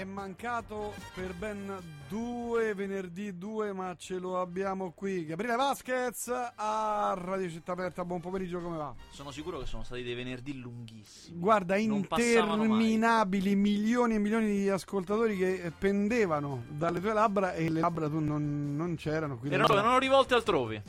è 0.00 0.04
mancato 0.04 0.92
per 1.14 1.32
ben 1.32 1.74
due 2.06 2.74
venerdì 2.74 3.38
due, 3.38 3.72
ma 3.72 3.94
ce 3.96 4.18
lo 4.18 4.38
abbiamo 4.38 4.92
qui. 4.94 5.24
Gabriele 5.24 5.56
Vasquez 5.56 6.30
a 6.54 7.14
Radio 7.16 7.48
Città 7.48 7.72
Aperta, 7.72 8.04
buon 8.04 8.20
pomeriggio, 8.20 8.60
come 8.60 8.76
va? 8.76 8.94
Sono 9.10 9.30
sicuro 9.30 9.58
che 9.58 9.64
sono 9.64 9.84
stati 9.84 10.02
dei 10.02 10.14
venerdì 10.14 10.58
lunghissimi. 10.60 11.38
Guarda, 11.38 11.76
Non 11.76 11.96
interminabili, 11.96 13.54
milioni 13.56 14.16
e 14.16 14.18
milioni 14.18 14.46
di 14.48 14.68
ascoltatori 14.68 15.34
che 15.34 15.72
pendevano 15.78 16.64
dalle 16.68 17.00
tue 17.00 17.14
labbra 17.14 17.54
e 17.54 17.70
le 17.70 17.80
labbra 17.80 18.06
tu 18.08 18.18
non, 18.18 18.76
non 18.76 18.96
c'erano. 18.96 19.40
Erano, 19.44 19.72
erano 19.72 19.98
rivolte 19.98 20.34
altrove. 20.34 20.82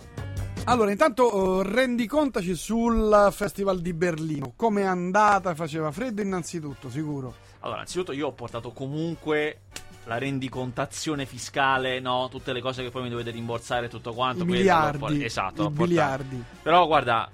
Allora, 0.65 0.91
intanto 0.91 1.61
eh, 1.61 1.63
rendicontaci 1.63 2.53
sul 2.53 3.29
Festival 3.31 3.79
di 3.79 3.93
Berlino. 3.93 4.51
Come 4.57 4.81
è 4.81 4.85
andata? 4.85 5.55
Faceva 5.55 5.93
freddo 5.93 6.21
innanzitutto, 6.21 6.89
sicuro. 6.89 7.46
Allora, 7.61 7.78
innanzitutto 7.79 8.11
io 8.11 8.28
ho 8.28 8.32
portato 8.34 8.71
comunque 8.71 9.61
la 10.06 10.18
rendicontazione 10.18 11.25
fiscale, 11.25 12.00
no? 12.00 12.28
Tutte 12.30 12.54
le 12.54 12.61
cose 12.61 12.82
che 12.83 12.92
poi 12.92 13.04
mi 13.04 13.10
dovete 13.10 13.32
rimborsare 13.32 13.88
e 13.88 13.89
tutto 13.89 14.14
quanto. 14.14 14.43
I 14.43 14.47
miliardi. 14.47 14.97
por- 15.00 15.11
esatto, 15.14 15.70
miliardi. 15.70 16.42
Però 16.61 16.86
guarda, 16.88 17.30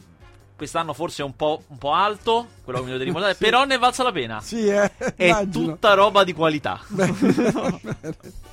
quest'anno 0.55 0.93
forse 0.93 1.21
è 1.21 1.25
un 1.25 1.35
po', 1.35 1.61
un 1.67 1.77
po' 1.77 1.91
alto, 1.93 2.47
quello 2.63 2.79
che 2.79 2.85
mi 2.85 2.91
dovete 2.91 3.03
rimborsare, 3.11 3.35
Sì. 3.35 3.43
però 3.43 3.65
ne 3.65 3.75
è 3.75 3.77
valsa 3.79 4.03
la 4.03 4.11
pena. 4.11 4.41
Sì, 4.41 4.67
eh, 4.67 4.91
È 5.15 5.25
immagino. 5.25 5.65
tutta 5.73 5.93
roba 5.93 6.23
di 6.23 6.33
qualità. 6.33 6.79
Bene. 6.87 7.13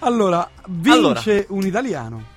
Allora, 0.00 0.46
vince 0.68 1.46
un 1.48 1.64
italiano. 1.64 2.32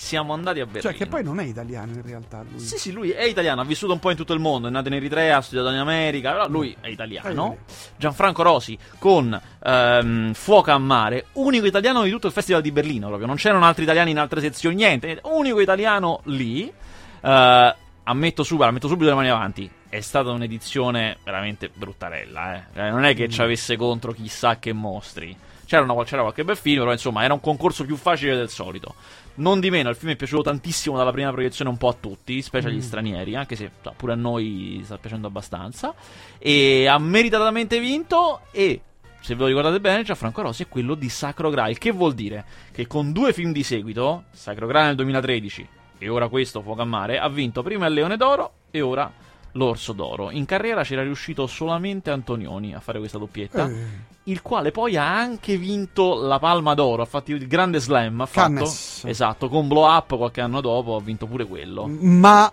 Siamo 0.00 0.32
andati 0.32 0.60
a 0.60 0.64
Berlino. 0.64 0.90
Cioè, 0.90 0.94
che 0.94 1.06
poi 1.06 1.22
non 1.22 1.40
è 1.40 1.44
italiano 1.44 1.92
in 1.92 2.02
realtà 2.02 2.42
lui. 2.48 2.58
Sì, 2.58 2.78
sì, 2.78 2.90
lui 2.90 3.10
è 3.10 3.24
italiano, 3.24 3.60
ha 3.60 3.64
vissuto 3.64 3.92
un 3.92 3.98
po' 3.98 4.10
in 4.10 4.16
tutto 4.16 4.32
il 4.32 4.40
mondo, 4.40 4.66
è 4.66 4.70
nato 4.70 4.88
in 4.88 4.94
Eritrea, 4.94 5.36
ha 5.36 5.40
studiato 5.42 5.68
in 5.70 5.76
America, 5.76 6.32
però 6.32 6.48
lui 6.48 6.74
è 6.80 6.88
italiano. 6.88 7.58
Gianfranco 7.98 8.42
Rosi 8.42 8.76
con 8.98 9.38
ehm, 9.62 10.32
Fuoco 10.32 10.70
a 10.70 10.78
mare, 10.78 11.26
unico 11.34 11.66
italiano 11.66 12.02
di 12.02 12.10
tutto 12.10 12.28
il 12.28 12.32
Festival 12.32 12.62
di 12.62 12.72
Berlino, 12.72 13.06
proprio. 13.08 13.26
Non 13.26 13.36
c'erano 13.36 13.66
altri 13.66 13.82
italiani 13.82 14.10
in 14.10 14.18
altre 14.18 14.40
sezioni, 14.40 14.74
niente, 14.74 15.06
niente. 15.06 15.28
unico 15.28 15.60
italiano 15.60 16.20
lì. 16.24 16.72
Eh, 17.20 17.74
ammetto 18.02 18.42
subito, 18.42 18.66
ammetto 18.66 18.88
subito 18.88 19.10
le 19.10 19.16
mani 19.16 19.28
avanti. 19.28 19.70
È 19.86 20.00
stata 20.00 20.30
un'edizione 20.30 21.18
veramente 21.22 21.70
bruttarella, 21.72 22.54
eh. 22.54 22.62
Eh, 22.86 22.90
Non 22.90 23.04
è 23.04 23.14
che 23.14 23.28
ci 23.28 23.42
avesse 23.42 23.76
contro 23.76 24.12
chissà 24.12 24.58
che 24.58 24.72
mostri. 24.72 25.36
C'era, 25.70 25.84
una- 25.84 26.02
c'era 26.02 26.22
qualche 26.22 26.42
bel 26.42 26.56
film, 26.56 26.80
però 26.80 26.90
insomma 26.90 27.22
era 27.22 27.32
un 27.32 27.38
concorso 27.38 27.84
più 27.84 27.94
facile 27.94 28.34
del 28.34 28.48
solito. 28.48 28.96
Non 29.36 29.60
di 29.60 29.70
meno, 29.70 29.88
il 29.88 29.94
film 29.94 30.10
è 30.10 30.16
piaciuto 30.16 30.42
tantissimo 30.42 30.96
dalla 30.96 31.12
prima 31.12 31.30
proiezione 31.30 31.70
un 31.70 31.76
po' 31.76 31.86
a 31.86 31.92
tutti, 31.94 32.42
specie 32.42 32.66
agli 32.66 32.82
stranieri, 32.82 33.36
anche 33.36 33.54
se 33.54 33.70
cioè, 33.80 33.92
pure 33.94 34.14
a 34.14 34.16
noi 34.16 34.80
sta 34.82 34.98
piacendo 34.98 35.28
abbastanza. 35.28 35.94
E 36.38 36.88
ha 36.88 36.98
meritatamente 36.98 37.78
vinto 37.78 38.40
e, 38.50 38.80
se 39.20 39.36
ve 39.36 39.42
lo 39.42 39.46
ricordate 39.46 39.78
bene, 39.78 40.02
Gianfranco 40.02 40.42
Rossi 40.42 40.64
è 40.64 40.68
quello 40.68 40.96
di 40.96 41.08
Sacro 41.08 41.50
Graal, 41.50 41.78
che 41.78 41.92
vuol 41.92 42.14
dire 42.14 42.44
che 42.72 42.88
con 42.88 43.12
due 43.12 43.32
film 43.32 43.52
di 43.52 43.62
seguito, 43.62 44.24
Sacro 44.32 44.66
Graal 44.66 44.86
nel 44.86 44.96
2013 44.96 45.68
e 45.98 46.08
ora 46.08 46.26
questo 46.26 46.62
Fuoco 46.62 46.82
a 46.82 46.84
Mare, 46.84 47.20
ha 47.20 47.28
vinto 47.28 47.62
prima 47.62 47.86
il 47.86 47.94
Leone 47.94 48.16
d'Oro 48.16 48.54
e 48.72 48.80
ora 48.80 49.08
l'Orso 49.52 49.92
d'Oro. 49.92 50.30
In 50.30 50.44
carriera 50.44 50.82
c'era 50.82 51.02
riuscito 51.02 51.46
solamente 51.46 52.10
Antonioni 52.10 52.74
a 52.74 52.80
fare 52.80 52.98
questa 52.98 53.18
doppietta 53.18 53.66
Eh, 53.68 54.08
il 54.24 54.42
quale 54.42 54.70
poi 54.70 54.96
ha 54.96 55.16
anche 55.16 55.56
vinto 55.56 56.14
la 56.22 56.38
Palma 56.38 56.74
d'Oro, 56.74 57.02
ha 57.02 57.06
fatto 57.06 57.32
il 57.32 57.46
grande 57.46 57.80
slam, 57.80 58.20
ha 58.20 58.26
fatto 58.26 58.52
Cannes. 58.54 59.04
esatto, 59.06 59.48
con 59.48 59.66
Blow 59.66 59.84
Up 59.84 60.16
qualche 60.16 60.40
anno 60.40 60.60
dopo 60.60 60.94
ha 60.96 61.00
vinto 61.00 61.26
pure 61.26 61.46
quello. 61.46 61.86
Ma, 61.88 62.52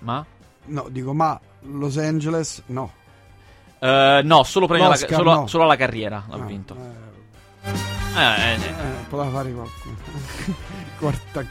Ma 0.00 0.24
no, 0.66 0.86
dico, 0.90 1.14
ma 1.14 1.40
Los 1.62 1.96
Angeles, 1.96 2.62
no. 2.66 2.92
Eh, 3.78 4.20
no, 4.24 4.42
solo, 4.42 4.66
premio 4.66 4.86
alla, 4.86 4.96
solo, 4.96 5.34
no. 5.34 5.46
solo 5.46 5.64
alla 5.64 5.76
carriera 5.76 6.24
ha 6.28 6.36
No, 6.36 6.44
vinto. 6.44 6.76
eh, 7.64 7.72
Eh, 8.14 8.52
eh, 8.52 8.54
eh. 8.54 8.72
poteva 9.08 9.30
fare 9.30 9.52
qualcuno. 9.52 9.96
Quarta- 10.96 11.44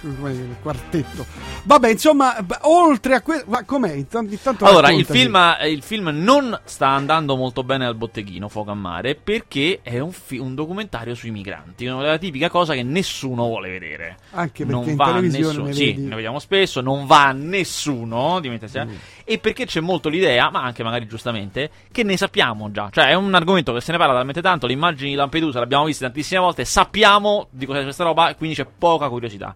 quartetto. 0.62 1.26
Vabbè, 1.64 1.90
insomma, 1.90 2.36
oltre 2.62 3.16
a 3.16 3.22
questo, 3.22 3.46
ma 3.50 3.64
com'è? 3.66 3.92
Intanto, 3.92 4.34
intanto 4.34 4.66
Allora, 4.66 4.90
il 4.92 5.06
film, 5.06 5.38
il 5.66 5.84
film 5.84 6.10
non 6.14 6.60
sta 6.64 6.88
andando 6.88 7.36
molto 7.36 7.64
bene 7.64 7.86
al 7.86 7.96
botteghino 7.96 8.48
Fuoco 8.48 8.72
a 8.72 8.74
Mare 8.74 9.16
perché 9.16 9.82
è 9.84 10.00
un, 10.00 10.12
fi- 10.12 10.40
un 10.40 10.56
documentario 10.56 11.14
sui 11.14 11.30
migranti, 11.30 11.86
la 11.86 12.18
tipica 12.18 12.50
cosa 12.50 12.74
che 12.74 12.84
nessuno 12.84 13.46
vuole 13.46 13.70
vedere. 13.70 14.18
anche 14.32 14.66
perché 14.66 14.82
non 14.82 14.90
in 14.90 14.96
va 14.96 15.20
nessuno. 15.20 15.66
ne 15.66 15.74
Sì, 15.74 15.94
ne 15.98 16.16
vediamo 16.16 16.40
spesso. 16.40 16.82
Non 16.82 17.06
va 17.06 17.28
a 17.28 17.32
nessuno 17.34 18.40
Mm. 18.86 18.96
E 19.26 19.38
perché 19.40 19.66
c'è 19.66 19.80
molto 19.80 20.10
l'idea, 20.10 20.50
ma 20.50 20.64
anche 20.64 20.84
magari 20.84 21.08
giustamente, 21.08 21.70
che 21.92 22.04
ne 22.04 22.18
sappiamo 22.18 22.72
già. 22.72 22.90
Cioè, 22.92 23.10
è 23.10 23.14
un 23.14 23.34
argomento 23.34 23.74
che 23.74 23.82
se 23.82 23.92
ne 23.92 23.98
parla 23.98 24.14
talmente 24.16 24.42
tanto. 24.42 24.68
Le 24.68 24.74
immagini 24.74 25.12
di 25.12 25.16
Lampedusa 25.16 25.60
le 25.60 25.66
abbiamo 25.66 25.86
viste 25.86 26.06
tantissime 26.06 26.40
volte. 26.40 26.53
Sappiamo 26.62 27.48
di 27.50 27.66
cosa 27.66 27.80
è 27.80 27.84
questa 27.84 28.04
roba, 28.04 28.30
e 28.30 28.36
quindi 28.36 28.56
c'è 28.56 28.66
poca 28.66 29.10
curiosità. 29.10 29.56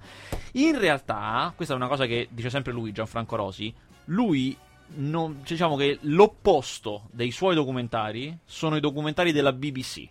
In 0.54 0.80
realtà, 0.80 1.54
questa 1.56 1.74
è 1.74 1.78
una 1.78 1.88
cosa 1.88 2.06
che 2.06 2.28
dice 2.32 2.50
sempre 2.50 2.72
lui, 2.74 2.92
Gianfranco 2.92 3.36
Rosi. 3.36 3.74
Lui. 4.06 4.58
non- 4.96 5.42
diciamo 5.46 5.76
che 5.76 5.98
l'opposto 6.04 7.10
dei 7.12 7.32
suoi 7.32 7.56
documentari 7.56 8.38
sono 8.46 8.78
i 8.78 8.80
documentari 8.80 9.34
della 9.34 9.52
BBC 9.52 10.08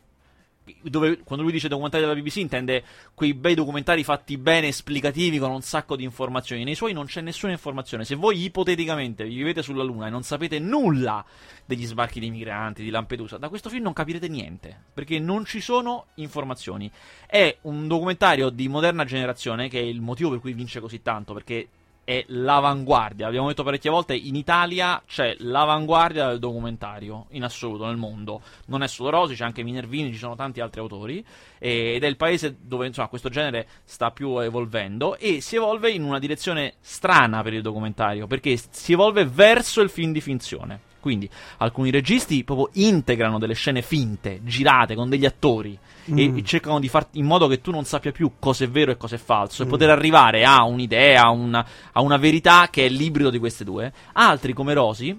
dove 0.83 1.19
quando 1.23 1.45
lui 1.45 1.53
dice 1.53 1.69
documentari 1.69 2.03
della 2.03 2.19
BBC 2.19 2.37
intende 2.37 2.83
quei 3.15 3.35
bei 3.35 3.55
documentari 3.55 4.05
fatti 4.05 4.37
bene, 4.37 4.69
esplicativi, 4.69 5.39
con 5.39 5.51
un 5.51 5.63
sacco 5.63 5.97
di 5.97 6.05
informazioni. 6.05 6.65
Nei 6.65 6.75
suoi 6.75 6.93
non 6.93 7.07
c'è 7.07 7.21
nessuna 7.21 7.53
informazione. 7.53 8.05
Se 8.05 8.15
voi 8.15 8.43
ipoteticamente 8.43 9.25
vivete 9.25 9.63
sulla 9.63 9.83
Luna 9.83 10.07
e 10.07 10.11
non 10.11 10.23
sapete 10.23 10.59
nulla 10.59 11.25
degli 11.65 11.87
sbarchi 11.87 12.21
dei 12.21 12.31
migranti, 12.31 12.83
di 12.83 12.91
Lampedusa, 12.91 13.39
da 13.39 13.49
questo 13.49 13.69
film 13.69 13.85
non 13.85 13.93
capirete 13.93 14.29
niente, 14.29 14.77
perché 14.93 15.19
non 15.19 15.45
ci 15.45 15.61
sono 15.61 16.07
informazioni. 16.15 16.91
È 17.27 17.57
un 17.63 17.87
documentario 17.89 18.51
di 18.51 18.69
moderna 18.69 19.05
generazione, 19.05 19.69
che 19.69 19.81
è 19.81 19.85
il 19.85 20.01
motivo 20.01 20.31
per 20.31 20.41
cui 20.41 20.53
vince 20.53 20.81
così 20.81 21.03
tanto, 21.03 21.33
perché 21.33 21.69
è 22.07 22.25
l'avanguardia. 22.29 23.27
Abbiamo 23.27 23.49
detto 23.49 23.65
parecchie 23.65 23.91
volte, 23.91 24.15
in 24.15 24.37
Italia 24.37 25.03
c'è 25.05 25.35
l'avanguardia 25.41 26.29
del 26.29 26.39
documentario, 26.39 27.27
in 27.31 27.43
assoluto, 27.43 27.85
nel 27.85 27.97
mondo. 27.97 28.43
Non 28.67 28.85
è 28.85 28.87
solo 28.87 29.11
Rosi, 29.11 29.35
c'è 29.35 29.43
anche 29.43 29.65
Minervini, 29.65 30.13
ci 30.13 30.19
sono 30.19 30.37
tanti 30.37 30.61
altri 30.61 30.79
autori. 30.81 31.25
Ed 31.59 32.05
è 32.05 32.07
il 32.07 32.17
paese 32.17 32.59
dove 32.61 32.87
insomma, 32.87 33.09
questo 33.09 33.29
genere 33.29 33.67
sta 33.83 34.13
più 34.13 34.39
evolvendo 34.39 35.17
e 35.17 35.41
si 35.41 35.57
evolve 35.57 35.91
in 35.91 36.05
una 36.05 36.21
direzione 36.21 36.75
strana 36.81 37.43
per 37.43 37.55
il 37.55 37.63
documentario, 37.63 38.29
perché 38.29 38.57
si 38.71 38.93
evolve 38.93 39.25
verso 39.25 39.81
il 39.81 39.91
film 39.91 40.13
di 40.13 40.21
finzione. 40.21 40.81
Quindi 41.07 41.31
alcuni 41.59 41.93
registi 41.93 42.43
proprio 42.43 42.69
integrano 42.85 43.39
delle 43.39 43.55
scene 43.55 43.81
finte, 43.81 44.41
girate 44.43 44.97
con 44.97 45.09
degli 45.09 45.25
attori 45.25 45.79
e, 46.07 46.29
Mm. 46.29 46.37
e 46.39 46.43
cercano 46.43 46.81
di 46.81 46.89
far 46.89 47.07
in 47.13 47.27
modo 47.27 47.47
che 47.47 47.61
tu 47.61 47.71
non 47.71 47.85
sappia 47.85 48.11
più 48.11 48.33
cosa 48.41 48.65
è 48.65 48.69
vero 48.69 48.91
e 48.91 48.97
cosa 48.97 49.15
è 49.15 49.19
falso 49.19 49.63
e 49.63 49.67
poter 49.67 49.89
arrivare 49.91 50.45
a 50.45 50.65
un'idea, 50.65 51.23
a 51.23 51.31
una, 51.31 51.65
a 51.93 52.01
una 52.01 52.17
verità 52.17 52.67
che 52.73 52.87
è 52.87 52.89
l'ibrido 52.89 53.31
di 53.31 53.39
queste 53.39 53.63
due. 53.63 53.93
Altri, 54.15 54.53
come 54.53 54.75
Rosi, 54.75 55.17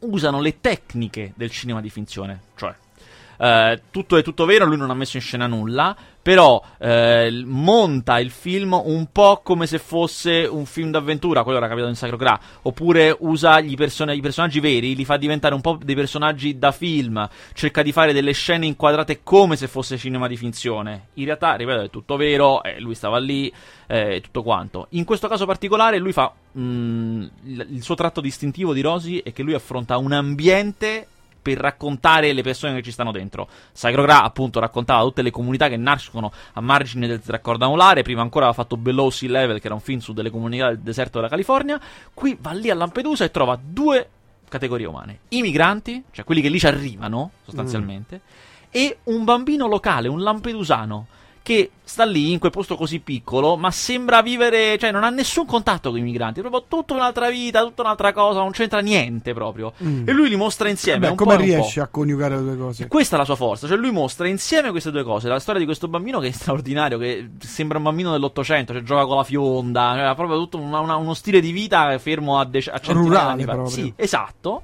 usano 0.00 0.40
le 0.42 0.60
tecniche 0.60 1.32
del 1.36 1.50
cinema 1.50 1.80
di 1.80 1.88
finzione, 1.88 2.42
cioè 2.54 2.74
eh, 3.38 3.80
tutto 3.90 4.16
è 4.16 4.22
tutto 4.22 4.44
vero, 4.44 4.66
lui 4.66 4.76
non 4.76 4.90
ha 4.90 4.94
messo 4.94 5.16
in 5.16 5.22
scena 5.22 5.46
nulla, 5.46 5.96
però 6.20 6.62
eh, 6.78 7.42
monta 7.46 8.18
il 8.18 8.30
film 8.30 8.78
un 8.84 9.06
po' 9.10 9.40
come 9.42 9.66
se 9.66 9.78
fosse 9.78 10.46
un 10.50 10.66
film 10.66 10.90
d'avventura, 10.90 11.42
quello 11.42 11.56
era 11.58 11.68
capitato 11.68 11.90
in 11.90 11.96
Sacro 11.96 12.16
Gra, 12.18 12.38
oppure 12.62 13.16
usa 13.20 13.62
person- 13.76 14.10
i 14.10 14.20
personaggi 14.20 14.60
veri, 14.60 14.94
li 14.94 15.04
fa 15.06 15.16
diventare 15.16 15.54
un 15.54 15.62
po' 15.62 15.78
dei 15.82 15.94
personaggi 15.94 16.58
da 16.58 16.72
film, 16.72 17.26
cerca 17.54 17.82
di 17.82 17.92
fare 17.92 18.12
delle 18.12 18.32
scene 18.32 18.66
inquadrate 18.66 19.20
come 19.22 19.56
se 19.56 19.68
fosse 19.68 19.96
cinema 19.96 20.26
di 20.28 20.36
finzione. 20.36 21.08
In 21.14 21.24
realtà, 21.24 21.54
ripeto, 21.54 21.80
è 21.80 21.90
tutto 21.90 22.16
vero, 22.16 22.62
eh, 22.62 22.78
lui 22.80 22.94
stava 22.94 23.18
lì, 23.18 23.50
eh, 23.86 24.20
tutto 24.22 24.42
quanto. 24.42 24.88
In 24.90 25.04
questo 25.04 25.28
caso 25.28 25.46
particolare 25.46 25.98
lui 25.98 26.12
fa 26.12 26.30
mm, 26.58 27.26
il, 27.44 27.82
suo 27.82 27.94
tratto 27.94 28.20
distintivo 28.20 28.74
di 28.74 28.82
Rosi 28.82 29.18
è 29.20 29.32
che 29.32 29.42
lui 29.42 29.54
affronta 29.54 29.96
un 29.96 30.12
ambiente 30.12 31.06
per 31.48 31.62
raccontare 31.62 32.32
le 32.32 32.42
persone 32.42 32.74
che 32.74 32.82
ci 32.82 32.90
stanno 32.90 33.12
dentro. 33.12 33.48
Sacro 33.72 34.02
Gra, 34.02 34.22
appunto, 34.22 34.60
raccontava 34.60 35.02
tutte 35.02 35.22
le 35.22 35.30
comunità 35.30 35.68
che 35.68 35.76
nascono 35.76 36.32
a 36.52 36.60
margine 36.60 37.06
del 37.06 37.22
raccordo 37.26 37.64
anulare. 37.64 38.02
Prima 38.02 38.20
ancora 38.20 38.46
aveva 38.46 38.62
fatto 38.62 38.76
Below 38.76 39.10
Sea 39.10 39.30
Level, 39.30 39.60
che 39.60 39.66
era 39.66 39.74
un 39.74 39.80
film 39.80 40.00
su 40.00 40.12
delle 40.12 40.30
comunità 40.30 40.68
del 40.68 40.80
deserto 40.80 41.18
della 41.18 41.30
California. 41.30 41.80
Qui 42.12 42.36
va 42.40 42.52
lì 42.52 42.70
a 42.70 42.74
Lampedusa 42.74 43.24
e 43.24 43.30
trova 43.30 43.58
due 43.60 44.08
categorie 44.48 44.86
umane: 44.86 45.20
i 45.30 45.40
migranti, 45.40 46.04
cioè 46.10 46.24
quelli 46.24 46.40
che 46.40 46.48
lì 46.48 46.58
ci 46.58 46.66
arrivano, 46.66 47.30
sostanzialmente, 47.44 48.20
e 48.70 48.98
un 49.04 49.24
bambino 49.24 49.66
locale, 49.66 50.08
un 50.08 50.20
lampedusano. 50.20 51.06
Che 51.48 51.70
sta 51.82 52.04
lì 52.04 52.32
in 52.32 52.38
quel 52.38 52.50
posto 52.52 52.76
così 52.76 52.98
piccolo, 52.98 53.56
ma 53.56 53.70
sembra 53.70 54.20
vivere, 54.20 54.76
cioè 54.76 54.90
non 54.90 55.02
ha 55.02 55.08
nessun 55.08 55.46
contatto 55.46 55.88
con 55.88 55.98
i 55.98 56.02
migranti, 56.02 56.40
è 56.40 56.42
proprio 56.42 56.66
tutta 56.68 56.92
un'altra 56.92 57.30
vita, 57.30 57.62
tutta 57.62 57.80
un'altra 57.80 58.12
cosa, 58.12 58.40
non 58.40 58.50
c'entra 58.50 58.80
niente 58.80 59.32
proprio. 59.32 59.72
Mm. 59.82 60.06
E 60.06 60.12
lui 60.12 60.28
li 60.28 60.36
mostra 60.36 60.68
insieme. 60.68 61.08
Un 61.08 61.16
come 61.16 61.32
e 61.32 61.36
riesci 61.38 61.80
a 61.80 61.86
coniugare 61.86 62.36
le 62.36 62.42
due 62.42 62.56
cose? 62.58 62.82
E 62.82 62.86
questa 62.86 63.14
è 63.16 63.18
la 63.18 63.24
sua 63.24 63.34
forza, 63.36 63.66
cioè 63.66 63.78
lui 63.78 63.90
mostra 63.90 64.28
insieme 64.28 64.70
queste 64.70 64.90
due 64.90 65.02
cose, 65.04 65.28
la 65.30 65.38
storia 65.38 65.58
di 65.58 65.64
questo 65.66 65.88
bambino 65.88 66.18
che 66.20 66.28
è 66.28 66.32
straordinario, 66.32 66.98
che 66.98 67.30
sembra 67.38 67.78
un 67.78 67.84
bambino 67.84 68.10
dell'Ottocento, 68.12 68.74
cioè 68.74 68.82
gioca 68.82 69.06
con 69.06 69.16
la 69.16 69.24
fionda, 69.24 69.92
cioè, 69.94 70.02
ha 70.04 70.14
proprio 70.14 70.36
tutto 70.36 70.58
una- 70.58 70.80
una- 70.80 70.96
uno 70.96 71.14
stile 71.14 71.40
di 71.40 71.50
vita 71.50 71.96
fermo 71.98 72.38
a, 72.38 72.44
dec- 72.44 72.68
a 72.68 72.78
Rurale 72.92 73.44
proprio. 73.44 73.68
Sì, 73.68 73.90
esatto. 73.96 74.60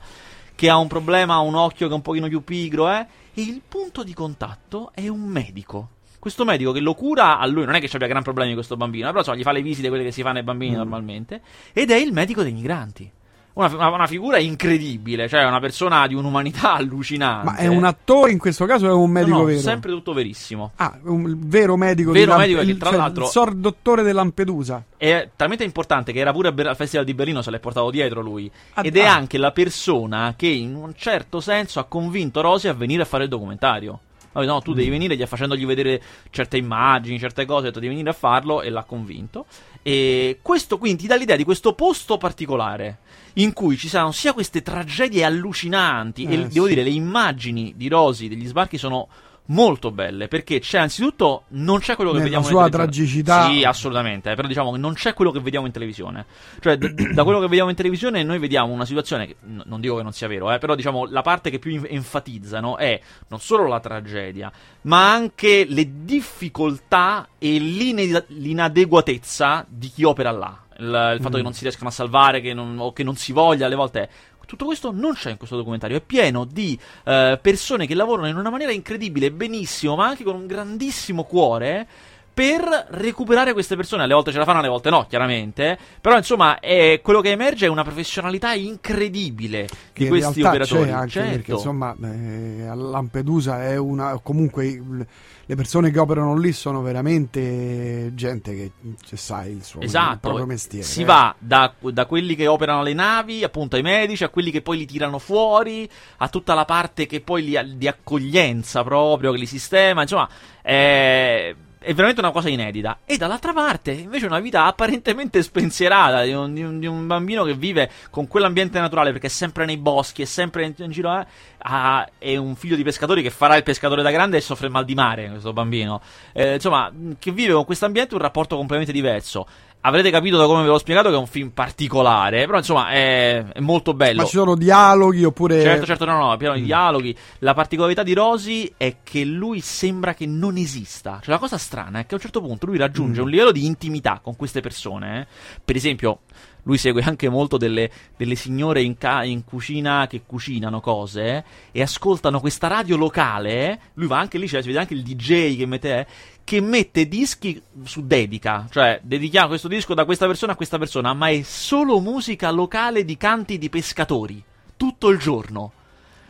che 0.55 0.69
ha 0.69 0.77
un 0.77 0.87
problema, 0.87 1.37
ha 1.37 1.41
un 1.41 1.55
occhio 1.55 1.87
che 1.87 1.93
è 1.93 1.97
un 1.97 2.03
pochino 2.03 2.29
più 2.29 2.45
pigro, 2.45 2.91
eh? 2.91 3.07
E 3.33 3.41
il 3.41 3.63
punto 3.67 4.05
di 4.05 4.13
contatto 4.13 4.91
è 4.95 5.09
un 5.09 5.23
medico. 5.23 5.89
Questo 6.25 6.47
medico 6.47 6.73
che 6.73 6.81
lo 6.81 6.95
cura 6.95 7.39
a 7.39 7.45
lui, 7.45 7.67
non 7.67 7.75
è 7.75 7.81
che 7.81 7.91
abbia 7.93 8.07
gran 8.07 8.23
problemi 8.23 8.55
questo 8.55 8.79
bambino, 8.79 9.05
però 9.09 9.19
insomma, 9.19 9.37
gli 9.37 9.43
fa 9.43 9.53
le 9.53 9.61
visite 9.61 9.89
quelle 9.89 10.05
che 10.05 10.11
si 10.11 10.23
fanno 10.23 10.39
ai 10.39 10.43
bambini 10.43 10.73
Mm. 10.73 10.77
normalmente, 10.77 11.43
ed 11.75 11.91
è 11.91 11.97
il 11.97 12.15
medico 12.15 12.43
dei 12.43 12.53
migranti. 12.53 13.11
Una, 13.53 13.67
una- 13.73 13.89
una 13.91 14.07
figura 14.07 14.39
incredibile, 14.39 15.29
cioè 15.29 15.45
una 15.45 15.61
persona 15.61 16.07
di 16.07 16.15
un'umanità 16.15 16.73
allucinante. 16.81 17.45
Ma 17.51 17.57
è 17.57 17.67
un 17.67 17.85
attore 17.85 18.33
in 18.33 18.39
questo 18.39 18.65
caso 18.65 18.87
o 18.87 18.89
è 18.89 18.93
un 18.95 19.11
medico 19.11 19.35
No, 19.37 19.41
no, 19.43 19.47
vero? 19.49 19.61
sempre 19.61 19.91
tutto 19.93 20.15
verissimo. 20.15 20.73
Ah, 20.77 20.99
un 21.03 21.37
vero 21.41 21.77
medico 21.77 22.11
Vero 22.11 22.25
di 22.25 22.31
Lamp- 22.31 22.41
medico 22.41 22.61
che, 22.61 22.67
il- 22.71 22.79
tra 22.79 22.89
cioè, 22.89 22.99
l'altro- 22.99 23.25
il 23.25 23.31
sor 23.31 23.55
dottore 23.55 24.03
di 24.03 24.13
Lampedusa. 24.13 24.83
È 24.97 25.29
talmente 25.37 25.63
importante 25.63 26.11
che 26.13 26.21
era 26.21 26.33
pure 26.33 26.55
Ber- 26.55 26.69
al 26.69 26.77
Festival 26.77 27.05
di 27.05 27.13
Berlino, 27.13 27.43
se 27.43 27.51
l'è 27.51 27.59
portato 27.61 27.91
dietro 27.91 28.23
lui. 28.23 28.51
Ah, 28.73 28.81
Ed 28.83 28.97
è 28.97 29.05
ah. 29.05 29.15
anche 29.15 29.37
la 29.37 29.53
persona 29.53 30.33
che 30.37 30.47
in 30.49 30.75
un 30.75 30.95
certo 30.97 31.41
senso 31.41 31.79
ha 31.81 31.85
convinto 31.85 32.41
Rosy 32.41 32.67
a 32.69 32.73
venire 32.73 33.03
a 33.03 33.07
fare 33.07 33.25
il 33.25 33.29
documentario. 33.29 34.01
Detto, 34.41 34.53
No, 34.53 34.61
tu 34.61 34.73
Mm. 34.73 34.75
devi 34.75 34.91
venire 34.91 35.17
gli- 35.17 35.25
facendogli 35.27 35.65
vedere 35.67 36.03
certe 36.31 36.57
immagini, 36.57 37.19
certe 37.19 37.45
cose, 37.47 37.61
ha 37.63 37.69
detto 37.69 37.79
devi 37.81 37.93
venire 37.93 38.11
a 38.11 38.15
farlo 38.15 38.63
e 38.63 38.71
l'ha 38.71 38.83
convinto. 38.85 39.47
E 39.83 40.39
questo 40.43 40.79
quindi 40.79 41.03
ti 41.03 41.09
dà 41.09 41.15
l'idea 41.17 41.37
di 41.37 41.45
questo 41.45 41.75
posto 41.75 42.17
particolare 42.19 42.99
in 43.35 43.53
cui 43.53 43.77
ci 43.77 43.89
saranno 43.89 44.13
sia 44.13 44.33
queste 44.33 44.63
tragedie 44.63 45.25
allucinanti 45.25 46.25
e 46.25 46.33
Eh, 46.35 46.47
devo 46.49 46.67
sì. 46.67 46.75
dire 46.75 46.83
le 46.83 46.91
immagini 46.91 47.75
di 47.77 47.89
Rosy 47.89 48.29
degli 48.29 48.47
sbarchi 48.47 48.79
sono 48.79 49.09
molto 49.49 49.91
belle 49.91 50.27
perché 50.27 50.59
c'è 50.59 50.79
anzitutto 50.79 51.45
non 51.49 51.79
c'è 51.79 51.97
quello 51.97 52.13
che 52.13 52.17
Nella 52.19 52.31
vediamo 52.31 52.47
sua 52.47 52.65
in 52.65 52.71
televisione. 52.71 53.25
tragicità. 53.25 53.51
Sì, 53.51 53.65
assolutamente, 53.65 54.31
eh, 54.31 54.35
però 54.35 54.49
diciamo 54.49 54.73
che 54.73 54.79
non 54.79 54.95
c'è 54.95 55.13
quello 55.13 55.31
che 55.31 55.41
vediamo 55.41 55.67
in 55.67 55.73
televisione. 55.73 56.25
Cioè 56.61 56.79
d- 56.79 57.13
da 57.13 57.25
quello 57.25 57.41
che 57.41 57.49
vediamo 57.49 57.69
in 57.71 57.77
televisione 57.77 58.23
noi 58.23 58.39
vediamo 58.39 58.73
una 58.73 58.87
situazione 58.87 59.27
che 59.27 59.37
n- 59.47 59.63
non 59.67 59.81
dico 59.81 59.97
che 59.97 60.03
non 60.03 60.13
sia 60.13 60.29
vero, 60.29 60.51
eh, 60.51 60.59
però 60.59 60.75
diciamo 60.75 61.07
la 61.07 61.21
parte 61.23 61.51
che 61.51 61.59
più 61.59 61.73
in- 61.73 61.87
enfatizzano 61.89 62.79
è 62.79 62.99
non 63.29 63.39
solo 63.41 63.67
la 63.67 63.81
tragedia, 63.81 64.51
ma 64.83 65.13
anche 65.13 65.67
le 65.69 65.89
difficoltà 66.05 67.29
e 67.39 67.59
l'ine- 67.59 68.25
l'inadeguatezza 68.29 69.67
di 69.69 69.89
chi 69.89 70.05
opera 70.05 70.31
là. 70.31 70.59
Il, 70.79 70.87
il 70.87 71.19
fatto 71.21 71.35
Mm. 71.37 71.39
che 71.39 71.43
non 71.43 71.53
si 71.53 71.63
riescano 71.63 71.89
a 71.89 71.93
salvare 71.93 72.41
che 72.41 72.53
non- 72.53 72.77
o 72.79 72.93
che 72.93 73.05
non 73.05 73.15
si 73.17 73.33
voglia 73.33 73.67
alle 73.67 73.77
volte. 73.77 74.09
Tutto 74.47 74.65
questo 74.65 74.91
non 74.93 75.15
c'è 75.15 75.31
in 75.31 75.37
questo 75.37 75.57
documentario, 75.57 75.97
è 75.97 76.01
pieno 76.01 76.45
di 76.45 76.79
eh, 77.05 77.39
persone 77.41 77.87
che 77.87 77.95
lavorano 77.95 78.29
in 78.29 78.37
una 78.37 78.51
maniera 78.51 78.73
incredibile, 78.73 79.31
benissimo, 79.31 79.97
ma 79.97 80.07
anche 80.07 80.25
con 80.25 80.35
un 80.35 80.47
grandissimo 80.47 81.25
cuore 81.25 81.87
per 82.35 82.87
recuperare 82.91 83.53
queste 83.53 83.77
persone. 83.77 84.03
Alle 84.03 84.13
volte 84.15 84.33
ce 84.33 84.39
la 84.39 84.45
fanno, 84.45 84.59
alle 84.59 84.69
volte 84.69 84.91
no, 84.91 85.07
chiaramente. 85.09 85.79
Però, 86.01 86.17
insomma, 86.17 86.59
è- 86.59 87.01
quello 87.03 87.21
che 87.21 87.31
emerge 87.31 87.67
è 87.67 87.69
una 87.69 87.85
professionalità 87.85 88.53
incredibile 88.55 89.69
di 89.93 90.09
questi 90.09 90.43
operatori. 90.43 90.85
c'è 90.87 90.91
anche 90.91 91.11
certo. 91.11 91.31
perché 91.31 91.53
insomma 91.53 91.95
eh, 92.03 92.67
a 92.67 92.75
Lampedusa 92.75 93.63
è 93.65 93.77
una 93.77 94.19
comunque 94.23 94.67
il- 94.67 95.07
le 95.47 95.55
persone 95.57 95.91
che 95.91 95.99
operano 95.99 96.37
lì 96.39 96.53
sono 96.53 96.81
veramente 96.81 98.13
gente 98.15 98.55
che 98.55 98.71
se 99.05 99.17
sai 99.19 99.53
il 99.53 99.63
suo 99.63 99.81
il 99.81 99.87
Esatto, 99.87 100.19
proprio 100.21 100.47
mestiere 100.47 100.87
si 100.87 101.03
eh. 101.03 101.05
va 101.05 101.35
da, 101.39 101.73
da 101.81 102.07
quelli 102.07 102.35
che 102.35 102.47
operano 102.47 102.83
le 102.83 102.95
navi, 102.95 103.45
appunto 103.45 103.77
ai 103.77 103.83
medici, 103.83 104.25
a 104.25 104.31
quelli 104.31 104.51
che 104.51 104.63
poi 104.63 104.79
li 104.79 104.87
tirano 104.87 105.19
fuori, 105.19 105.89
a 106.19 106.29
tutta 106.29 106.55
la 106.55 106.65
parte 106.65 107.07
che 107.07 107.21
poi 107.21 107.45
li, 107.45 107.77
di 107.77 107.87
accoglienza 107.87 108.83
proprio, 108.83 109.33
che 109.33 109.39
li 109.39 109.47
sistema, 109.47 110.03
insomma, 110.03 110.29
è, 110.63 111.55
è 111.85 111.93
veramente 111.93 112.21
una 112.21 112.31
cosa 112.33 112.49
inedita. 112.49 112.99
E 113.05 113.17
dall'altra 113.17 113.53
parte, 113.53 113.93
invece, 113.93 114.27
una 114.27 114.41
vita 114.41 114.65
apparentemente 114.65 115.43
spensierata 115.43 116.23
di 116.23 116.33
un, 116.33 116.55
di 116.55 116.63
un- 116.63 116.79
di 116.81 116.87
un 116.87 117.07
bambino 117.07 117.45
che 117.45 117.55
vive 117.55 117.91
con 118.11 118.27
quell'ambiente 118.27 118.81
naturale, 118.81 119.13
perché 119.13 119.27
è 119.27 119.31
sempre 119.31 119.67
nei 119.67 119.77
boschi, 119.77 120.23
è 120.23 120.25
sempre 120.25 120.65
in, 120.65 120.75
in 120.79 120.91
giro, 120.91 121.21
eh, 121.21 121.27
ha- 121.59 122.09
è 122.19 122.37
un 122.37 122.57
figlio 122.57 122.77
di 122.77 122.83
pescatori 122.83 123.23
che 123.23 123.31
farà 123.31 123.57
il 123.57 123.63
pescatore 123.63 124.03
da 124.03 124.11
grande 124.11 124.39
e 124.39 124.41
soffre 124.41 124.69
mal 124.69 124.85
di 124.85 124.95
mare, 124.95 125.29
questo 125.29 125.53
bambino. 125.53 126.01
Eh, 126.33 126.55
insomma, 126.55 126.91
che 127.19 127.31
vive 127.31 127.53
con 127.53 127.65
questo 127.65 127.85
ambiente 127.85 128.15
un 128.15 128.21
rapporto 128.21 128.57
completamente 128.57 128.93
diverso. 128.93 129.47
Avrete 129.87 130.11
capito 130.11 130.39
da 130.39 130.47
come 130.47 130.63
ve 130.63 130.69
l'ho 130.69 130.79
spiegato 130.79 131.11
che 131.11 131.15
è 131.15 131.19
un 131.19 131.27
film 131.27 131.51
particolare, 131.51 132.47
però 132.47 132.57
insomma 132.57 132.89
è, 132.91 133.45
è 133.53 133.61
molto 133.61 133.93
bello. 133.93 134.23
ma 134.23 134.27
ci 134.27 134.37
sono 134.37 134.57
dialoghi 134.57 135.25
oppure 135.25 135.61
Certo, 135.61 135.85
certo, 135.85 136.05
no, 136.07 136.17
no, 136.31 136.37
pieno 136.39 136.55
di 136.55 136.63
Mm. 136.63 136.65
dialoghi. 136.65 137.17
La 137.41 137.53
particolarità 137.53 138.03
di 138.03 138.15
Rosy 138.15 138.73
è 138.79 138.97
che 139.03 139.25
lui 139.25 139.61
sembra 139.61 140.15
che 140.15 140.25
non 140.27 140.57
esista. 140.57 141.19
Cioè, 141.21 141.35
la 141.35 141.39
cosa 141.39 141.59
strana 141.59 141.99
è 141.99 142.07
che 142.07 142.15
a 142.15 142.17
un 142.17 142.21
certo 142.23 142.41
punto 142.41 142.65
lui 142.65 142.79
raggiunge 142.79 143.21
Mm. 143.21 143.25
un 143.25 143.31
livello 143.31 143.53
di 143.53 143.67
intimità 143.67 144.21
con 144.23 144.37
queste 144.37 144.61
persone. 144.61 145.21
eh. 145.21 145.27
Per 145.63 145.77
esempio, 145.77 146.21
lui 146.63 146.79
segue 146.79 147.03
anche 147.03 147.29
molto 147.29 147.59
delle, 147.59 147.91
delle 148.17 148.37
signore 148.37 148.81
in, 148.81 148.97
ca- 148.97 149.23
in 149.25 149.45
cucina 149.45 150.07
che 150.09 150.23
cucinano 150.25 150.81
cose 150.81 151.23
eh, 151.27 151.45
e 151.73 151.83
ascoltano 151.83 152.41
questa 152.41 152.69
radio 152.69 152.97
locale. 152.97 153.71
eh. 153.73 153.79
Lui 153.95 154.07
va 154.07 154.19
anche 154.19 154.39
lì, 154.39 154.49
cioè, 154.49 154.63
si 154.63 154.69
vede 154.69 154.79
anche 154.79 154.95
il 154.95 155.03
DJ 155.03 155.59
che 155.59 155.67
mette. 155.67 156.07
Eh, 156.45 156.51
che 156.55 156.61
mette 156.61 157.09
dischi 157.09 157.61
su 157.85 158.07
dedica, 158.07 158.67
cioè 158.71 159.01
dedichiamo 159.03 159.49
questo 159.49 159.69
disco 159.69 159.95
da 159.95 160.05
questa 160.05 160.27
persona 160.27 160.53
a 160.53 160.57
questa 160.57 160.79
persona, 160.79 161.15
ma 161.15 161.29
è 161.29 161.43
solo 161.43 162.01
musica 162.01 162.51
locale 162.51 163.05
di 163.05 163.17
canti 163.17 163.59
di 163.59 163.69
pescatori, 163.71 164.43
tutto 164.77 165.09
il 165.09 165.19
giorno. 165.19 165.73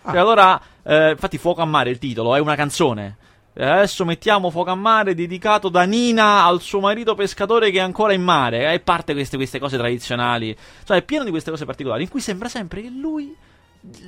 Ah. 0.02 0.12
Cioè, 0.12 0.20
allora, 0.20 0.60
eh, 0.82 1.10
infatti, 1.10 1.38
Fuoco 1.38 1.62
a 1.62 1.66
mare 1.66 1.90
il 1.90 1.98
titolo, 1.98 2.34
è 2.34 2.40
una 2.40 2.54
canzone. 2.54 3.16
E 3.56 3.64
Adesso 3.64 4.04
mettiamo 4.04 4.50
Fuoco 4.50 4.70
a 4.70 4.74
mare 4.74 5.14
dedicato 5.14 5.68
da 5.68 5.84
Nina 5.84 6.44
al 6.44 6.60
suo 6.60 6.80
marito 6.80 7.14
pescatore 7.14 7.70
che 7.70 7.78
è 7.78 7.82
ancora 7.82 8.12
in 8.12 8.22
mare. 8.22 8.72
E 8.72 8.80
parte 8.80 9.12
queste, 9.12 9.36
queste 9.36 9.58
cose 9.58 9.76
tradizionali. 9.76 10.56
Cioè, 10.84 10.98
è 10.98 11.02
pieno 11.02 11.24
di 11.24 11.30
queste 11.30 11.50
cose 11.50 11.64
particolari 11.64 12.02
in 12.02 12.08
cui 12.08 12.20
sembra 12.20 12.48
sempre 12.48 12.82
che 12.82 12.90
lui. 12.90 13.34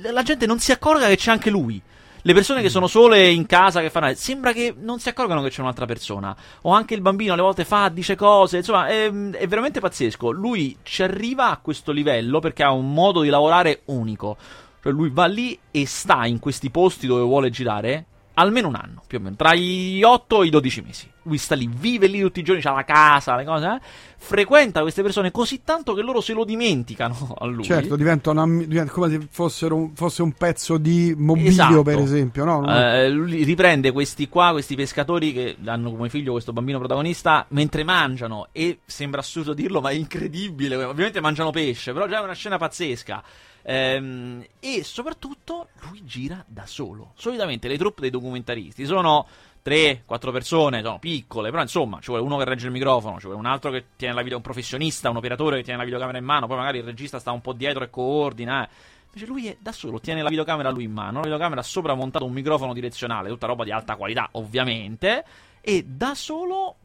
La 0.01 0.23
gente 0.23 0.45
non 0.45 0.59
si 0.59 0.71
accorga 0.71 1.07
che 1.07 1.17
c'è 1.17 1.31
anche 1.31 1.49
lui. 1.49 1.81
Le 2.27 2.33
persone 2.33 2.61
che 2.61 2.67
sono 2.67 2.87
sole 2.87 3.29
in 3.29 3.45
casa 3.45 3.79
che 3.79 3.89
fanno. 3.89 4.13
Sembra 4.13 4.51
che 4.51 4.75
non 4.77 4.99
si 4.99 5.07
accorgano 5.07 5.41
che 5.41 5.47
c'è 5.47 5.61
un'altra 5.61 5.85
persona. 5.85 6.35
O 6.63 6.73
anche 6.73 6.93
il 6.93 6.99
bambino 6.99 7.31
alle 7.31 7.41
volte 7.41 7.63
fa, 7.63 7.87
dice 7.87 8.17
cose. 8.17 8.57
Insomma, 8.57 8.87
è, 8.87 9.09
è 9.09 9.47
veramente 9.47 9.79
pazzesco. 9.79 10.31
Lui 10.31 10.77
ci 10.83 11.03
arriva 11.03 11.49
a 11.49 11.59
questo 11.59 11.93
livello 11.93 12.39
perché 12.39 12.63
ha 12.63 12.73
un 12.73 12.91
modo 12.91 13.21
di 13.21 13.29
lavorare 13.29 13.83
unico. 13.85 14.35
Cioè, 14.83 14.91
lui 14.91 15.09
va 15.09 15.25
lì 15.25 15.57
e 15.71 15.87
sta 15.87 16.25
in 16.25 16.39
questi 16.39 16.69
posti 16.69 17.07
dove 17.07 17.21
vuole 17.21 17.49
girare 17.49 18.07
almeno 18.39 18.67
un 18.67 18.75
anno, 18.75 19.03
più 19.07 19.17
o 19.17 19.21
meno, 19.21 19.35
tra 19.35 19.53
i 19.53 20.01
8 20.03 20.43
e 20.43 20.47
i 20.47 20.49
12 20.49 20.81
mesi. 20.81 21.11
Lui 21.23 21.37
sta 21.37 21.55
lì, 21.55 21.67
vive 21.69 22.07
lì 22.07 22.21
tutti 22.21 22.39
i 22.39 22.43
giorni, 22.43 22.61
c'ha 22.61 22.71
la 22.71 22.83
casa, 22.85 23.35
le 23.35 23.43
cose, 23.43 23.65
eh? 23.65 23.79
frequenta 24.19 24.81
queste 24.81 25.01
persone 25.01 25.29
così 25.31 25.61
tanto 25.63 25.93
che 25.93 26.01
loro 26.01 26.21
se 26.21 26.33
lo 26.33 26.43
dimenticano 26.43 27.35
a 27.37 27.45
lui. 27.45 27.63
certo 27.63 27.95
diventa, 27.95 28.31
una, 28.31 28.45
diventa 28.47 28.91
come 28.91 29.09
se 29.09 29.27
fossero 29.29 29.91
fosse 29.93 30.21
un 30.21 30.31
pezzo 30.33 30.77
di 30.77 31.13
mobilio 31.17 31.49
Esatto. 31.49 31.81
per 31.83 31.99
esempio 31.99 32.45
no? 32.45 32.61
Non- 32.61 32.69
Eh, 32.69 33.09
lui 33.09 33.43
riprende 33.43 33.91
questi 33.91 34.27
qua, 34.29 34.51
questi 34.51 34.75
pescatori 34.75 35.33
che 35.33 35.57
hanno 35.65 35.91
come 35.91 36.09
figlio 36.09 36.31
questo 36.31 36.53
bambino 36.53 36.79
protagonista 36.79 37.45
mentre 37.49 37.83
mangiano 37.83 38.47
e 38.51 38.79
sembra 38.85 39.19
assurdo 39.19 39.53
dirlo 39.53 39.81
ma 39.81 39.89
è 39.89 39.93
incredibile, 39.93 40.75
ovviamente 40.75 41.19
mangiano 41.21 41.51
pesce, 41.51 41.91
però 41.93 42.07
già 42.07 42.19
è 42.19 42.23
una 42.23 42.33
scena 42.33 42.57
pazzesca. 42.57 43.23
Ehm, 43.69 44.45
e 44.61 44.83
soprattutto 44.85 45.67
lui 45.89 46.05
gira 46.05 46.41
da 46.47 46.65
solo. 46.65 47.11
Solitamente 47.15 47.67
le 47.67 47.77
truppe 47.77 47.99
dei 47.99 48.09
documentaristi 48.09 48.85
sono 48.85 49.27
3-4 49.61 50.31
persone, 50.31 50.81
sono 50.81 50.99
piccole, 50.99 51.49
però 51.49 51.61
insomma 51.61 51.99
ci 51.99 52.07
vuole 52.07 52.23
uno 52.23 52.37
che 52.37 52.45
regge 52.45 52.67
il 52.67 52.71
microfono, 52.71 53.19
ci 53.19 53.25
vuole 53.25 53.39
un 53.39 53.45
altro 53.45 53.69
che 53.69 53.87
tiene 53.97 54.13
la 54.13 54.21
video, 54.21 54.37
un 54.37 54.43
professionista, 54.43 55.09
un 55.09 55.17
operatore 55.17 55.57
che 55.57 55.63
tiene 55.63 55.79
la 55.79 55.83
videocamera 55.83 56.17
in 56.17 56.23
mano, 56.23 56.47
poi 56.47 56.55
magari 56.55 56.77
il 56.77 56.85
regista 56.85 57.19
sta 57.19 57.33
un 57.33 57.41
po' 57.41 57.51
dietro 57.51 57.83
e 57.83 57.89
coordina. 57.89 58.63
eh. 58.63 58.69
Invece 59.07 59.25
lui 59.25 59.47
è 59.47 59.57
da 59.59 59.73
solo, 59.73 59.99
tiene 59.99 60.21
la 60.21 60.29
videocamera 60.29 60.69
lui 60.69 60.85
in 60.85 60.93
mano, 60.93 61.15
la 61.15 61.23
videocamera 61.23 61.61
sopra 61.61 61.93
montato 61.93 62.23
un 62.23 62.31
microfono 62.31 62.71
direzionale, 62.71 63.27
tutta 63.27 63.47
roba 63.47 63.65
di 63.65 63.71
alta 63.71 63.97
qualità, 63.97 64.29
ovviamente, 64.33 65.25
e 65.59 65.83
da 65.83 66.15
solo 66.15 66.75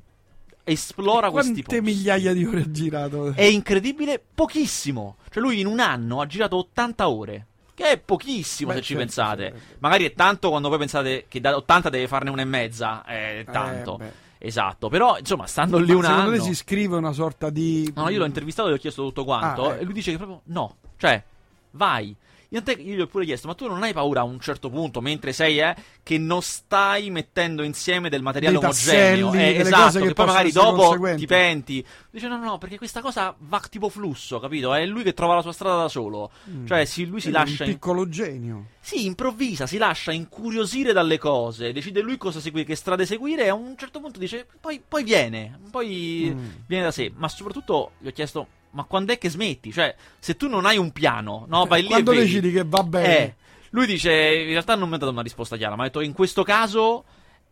esplora 0.65 1.31
questi 1.31 1.63
quante 1.63 1.77
posti. 1.77 1.95
migliaia 1.95 2.33
di 2.33 2.45
ore 2.45 2.61
ha 2.61 2.71
girato 2.71 3.33
È 3.35 3.43
incredibile, 3.43 4.23
pochissimo. 4.35 5.17
Cioè 5.31 5.43
lui 5.43 5.61
in 5.61 5.67
un 5.67 5.81
anno 5.81 6.21
ha 6.21 6.27
girato 6.27 6.57
80 6.57 7.09
ore. 7.09 7.47
Che 7.75 7.89
è 7.89 7.99
pochissimo 7.99 8.71
Beh, 8.71 8.77
se 8.77 8.83
ci 8.83 8.95
certo, 8.95 9.03
pensate. 9.05 9.43
certo. 9.45 9.77
Magari 9.79 10.05
è 10.05 10.13
tanto 10.13 10.51
quando 10.51 10.69
voi 10.69 10.79
pensate 10.79 11.25
che 11.29 11.41
da 11.41 11.57
80 11.57 11.89
deve 11.89 12.07
farne 12.07 12.31
una 12.31 12.43
e 12.43 12.45
mezza. 12.45 13.03
È 13.05 13.45
tanto. 13.51 13.99
Eh, 13.99 14.13
esatto. 14.39 14.89
Però, 14.89 15.17
insomma, 15.19 15.47
stando 15.47 15.79
lì 15.79 15.87
Ma 15.93 15.97
un 15.97 16.03
secondo 16.03 16.23
anno. 16.23 16.37
te 16.37 16.41
si 16.43 16.55
scrive 16.55 16.97
una 16.97 17.13
sorta 17.13 17.49
di 17.49 17.91
No, 17.97 18.09
io 18.11 18.19
l'ho 18.19 18.27
intervistato 18.27 18.69
e 18.69 18.73
gli 18.73 18.75
ho 18.75 18.79
chiesto 18.79 19.03
tutto 19.03 19.25
quanto. 19.25 19.69
Ah, 19.69 19.73
ecco. 19.73 19.81
E 19.81 19.85
lui 19.85 19.95
dice 19.95 20.11
che 20.11 20.17
proprio 20.19 20.43
no. 20.45 20.77
Cioè, 20.99 21.25
vai. 21.73 22.15
Io, 22.53 22.63
te- 22.63 22.73
io 22.73 22.95
gli 22.97 23.01
ho 23.01 23.07
pure 23.07 23.25
chiesto, 23.25 23.49
ma 23.49 23.55
tu 23.55 23.67
non 23.67 23.83
hai 23.83 23.95
paura 23.95 24.21
a 24.21 24.25
un 24.25 24.39
certo 24.39 24.69
punto, 24.69 25.01
mentre 25.01 25.33
sei, 25.33 25.59
eh, 25.59 25.75
che 26.03 26.19
non 26.19 26.43
stai 26.43 27.09
mettendo 27.11 27.63
insieme 27.63 28.11
del 28.11 28.21
materiale 28.21 28.59
Dei 28.59 28.65
omogeneo? 28.65 29.31
tasselli, 29.31 29.43
Eh, 29.55 29.59
esatto, 29.61 29.99
che 30.01 30.07
che 30.09 30.13
poi 30.13 30.27
magari 30.27 30.53
dopo 30.53 30.99
ti 31.17 31.25
penti. 31.27 31.85
Dice 32.11 32.29
no, 32.29 32.37
no, 32.37 32.45
no, 32.45 32.59
perché 32.59 32.77
questa 32.77 33.01
cosa 33.01 33.35
va 33.39 33.59
tipo 33.71 33.89
flusso, 33.89 34.39
capito? 34.39 34.75
È 34.75 34.85
lui 34.85 35.03
che 35.03 35.15
trova 35.15 35.35
la 35.37 35.41
sua 35.41 35.53
strada 35.53 35.77
da 35.83 35.89
solo. 35.89 36.31
Mm. 36.51 36.67
Cioè, 36.67 36.85
sì, 36.85 37.07
lui 37.07 37.21
si 37.23 37.29
È 37.29 37.31
lascia... 37.31 37.63
un 37.65 37.71
in- 37.71 37.75
piccolo 37.77 38.09
genio 38.09 38.67
sì, 38.85 39.07
improvvisa, 39.07 39.67
si 39.67 39.79
lascia 39.79 40.13
incuriosire 40.13 40.93
dalle 40.93 41.17
cose, 41.17 41.73
decide 41.73 42.01
lui 42.03 42.17
cosa 42.19 42.41
seguire, 42.41 42.67
che 42.67 42.75
strade 42.75 43.07
seguire 43.07 43.45
e 43.45 43.49
a 43.49 43.55
un 43.55 43.77
certo 43.79 44.01
punto 44.01 44.19
dice, 44.19 44.47
poi, 44.61 44.83
poi 44.87 45.05
viene, 45.05 45.59
poi 45.71 46.33
Mm. 46.35 46.49
viene 46.67 46.85
da 46.85 46.91
sé. 46.91 47.11
Ma 47.15 47.29
soprattutto 47.29 47.93
gli 47.99 48.09
ho 48.09 48.13
chiesto, 48.13 48.47
ma 48.73 48.85
quando 48.85 49.13
è 49.13 49.19
che 49.19 49.31
smetti? 49.31 49.73
Cioè, 49.73 49.95
se 50.19 50.37
tu 50.37 50.49
non 50.49 50.67
hai 50.67 50.77
un 50.77 50.93
piano, 50.93 51.45
no, 51.49 51.65
vai 51.67 51.83
lì 51.83 51.89
Quando 51.89 52.13
e 52.13 52.17
vedi, 52.17 52.27
decidi 52.27 52.53
che 52.53 52.65
va 52.65 52.83
bene. 52.83 53.19
Eh, 53.19 53.35
lui 53.71 53.87
dice, 53.87 54.13
in 54.13 54.49
realtà 54.49 54.75
non 54.75 54.89
mi 54.89 54.97
ha 54.97 54.99
dato 54.99 55.13
una 55.13 55.23
risposta 55.23 55.57
chiara, 55.57 55.77
ma 55.77 55.83
ha 55.83 55.87
detto 55.87 56.01
in 56.01 56.13
questo 56.13 56.43
caso 56.43 57.05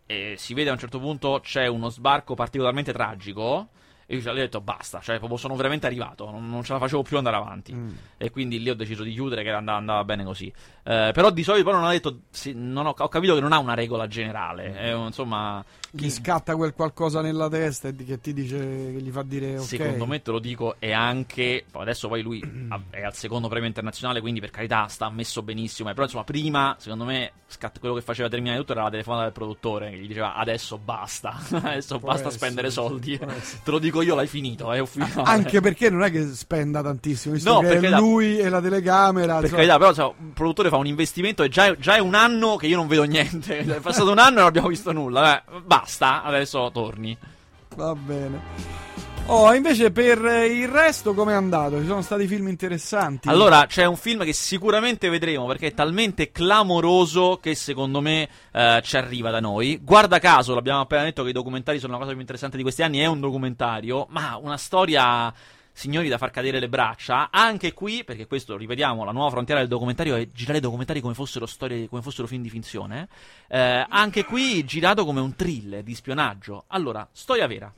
eh, 0.06 0.34
si 0.36 0.54
vede 0.54 0.70
a 0.70 0.72
un 0.72 0.78
certo 0.78 0.98
punto 0.98 1.40
c'è 1.40 1.68
uno 1.68 1.88
sbarco 1.88 2.34
particolarmente 2.34 2.92
tragico. 2.92 3.68
E 4.10 4.16
io 4.16 4.22
gli 4.22 4.26
ho 4.28 4.32
detto 4.34 4.60
basta, 4.60 4.98
cioè 5.00 5.18
proprio 5.18 5.38
sono 5.38 5.54
veramente 5.54 5.86
arrivato, 5.86 6.28
non, 6.28 6.50
non 6.50 6.64
ce 6.64 6.72
la 6.72 6.80
facevo 6.80 7.02
più 7.02 7.16
andare 7.16 7.36
avanti. 7.36 7.72
Mm. 7.72 7.90
E 8.16 8.30
quindi 8.30 8.60
lì 8.60 8.68
ho 8.68 8.74
deciso 8.74 9.04
di 9.04 9.12
chiudere 9.12 9.44
che 9.44 9.50
andava, 9.50 9.78
andava 9.78 10.02
bene 10.02 10.24
così. 10.24 10.52
Eh, 10.82 11.10
però 11.14 11.30
di 11.30 11.44
solito 11.44 11.62
poi 11.64 11.74
non 11.74 11.84
ha 11.84 11.90
detto, 11.90 12.22
sì, 12.30 12.52
non 12.52 12.86
ho, 12.86 12.94
ho 12.98 13.08
capito 13.08 13.34
che 13.34 13.40
non 13.40 13.52
ha 13.52 13.58
una 13.58 13.74
regola 13.74 14.08
generale. 14.08 14.74
È 14.74 14.92
un- 14.92 15.06
insomma, 15.06 15.64
Gli 15.92 16.08
scatta 16.10 16.56
quel 16.56 16.72
qualcosa 16.74 17.20
nella 17.20 17.48
testa 17.48 17.86
e 17.88 17.94
che 17.94 18.18
ti 18.20 18.32
dice 18.32 18.58
che 18.58 19.00
gli 19.00 19.10
fa 19.10 19.22
dire 19.22 19.56
ok. 19.58 19.64
secondo 19.64 20.06
me 20.06 20.20
te 20.22 20.30
lo 20.32 20.40
dico, 20.40 20.74
è 20.80 20.90
anche. 20.90 21.66
Adesso 21.70 22.08
poi 22.08 22.22
lui 22.22 22.40
è 22.90 23.02
al 23.04 23.14
secondo 23.14 23.46
premio 23.46 23.68
internazionale, 23.68 24.20
quindi 24.20 24.40
per 24.40 24.50
carità 24.50 24.88
sta 24.88 25.08
messo 25.10 25.42
benissimo. 25.42 25.88
eh, 25.88 25.92
Però 25.92 26.04
insomma, 26.04 26.24
prima, 26.24 26.74
secondo 26.80 27.04
me, 27.04 27.30
scatt- 27.46 27.78
quello 27.78 27.94
che 27.94 28.02
faceva 28.02 28.28
terminare 28.28 28.58
tutto 28.58 28.72
era 28.72 28.82
la 28.82 28.90
telefonata 28.90 29.24
del 29.24 29.32
produttore 29.32 29.90
che 29.90 29.98
gli 29.98 30.06
diceva 30.08 30.34
adesso 30.34 30.78
basta, 30.78 31.38
adesso 31.62 31.98
Può 32.00 32.08
basta 32.10 32.28
essere, 32.28 32.36
spendere 32.44 32.70
soldi. 32.70 33.16
Te 33.62 33.70
lo 33.70 33.78
dico 33.78 33.99
io, 34.02 34.14
l'hai 34.14 34.26
finito, 34.26 34.72
è 34.72 34.78
ufficiale. 34.78 35.28
Anche 35.28 35.60
perché 35.60 35.90
non 35.90 36.02
è 36.02 36.10
che 36.10 36.26
spenda 36.34 36.82
tantissimo, 36.82 37.34
visto 37.34 37.52
No, 37.52 37.60
che 37.60 37.78
da- 37.80 37.98
lui 37.98 38.38
e 38.38 38.48
la 38.48 38.60
telecamera. 38.60 39.38
Per 39.40 39.50
carità, 39.50 39.76
però 39.76 39.88
insomma, 39.90 40.14
un 40.18 40.32
produttore 40.32 40.68
fa 40.68 40.76
un 40.76 40.86
investimento 40.86 41.42
e 41.42 41.48
già, 41.48 41.76
già 41.76 41.96
è 41.96 42.00
un 42.00 42.14
anno 42.14 42.56
che 42.56 42.66
io 42.66 42.76
non 42.76 42.86
vedo 42.86 43.02
niente. 43.04 43.58
È 43.60 43.80
passato 43.80 44.10
un 44.10 44.18
anno 44.18 44.36
e 44.36 44.38
non 44.38 44.46
abbiamo 44.46 44.68
visto 44.68 44.92
nulla. 44.92 45.38
Eh, 45.38 45.60
basta, 45.64 46.22
adesso 46.22 46.70
torni. 46.72 47.16
Va 47.76 47.94
bene. 47.94 48.40
Oh, 49.32 49.54
invece 49.54 49.92
per 49.92 50.26
eh, 50.26 50.46
il 50.46 50.66
resto 50.66 51.14
come 51.14 51.30
è 51.30 51.36
andato? 51.36 51.78
Ci 51.78 51.86
sono 51.86 52.02
stati 52.02 52.26
film 52.26 52.48
interessanti? 52.48 53.28
Allora, 53.28 53.66
c'è 53.66 53.84
un 53.84 53.94
film 53.94 54.24
che 54.24 54.32
sicuramente 54.32 55.08
vedremo 55.08 55.46
perché 55.46 55.68
è 55.68 55.72
talmente 55.72 56.32
clamoroso 56.32 57.38
che 57.40 57.54
secondo 57.54 58.00
me 58.00 58.28
eh, 58.50 58.80
ci 58.82 58.96
arriva 58.96 59.30
da 59.30 59.38
noi. 59.38 59.78
Guarda 59.84 60.18
caso, 60.18 60.52
l'abbiamo 60.52 60.80
appena 60.80 61.04
detto 61.04 61.22
che 61.22 61.28
i 61.28 61.32
documentari 61.32 61.78
sono 61.78 61.92
la 61.92 61.98
cosa 62.00 62.10
più 62.10 62.18
interessante 62.18 62.56
di 62.56 62.64
questi 62.64 62.82
anni. 62.82 62.98
È 62.98 63.06
un 63.06 63.20
documentario, 63.20 64.06
ma 64.10 64.36
una 64.36 64.56
storia. 64.56 65.32
Signori 65.72 66.08
da 66.08 66.18
far 66.18 66.30
cadere 66.32 66.58
le 66.58 66.68
braccia, 66.68 67.28
anche 67.30 67.72
qui, 67.72 68.02
perché 68.02 68.26
questo, 68.26 68.56
ripetiamo, 68.56 69.04
la 69.04 69.12
nuova 69.12 69.30
frontiera 69.30 69.60
del 69.60 69.68
documentario 69.68 70.16
è 70.16 70.26
girare 70.34 70.58
documentari 70.58 71.00
come 71.00 71.14
fossero 71.14 71.46
storie, 71.46 71.88
come 71.88 72.02
fossero 72.02 72.26
film 72.26 72.42
di 72.42 72.50
finzione. 72.50 73.08
eh, 73.48 73.86
anche 73.88 74.24
qui 74.24 74.64
girato 74.64 75.04
come 75.04 75.20
un 75.20 75.36
thriller 75.36 75.84
di 75.84 75.94
spionaggio. 75.94 76.64
Allora, 76.66 77.08
storia 77.12 77.46
vera. 77.46 77.72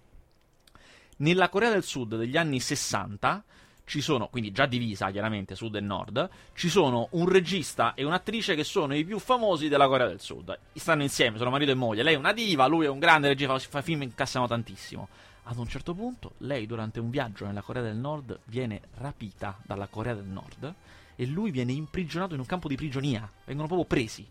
Nella 1.18 1.48
Corea 1.48 1.70
del 1.70 1.84
Sud 1.84 2.16
degli 2.16 2.36
anni 2.36 2.58
60 2.60 3.44
ci 3.84 4.00
sono, 4.00 4.28
quindi 4.28 4.52
già 4.52 4.66
divisa 4.66 5.10
chiaramente 5.10 5.54
sud 5.54 5.74
e 5.74 5.80
nord, 5.80 6.28
ci 6.54 6.68
sono 6.68 7.08
un 7.12 7.28
regista 7.28 7.94
e 7.94 8.04
un'attrice 8.04 8.54
che 8.54 8.64
sono 8.64 8.94
i 8.94 9.04
più 9.04 9.18
famosi 9.18 9.68
della 9.68 9.86
Corea 9.88 10.06
del 10.06 10.20
Sud. 10.20 10.56
Stanno 10.72 11.02
insieme, 11.02 11.36
sono 11.36 11.50
marito 11.50 11.72
e 11.72 11.74
moglie. 11.74 12.02
Lei 12.02 12.14
è 12.14 12.16
una 12.16 12.32
diva, 12.32 12.66
lui 12.66 12.86
è 12.86 12.88
un 12.88 12.98
grande 12.98 13.28
regista, 13.28 13.58
fa, 13.58 13.82
film 13.82 13.98
che 13.98 14.04
incassano 14.06 14.46
tantissimo. 14.46 15.08
Ad 15.44 15.58
un 15.58 15.66
certo 15.68 15.92
punto, 15.94 16.32
lei 16.38 16.66
durante 16.66 17.00
un 17.00 17.10
viaggio 17.10 17.44
nella 17.44 17.60
Corea 17.62 17.82
del 17.82 17.96
Nord 17.96 18.38
viene 18.44 18.80
rapita 18.98 19.58
dalla 19.64 19.88
Corea 19.88 20.14
del 20.14 20.24
Nord 20.24 20.72
e 21.16 21.26
lui 21.26 21.50
viene 21.50 21.72
imprigionato 21.72 22.34
in 22.34 22.40
un 22.40 22.46
campo 22.46 22.68
di 22.68 22.76
prigionia. 22.76 23.28
Vengono 23.44 23.66
proprio 23.66 23.86
presi. 23.86 24.24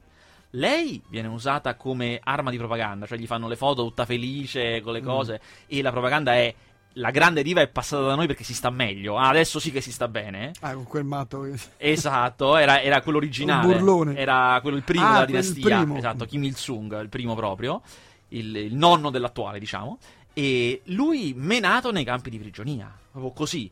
Lei 0.51 1.01
viene 1.07 1.27
usata 1.27 1.75
come 1.75 2.19
arma 2.23 2.49
di 2.49 2.57
propaganda, 2.57 3.05
cioè 3.05 3.17
gli 3.17 3.27
fanno 3.27 3.47
le 3.47 3.55
foto 3.57 3.83
tutta 3.83 4.05
felice 4.05 4.81
con 4.81 4.93
le 4.93 5.01
Mm. 5.01 5.05
cose 5.05 5.41
e 5.67 5.81
la 5.81 5.91
propaganda 5.91 6.33
è 6.33 6.53
la 6.93 7.09
grande 7.11 7.43
diva 7.43 7.61
è 7.61 7.67
passata 7.67 8.03
da 8.03 8.15
noi 8.15 8.27
perché 8.27 8.43
si 8.43 8.53
sta 8.53 8.69
meglio. 8.69 9.17
Ah, 9.17 9.29
adesso 9.29 9.59
sì 9.59 9.71
che 9.71 9.81
si 9.81 9.91
sta 9.91 10.07
bene. 10.07 10.51
Ah, 10.61 10.73
con 10.73 10.83
quel 10.85 11.03
matto. 11.05 11.45
Esatto, 11.77 12.57
era, 12.57 12.81
era 12.81 13.01
quello 13.01 13.17
originale. 13.17 13.65
Un 13.65 13.71
burlone. 13.73 14.15
Era 14.17 14.57
quello 14.61 14.77
il 14.77 14.83
primo 14.83 15.05
Ah, 15.05 15.11
della 15.11 15.25
dinastia. 15.25 15.77
primo. 15.77 15.97
Esatto, 15.97 16.25
Kim 16.25 16.43
Il-sung, 16.43 17.01
il 17.01 17.09
primo 17.09 17.35
proprio. 17.35 17.81
Il, 18.29 18.55
il 18.55 18.75
nonno 18.75 19.09
dell'attuale, 19.09 19.59
diciamo. 19.59 19.97
E 20.33 20.81
lui 20.85 21.33
menato 21.35 21.91
nei 21.91 22.03
campi 22.03 22.29
di 22.29 22.39
prigionia. 22.39 22.91
Proprio 23.11 23.31
così. 23.33 23.69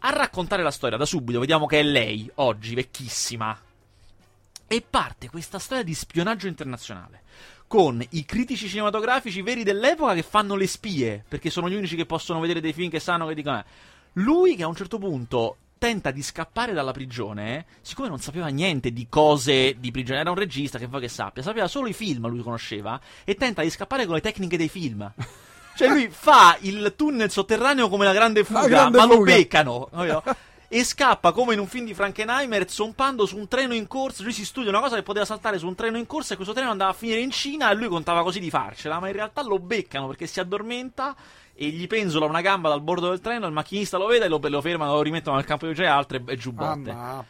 A 0.00 0.10
raccontare 0.10 0.62
la 0.62 0.70
storia 0.70 0.96
da 0.96 1.04
subito, 1.04 1.40
vediamo 1.40 1.66
che 1.66 1.80
è 1.80 1.82
lei, 1.82 2.30
oggi, 2.36 2.74
vecchissima. 2.74 3.58
E 4.72 4.84
parte 4.88 5.28
questa 5.28 5.58
storia 5.58 5.82
di 5.82 5.94
spionaggio 5.94 6.46
internazionale. 6.46 7.22
Con 7.66 8.00
i 8.10 8.24
critici 8.24 8.68
cinematografici 8.68 9.42
veri 9.42 9.64
dell'epoca 9.64 10.14
che 10.14 10.22
fanno 10.22 10.54
le 10.54 10.68
spie, 10.68 11.24
perché 11.26 11.50
sono 11.50 11.68
gli 11.68 11.74
unici 11.74 11.96
che 11.96 12.06
possono 12.06 12.38
vedere 12.38 12.60
dei 12.60 12.72
film 12.72 12.88
che 12.88 13.00
sanno 13.00 13.26
che 13.26 13.34
dicono. 13.34 13.58
eh. 13.58 13.64
Lui 14.12 14.54
che 14.54 14.62
a 14.62 14.68
un 14.68 14.76
certo 14.76 14.98
punto 14.98 15.56
tenta 15.76 16.12
di 16.12 16.22
scappare 16.22 16.72
dalla 16.72 16.92
prigione, 16.92 17.66
siccome 17.80 18.06
non 18.06 18.20
sapeva 18.20 18.46
niente 18.46 18.92
di 18.92 19.08
cose 19.08 19.74
di 19.80 19.90
prigione, 19.90 20.20
era 20.20 20.30
un 20.30 20.36
regista 20.36 20.78
che 20.78 20.86
vuoi 20.86 21.00
che 21.00 21.08
sappia, 21.08 21.42
sapeva 21.42 21.66
solo 21.66 21.88
i 21.88 21.92
film, 21.92 22.28
lui 22.28 22.42
conosceva, 22.42 23.00
e 23.24 23.34
tenta 23.34 23.62
di 23.62 23.70
scappare 23.70 24.06
con 24.06 24.14
le 24.14 24.20
tecniche 24.20 24.56
dei 24.56 24.68
film. 24.68 25.12
Cioè 25.74 25.88
lui 25.88 26.08
fa 26.10 26.56
il 26.60 26.92
tunnel 26.96 27.30
sotterraneo 27.30 27.88
come 27.88 28.04
la 28.04 28.12
grande 28.12 28.44
fuga, 28.44 28.68
grande 28.68 28.98
ma 28.98 29.06
lo 29.06 29.14
fuga. 29.14 29.32
beccano. 29.34 29.88
e 30.72 30.84
scappa 30.84 31.32
come 31.32 31.54
in 31.54 31.58
un 31.58 31.66
film 31.66 31.84
di 31.84 31.94
Frankenheimer 31.94 32.70
zompando 32.70 33.26
su 33.26 33.36
un 33.36 33.48
treno 33.48 33.74
in 33.74 33.88
corsa. 33.88 34.22
Lui 34.22 34.32
si 34.32 34.44
studia 34.44 34.70
una 34.70 34.78
cosa 34.78 34.94
che 34.94 35.02
poteva 35.02 35.24
saltare 35.24 35.58
su 35.58 35.66
un 35.66 35.74
treno 35.74 35.98
in 35.98 36.06
corsa 36.06 36.34
e 36.34 36.36
questo 36.36 36.54
treno 36.54 36.70
andava 36.70 36.92
a 36.92 36.94
finire 36.94 37.18
in 37.18 37.32
Cina 37.32 37.70
e 37.70 37.74
lui 37.74 37.88
contava 37.88 38.22
così 38.22 38.38
di 38.38 38.50
farcela, 38.50 39.00
ma 39.00 39.08
in 39.08 39.14
realtà 39.14 39.42
lo 39.42 39.58
beccano 39.58 40.06
perché 40.06 40.28
si 40.28 40.38
addormenta 40.38 41.16
e 41.54 41.66
gli 41.70 41.88
penzola 41.88 42.26
una 42.26 42.40
gamba 42.40 42.68
dal 42.68 42.82
bordo 42.82 43.08
del 43.08 43.20
treno, 43.20 43.48
il 43.48 43.52
macchinista 43.52 43.98
lo 43.98 44.06
vede 44.06 44.26
e 44.26 44.28
lo, 44.28 44.38
lo 44.40 44.60
fermano, 44.60 44.92
lo 44.94 45.02
rimettono 45.02 45.34
nel 45.34 45.44
campo 45.44 45.66
di 45.66 45.74
gioia 45.74 45.92
altre 45.92 46.22
e 46.24 46.36
giù 46.36 46.52
Ah. 46.92 47.24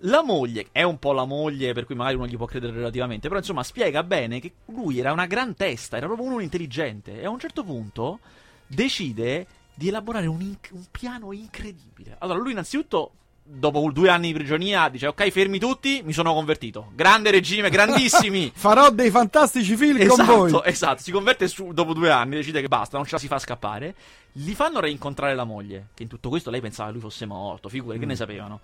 La 0.00 0.22
moglie, 0.22 0.66
è 0.70 0.82
un 0.82 0.98
po' 0.98 1.12
la 1.12 1.24
moglie, 1.24 1.72
per 1.72 1.86
cui 1.86 1.94
magari 1.94 2.16
uno 2.16 2.26
gli 2.26 2.36
può 2.36 2.44
credere 2.44 2.74
relativamente, 2.74 3.28
però 3.28 3.40
insomma 3.40 3.62
spiega 3.62 4.02
bene 4.02 4.38
che 4.38 4.52
lui 4.66 4.98
era 4.98 5.12
una 5.12 5.24
gran 5.24 5.54
testa, 5.54 5.96
era 5.96 6.04
proprio 6.04 6.28
uno 6.28 6.40
intelligente 6.40 7.18
e 7.18 7.24
a 7.24 7.30
un 7.30 7.40
certo 7.40 7.64
punto 7.64 8.18
decide 8.66 9.46
di 9.76 9.88
elaborare 9.88 10.26
un, 10.26 10.40
inc- 10.40 10.70
un 10.72 10.84
piano 10.90 11.32
incredibile. 11.32 12.16
Allora 12.18 12.38
lui 12.40 12.50
innanzitutto, 12.52 13.12
dopo 13.42 13.88
due 13.92 14.08
anni 14.08 14.28
di 14.28 14.32
prigionia, 14.34 14.88
dice 14.88 15.06
ok 15.06 15.28
fermi 15.30 15.58
tutti, 15.58 16.00
mi 16.04 16.12
sono 16.12 16.32
convertito. 16.34 16.90
Grande 16.94 17.30
regime, 17.30 17.68
grandissimi. 17.70 18.50
Farò 18.56 18.90
dei 18.90 19.10
fantastici 19.10 19.76
film 19.76 20.04
con 20.06 20.24
voi. 20.26 20.48
Esatto, 20.48 20.64
esatto, 20.64 21.02
si 21.02 21.12
converte 21.12 21.46
su- 21.46 21.72
dopo 21.72 21.92
due 21.92 22.10
anni, 22.10 22.36
decide 22.36 22.60
che 22.60 22.68
basta, 22.68 22.96
non 22.96 23.06
ce 23.06 23.12
la 23.12 23.18
si 23.20 23.26
fa 23.28 23.38
scappare. 23.38 23.94
Li 24.38 24.54
fanno 24.54 24.80
reincontrare 24.80 25.34
la 25.34 25.44
moglie, 25.44 25.88
che 25.94 26.02
in 26.02 26.08
tutto 26.08 26.28
questo 26.28 26.50
lei 26.50 26.60
pensava 26.60 26.88
che 26.88 26.94
lui 26.94 27.02
fosse 27.02 27.24
morto, 27.26 27.68
figure 27.68 27.98
che 27.98 28.04
Mm. 28.04 28.08
ne 28.08 28.16
sapevano. 28.16 28.60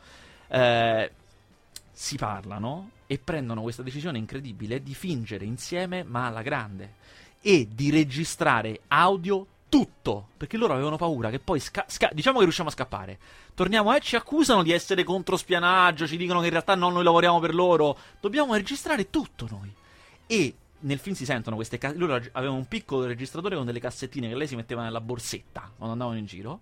Eh, 0.49 1.11
si 1.93 2.17
parlano 2.17 2.91
e 3.07 3.19
prendono 3.19 3.61
questa 3.63 3.83
decisione 3.83 4.17
incredibile 4.19 4.83
di 4.83 4.95
fingere 4.95 5.45
insieme, 5.45 6.03
ma 6.05 6.27
alla 6.27 6.43
grande, 6.43 6.95
e 7.41 7.69
di 7.71 7.91
registrare 7.91 8.81
audio 8.89 9.47
tutto, 9.73 10.29
perché 10.37 10.59
loro 10.59 10.75
avevano 10.75 10.99
paura 10.99 11.31
che 11.31 11.39
poi, 11.39 11.59
sca- 11.59 11.87
sca- 11.89 12.11
diciamo 12.13 12.37
che 12.37 12.45
riusciamo 12.45 12.69
a 12.69 12.73
scappare. 12.73 13.19
Torniamo 13.55 13.95
e 13.97 14.01
ci 14.01 14.17
accusano 14.17 14.63
di 14.63 14.71
essere 14.71 15.03
controspianaggio, 15.03 16.07
ci 16.07 16.19
dicono 16.19 16.41
che 16.41 16.45
in 16.45 16.53
realtà 16.53 16.75
non 16.75 16.93
noi 16.93 17.03
lavoriamo 17.03 17.41
per 17.41 17.55
loro, 17.55 17.97
dobbiamo 18.21 18.53
registrare 18.53 19.09
tutto 19.09 19.49
noi. 19.51 19.73
E 20.27 20.55
nel 20.81 20.99
film 20.99 21.17
si 21.17 21.25
sentono 21.25 21.57
queste 21.57 21.79
ca- 21.79 21.95
loro 21.97 22.21
avevano 22.33 22.59
un 22.59 22.69
piccolo 22.69 23.07
registratore 23.07 23.57
con 23.57 23.65
delle 23.65 23.81
cassettine 23.81 24.29
che 24.29 24.35
lei 24.35 24.47
si 24.47 24.57
metteva 24.57 24.83
nella 24.83 25.01
borsetta 25.01 25.71
quando 25.75 25.93
andavano 25.93 26.19
in 26.19 26.27
giro 26.27 26.61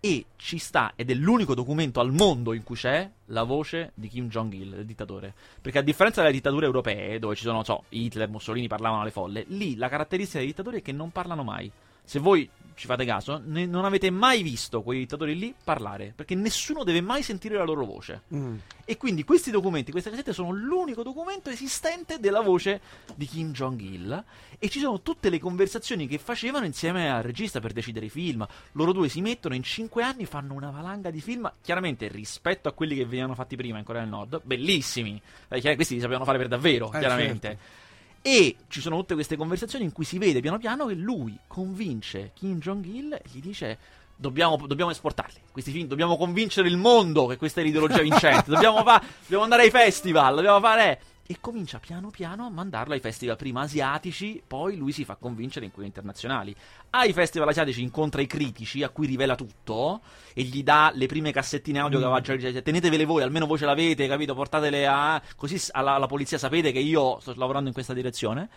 e 0.00 0.24
ci 0.36 0.56
sta 0.56 0.94
ed 0.96 1.10
è 1.10 1.14
l'unico 1.14 1.54
documento 1.54 2.00
al 2.00 2.10
mondo 2.10 2.54
in 2.54 2.62
cui 2.62 2.76
c'è 2.76 3.10
la 3.26 3.42
voce 3.42 3.92
di 3.92 4.08
Kim 4.08 4.30
Jong-il, 4.30 4.78
il 4.78 4.86
dittatore. 4.86 5.34
Perché 5.60 5.76
a 5.76 5.82
differenza 5.82 6.22
delle 6.22 6.32
dittature 6.32 6.64
europee, 6.64 7.18
dove 7.18 7.34
ci 7.34 7.42
sono, 7.42 7.62
so, 7.64 7.84
Hitler, 7.90 8.30
Mussolini 8.30 8.66
parlavano 8.66 9.02
alle 9.02 9.10
folle, 9.10 9.44
lì 9.48 9.76
la 9.76 9.90
caratteristica 9.90 10.38
dei 10.38 10.46
dittatori 10.46 10.78
è 10.78 10.82
che 10.82 10.92
non 10.92 11.10
parlano 11.10 11.42
mai. 11.42 11.70
Se 12.06 12.18
voi 12.20 12.48
ci 12.76 12.86
fate 12.86 13.06
caso, 13.06 13.40
ne- 13.42 13.64
non 13.64 13.86
avete 13.86 14.10
mai 14.10 14.42
visto 14.42 14.82
quei 14.82 14.98
dittatori 14.98 15.34
lì 15.34 15.54
parlare, 15.64 16.12
perché 16.14 16.34
nessuno 16.34 16.84
deve 16.84 17.00
mai 17.00 17.22
sentire 17.22 17.56
la 17.56 17.64
loro 17.64 17.86
voce. 17.86 18.22
Mm. 18.34 18.56
E 18.84 18.96
quindi 18.98 19.24
questi 19.24 19.50
documenti, 19.50 19.90
queste 19.90 20.10
cassette 20.10 20.34
sono 20.34 20.50
l'unico 20.52 21.02
documento 21.02 21.48
esistente 21.48 22.20
della 22.20 22.42
voce 22.42 22.80
di 23.14 23.24
Kim 23.26 23.50
Jong-il. 23.52 24.24
E 24.58 24.68
ci 24.68 24.78
sono 24.78 25.00
tutte 25.00 25.30
le 25.30 25.38
conversazioni 25.38 26.06
che 26.06 26.18
facevano 26.18 26.66
insieme 26.66 27.10
al 27.10 27.22
regista 27.22 27.60
per 27.60 27.72
decidere 27.72 28.06
i 28.06 28.10
film. 28.10 28.46
Loro 28.72 28.92
due 28.92 29.08
si 29.08 29.22
mettono 29.22 29.54
in 29.54 29.62
cinque 29.62 30.02
anni, 30.02 30.26
fanno 30.26 30.52
una 30.52 30.70
valanga 30.70 31.10
di 31.10 31.20
film. 31.22 31.50
Chiaramente 31.62 32.08
rispetto 32.08 32.68
a 32.68 32.72
quelli 32.72 32.94
che 32.94 33.06
venivano 33.06 33.34
fatti 33.34 33.56
prima 33.56 33.78
in 33.78 33.84
Corea 33.84 34.02
del 34.02 34.10
Nord, 34.10 34.42
bellissimi. 34.44 35.20
Perché 35.48 35.74
questi 35.76 35.94
li 35.94 36.00
sapevano 36.00 36.26
fare 36.26 36.36
per 36.38 36.48
davvero, 36.48 36.92
Eh, 36.92 36.98
chiaramente. 36.98 37.48
certo. 37.48 37.84
E 38.26 38.56
ci 38.66 38.80
sono 38.80 38.96
tutte 38.96 39.14
queste 39.14 39.36
conversazioni 39.36 39.84
in 39.84 39.92
cui 39.92 40.04
si 40.04 40.18
vede 40.18 40.40
piano 40.40 40.58
piano 40.58 40.86
che 40.86 40.94
lui 40.94 41.38
convince 41.46 42.32
Kim 42.34 42.58
Jong-il 42.58 43.12
e 43.12 43.22
gli 43.30 43.40
dice. 43.40 43.78
Dobbiamo, 44.16 44.56
dobbiamo 44.66 44.90
esportarli 44.90 45.38
questi 45.52 45.70
film, 45.70 45.86
dobbiamo 45.86 46.16
convincere 46.16 46.66
il 46.66 46.76
mondo 46.76 47.26
che 47.26 47.36
questa 47.36 47.60
è 47.60 47.64
l'ideologia 47.64 48.00
vincente. 48.02 48.50
dobbiamo, 48.50 48.82
fa- 48.82 49.00
dobbiamo 49.20 49.44
andare 49.44 49.62
ai 49.62 49.70
festival, 49.70 50.34
dobbiamo 50.34 50.58
fare. 50.58 51.00
E 51.28 51.38
comincia 51.40 51.78
piano 51.78 52.10
piano 52.10 52.46
a 52.46 52.50
mandarlo 52.50 52.94
ai 52.94 53.00
festival 53.00 53.36
prima 53.36 53.62
asiatici, 53.62 54.40
poi 54.46 54.76
lui 54.76 54.92
si 54.92 55.04
fa 55.04 55.16
convincere 55.16 55.64
in 55.64 55.72
quelli 55.72 55.88
internazionali. 55.88 56.54
Ai 56.90 57.12
festival 57.12 57.48
asiatici 57.48 57.82
incontra 57.82 58.20
i 58.22 58.26
critici 58.26 58.82
a 58.82 58.88
cui 58.90 59.06
rivela 59.06 59.34
tutto 59.34 60.00
e 60.34 60.42
gli 60.42 60.62
dà 60.62 60.92
le 60.94 61.06
prime 61.06 61.32
cassettine 61.32 61.80
audio 61.80 61.98
Mm. 61.98 62.00
che 62.00 62.06
aveva 62.06 62.20
già 62.20 62.32
registrato. 62.32 62.64
Tenetevele 62.64 63.04
voi, 63.04 63.22
almeno 63.22 63.46
voi 63.46 63.58
ce 63.58 63.64
l'avete, 63.64 64.06
capito? 64.06 64.34
Portatele 64.34 64.86
a 64.86 65.20
così 65.36 65.60
alla, 65.72 65.94
alla 65.94 66.06
polizia 66.06 66.38
sapete 66.38 66.70
che 66.72 66.78
io 66.78 67.18
sto 67.20 67.34
lavorando 67.36 67.68
in 67.68 67.74
questa 67.74 67.92
direzione. 67.92 68.48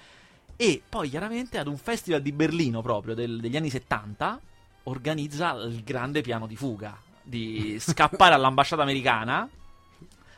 E 0.55 0.81
poi 0.87 1.09
chiaramente 1.09 1.57
ad 1.57 1.67
un 1.67 1.77
festival 1.77 2.21
di 2.21 2.31
Berlino 2.33 2.81
proprio 2.81 3.15
del- 3.15 3.39
degli 3.39 3.55
anni 3.57 3.69
70 3.69 4.39
organizza 4.83 5.53
il 5.53 5.83
grande 5.83 6.21
piano 6.21 6.47
di 6.47 6.55
fuga, 6.55 6.97
di 7.23 7.77
scappare 7.79 8.33
all'ambasciata 8.35 8.81
americana. 8.81 9.49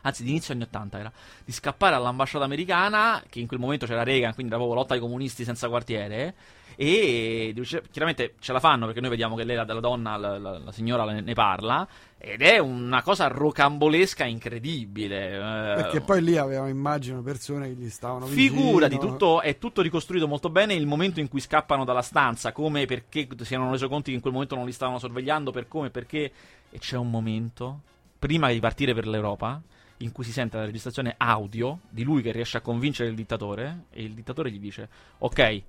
Anzi, 0.02 0.24
di 0.24 0.30
inizio 0.30 0.52
anni 0.54 0.64
80 0.64 0.98
era 0.98 1.12
di 1.44 1.52
scappare 1.52 1.94
all'ambasciata 1.94 2.44
americana, 2.44 3.22
che 3.28 3.40
in 3.40 3.46
quel 3.46 3.60
momento 3.60 3.86
c'era 3.86 4.02
Reagan, 4.02 4.34
quindi 4.34 4.52
era 4.52 4.60
proprio 4.60 4.80
lotta 4.80 4.94
ai 4.94 5.00
comunisti 5.00 5.44
senza 5.44 5.68
quartiere. 5.68 6.34
E 6.74 7.54
chiaramente 7.90 8.34
ce 8.40 8.52
la 8.52 8.58
fanno 8.58 8.86
perché 8.86 9.00
noi 9.00 9.10
vediamo 9.10 9.36
che 9.36 9.44
lei, 9.44 9.56
la, 9.56 9.64
la 9.64 9.78
donna, 9.80 10.16
la, 10.16 10.38
la- 10.38 10.58
la 10.58 10.72
signora 10.72 11.04
ne, 11.04 11.20
ne 11.20 11.34
parla. 11.34 11.86
Ed 12.16 12.40
è 12.40 12.58
una 12.58 13.02
cosa 13.02 13.26
rocambolesca 13.26 14.24
incredibile. 14.24 15.34
eh, 15.34 15.74
Perché 15.82 16.00
poi 16.00 16.22
lì 16.22 16.36
avevamo, 16.36 16.68
immagino, 16.68 17.20
persone 17.20 17.68
che 17.68 17.74
gli 17.74 17.90
stavano 17.90 18.26
Figurati, 18.26 18.94
vicino. 18.94 19.12
tutto, 19.12 19.40
è 19.42 19.58
tutto 19.58 19.82
ricostruito 19.82 20.26
molto 20.26 20.48
bene. 20.48 20.72
Il 20.74 20.86
momento 20.86 21.20
in 21.20 21.28
cui 21.28 21.40
scappano 21.40 21.84
dalla 21.84 22.02
stanza, 22.02 22.52
come 22.52 22.86
perché 22.86 23.28
si 23.42 23.54
erano 23.54 23.70
reso 23.70 23.88
conto 23.88 24.04
che 24.08 24.14
in 24.14 24.20
quel 24.20 24.32
momento 24.32 24.54
non 24.54 24.64
li 24.64 24.72
stavano 24.72 24.98
sorvegliando, 24.98 25.50
per 25.50 25.68
come, 25.68 25.90
perché. 25.90 26.32
E 26.70 26.78
c'è 26.78 26.96
un 26.96 27.10
momento, 27.10 27.80
prima 28.18 28.50
di 28.50 28.60
partire 28.60 28.94
per 28.94 29.06
l'Europa, 29.06 29.60
in 30.02 30.12
cui 30.12 30.24
si 30.24 30.32
sente 30.32 30.56
la 30.56 30.64
registrazione 30.64 31.14
audio 31.16 31.80
di 31.88 32.02
lui 32.02 32.22
che 32.22 32.32
riesce 32.32 32.58
a 32.58 32.60
convincere 32.60 33.08
il 33.08 33.14
dittatore. 33.14 33.84
E 33.90 34.02
il 34.02 34.14
dittatore 34.14 34.50
gli 34.50 34.58
dice: 34.58 34.88
Ok. 35.18 35.62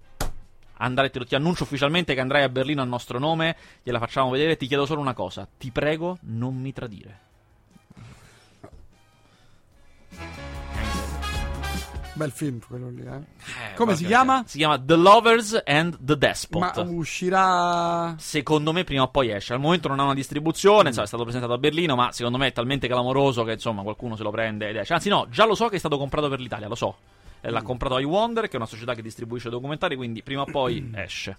Andare, 0.77 1.11
lo- 1.13 1.25
ti 1.25 1.35
annuncio 1.35 1.63
ufficialmente 1.63 2.13
che 2.13 2.19
andrai 2.19 2.43
a 2.43 2.49
Berlino 2.49 2.81
a 2.81 2.85
nostro 2.85 3.19
nome, 3.19 3.55
gliela 3.83 3.99
facciamo 3.99 4.29
vedere. 4.31 4.57
Ti 4.57 4.67
chiedo 4.67 4.85
solo 4.85 5.01
una 5.01 5.13
cosa: 5.13 5.47
ti 5.57 5.71
prego, 5.71 6.17
non 6.21 6.59
mi 6.59 6.73
tradire. 6.73 7.19
Bel 12.15 12.31
film 12.31 12.59
quello 12.67 12.89
lì, 12.89 13.01
eh. 13.01 13.15
Eh, 13.15 13.73
Come 13.75 13.95
si 13.95 14.05
chiama? 14.05 14.43
Si 14.45 14.59
chiama 14.59 14.79
The 14.79 14.95
Lovers 14.95 15.61
and 15.65 15.97
the 15.99 16.15
Despot. 16.15 16.61
Ma 16.61 16.89
uscirà... 16.91 18.13
Secondo 18.19 18.71
me 18.71 18.83
prima 18.83 19.01
o 19.01 19.07
poi 19.09 19.31
esce. 19.31 19.53
Al 19.53 19.59
momento 19.59 19.87
non 19.87 19.99
ha 19.99 20.03
una 20.03 20.13
distribuzione, 20.13 20.89
insomma, 20.89 21.05
è 21.05 21.07
stato 21.07 21.23
presentato 21.23 21.53
a 21.53 21.57
Berlino, 21.57 21.95
ma 21.95 22.11
secondo 22.11 22.37
me 22.37 22.47
è 22.47 22.51
talmente 22.51 22.87
clamoroso 22.87 23.43
che 23.43 23.53
insomma 23.53 23.81
qualcuno 23.81 24.15
se 24.15 24.21
lo 24.21 24.29
prende 24.29 24.69
ed 24.69 24.75
esce. 24.75 24.93
Anzi 24.93 25.09
no, 25.09 25.25
già 25.29 25.45
lo 25.45 25.55
so 25.55 25.69
che 25.69 25.77
è 25.77 25.79
stato 25.79 25.97
comprato 25.97 26.29
per 26.29 26.39
l'Italia, 26.39 26.67
lo 26.67 26.75
so. 26.75 26.95
Eh, 27.41 27.49
L'ha 27.49 27.63
comprato 27.63 27.97
iWonder, 27.97 28.45
che 28.45 28.53
è 28.53 28.57
una 28.57 28.67
società 28.67 28.93
che 28.93 29.01
distribuisce 29.01 29.49
documentari, 29.49 29.95
quindi 29.95 30.21
prima 30.21 30.41
o 30.41 30.45
poi 30.45 30.91
esce. 30.95 31.37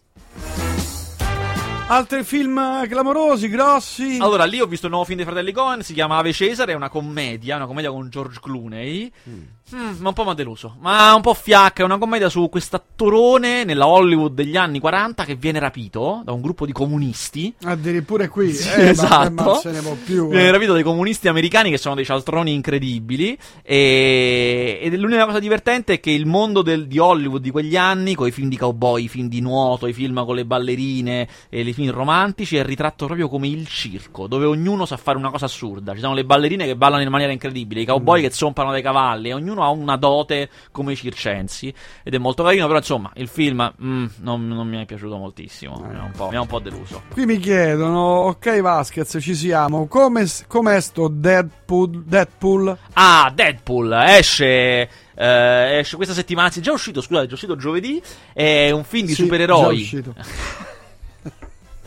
Altri 1.86 2.24
film 2.24 2.88
clamorosi, 2.88 3.48
grossi? 3.50 4.16
Allora, 4.18 4.44
lì 4.46 4.58
ho 4.58 4.66
visto 4.66 4.86
il 4.86 4.92
nuovo 4.92 5.06
film 5.06 5.18
dei 5.18 5.26
fratelli 5.26 5.52
Cohen, 5.52 5.82
si 5.82 5.92
chiama 5.92 6.16
Ave 6.16 6.32
Cesare, 6.32 6.72
è 6.72 6.74
una 6.74 6.88
commedia, 6.88 7.56
una 7.56 7.66
commedia 7.66 7.90
con 7.90 8.08
George 8.08 8.40
Clooney. 8.40 9.12
Mm, 9.28 9.96
ma 9.98 10.08
un 10.08 10.14
po' 10.14 10.24
mi 10.24 10.30
ha 10.30 10.34
deluso. 10.34 10.76
Ma 10.80 11.14
un 11.14 11.20
po' 11.20 11.34
fiacca, 11.34 11.82
è 11.82 11.84
una 11.84 11.98
commedia 11.98 12.28
su 12.28 12.48
quest'attorone 12.48 13.64
nella 13.64 13.86
Hollywood 13.86 14.32
degli 14.32 14.56
anni 14.56 14.78
40 14.78 15.24
che 15.24 15.34
viene 15.36 15.58
rapito 15.58 16.22
da 16.24 16.32
un 16.32 16.40
gruppo 16.40 16.64
di 16.64 16.72
comunisti. 16.72 17.52
Addirittura 17.64 18.28
qui. 18.28 18.52
Sì, 18.52 18.68
eh, 18.70 18.88
esatto. 18.88 19.32
Ma, 19.32 19.42
non 19.42 19.56
se 19.56 19.70
ne 19.70 19.80
può 19.80 19.94
più. 19.94 20.28
Viene 20.28 20.48
eh. 20.48 20.50
rapito 20.50 20.72
dai 20.72 20.82
comunisti 20.82 21.28
americani 21.28 21.70
che 21.70 21.78
sono 21.78 21.94
dei 21.94 22.04
cialtroni 22.04 22.52
incredibili. 22.52 23.36
E... 23.62 24.80
Ed 24.82 24.94
l'unica 24.94 25.26
cosa 25.26 25.38
divertente 25.38 25.94
è 25.94 26.00
che 26.00 26.10
il 26.10 26.26
mondo 26.26 26.62
del- 26.62 26.86
di 26.86 26.98
Hollywood 26.98 27.42
di 27.42 27.50
quegli 27.50 27.76
anni, 27.76 28.14
con 28.14 28.26
i 28.26 28.32
film 28.32 28.48
di 28.48 28.56
cowboy, 28.56 29.04
i 29.04 29.08
film 29.08 29.28
di 29.28 29.40
nuoto, 29.40 29.86
i 29.86 29.92
film 29.92 30.24
con 30.24 30.34
le 30.34 30.44
ballerine 30.44 31.28
e 31.48 31.60
i 31.60 31.72
film 31.74 31.90
romantici, 31.90 32.56
è 32.56 32.64
ritratto 32.64 33.04
proprio 33.06 33.28
come 33.28 33.48
il 33.48 33.68
circo, 33.68 34.26
dove 34.26 34.46
ognuno 34.46 34.86
sa 34.86 34.96
fare 34.96 35.18
una 35.18 35.30
cosa 35.30 35.44
assurda. 35.44 35.92
Ci 35.94 36.00
sono 36.00 36.14
le 36.14 36.24
ballerine 36.24 36.64
che 36.64 36.76
ballano 36.76 37.02
in 37.02 37.08
maniera 37.10 37.32
incredibile, 37.32 37.80
i 37.82 37.84
cowboy 37.86 38.22
che 38.22 38.30
zompano 38.30 38.70
dai 38.70 38.80
cavalli, 38.82 39.28
e 39.28 39.34
ognuno 39.34 39.62
ha 39.62 39.68
una 39.68 39.96
dote 39.96 40.48
come 40.70 40.92
i 40.92 40.96
circensi. 40.96 41.72
Ed 42.02 42.14
è 42.14 42.18
molto 42.18 42.42
carino, 42.42 42.66
però 42.66 42.78
insomma, 42.78 43.10
il 43.16 43.28
film 43.28 43.72
mm, 43.82 44.06
non, 44.20 44.46
non 44.48 44.66
mi 44.68 44.80
è 44.80 44.86
piaciuto 44.86 45.16
moltissimo. 45.16 45.84
Mi 45.88 45.96
ha 45.98 46.02
un 46.04 46.12
po', 46.16 46.28
mi 46.30 46.36
ha 46.36 46.40
un 46.40 46.46
po' 46.46 46.60
deluso. 46.60 47.02
Qui 47.10 47.26
mi 47.26 47.38
chiedono, 47.38 47.98
ok 48.00 48.60
Vasquez, 48.60 49.18
ci 49.20 49.34
siamo, 49.34 49.86
come, 49.86 50.26
com'è 50.46 50.80
sto 50.80 51.08
Deadpool? 51.08 52.02
Deadpool? 52.04 52.78
Ah, 52.94 53.30
Deadpool 53.34 53.92
esce. 54.06 54.88
eh, 55.16 55.78
esce 55.78 55.96
questa 55.96 56.14
settimana, 56.14 56.46
anzi, 56.46 56.60
è 56.60 56.62
già 56.62 56.72
uscito, 56.72 57.00
scusate, 57.00 57.24
è 57.24 57.28
già 57.28 57.34
uscito 57.34 57.56
giovedì. 57.56 58.00
È 58.32 58.70
un 58.70 58.84
film 58.84 59.06
di 59.06 59.14
Sì, 59.14 59.22
supereroi. 59.22 59.60
già 59.76 59.82
uscito. 59.82 60.14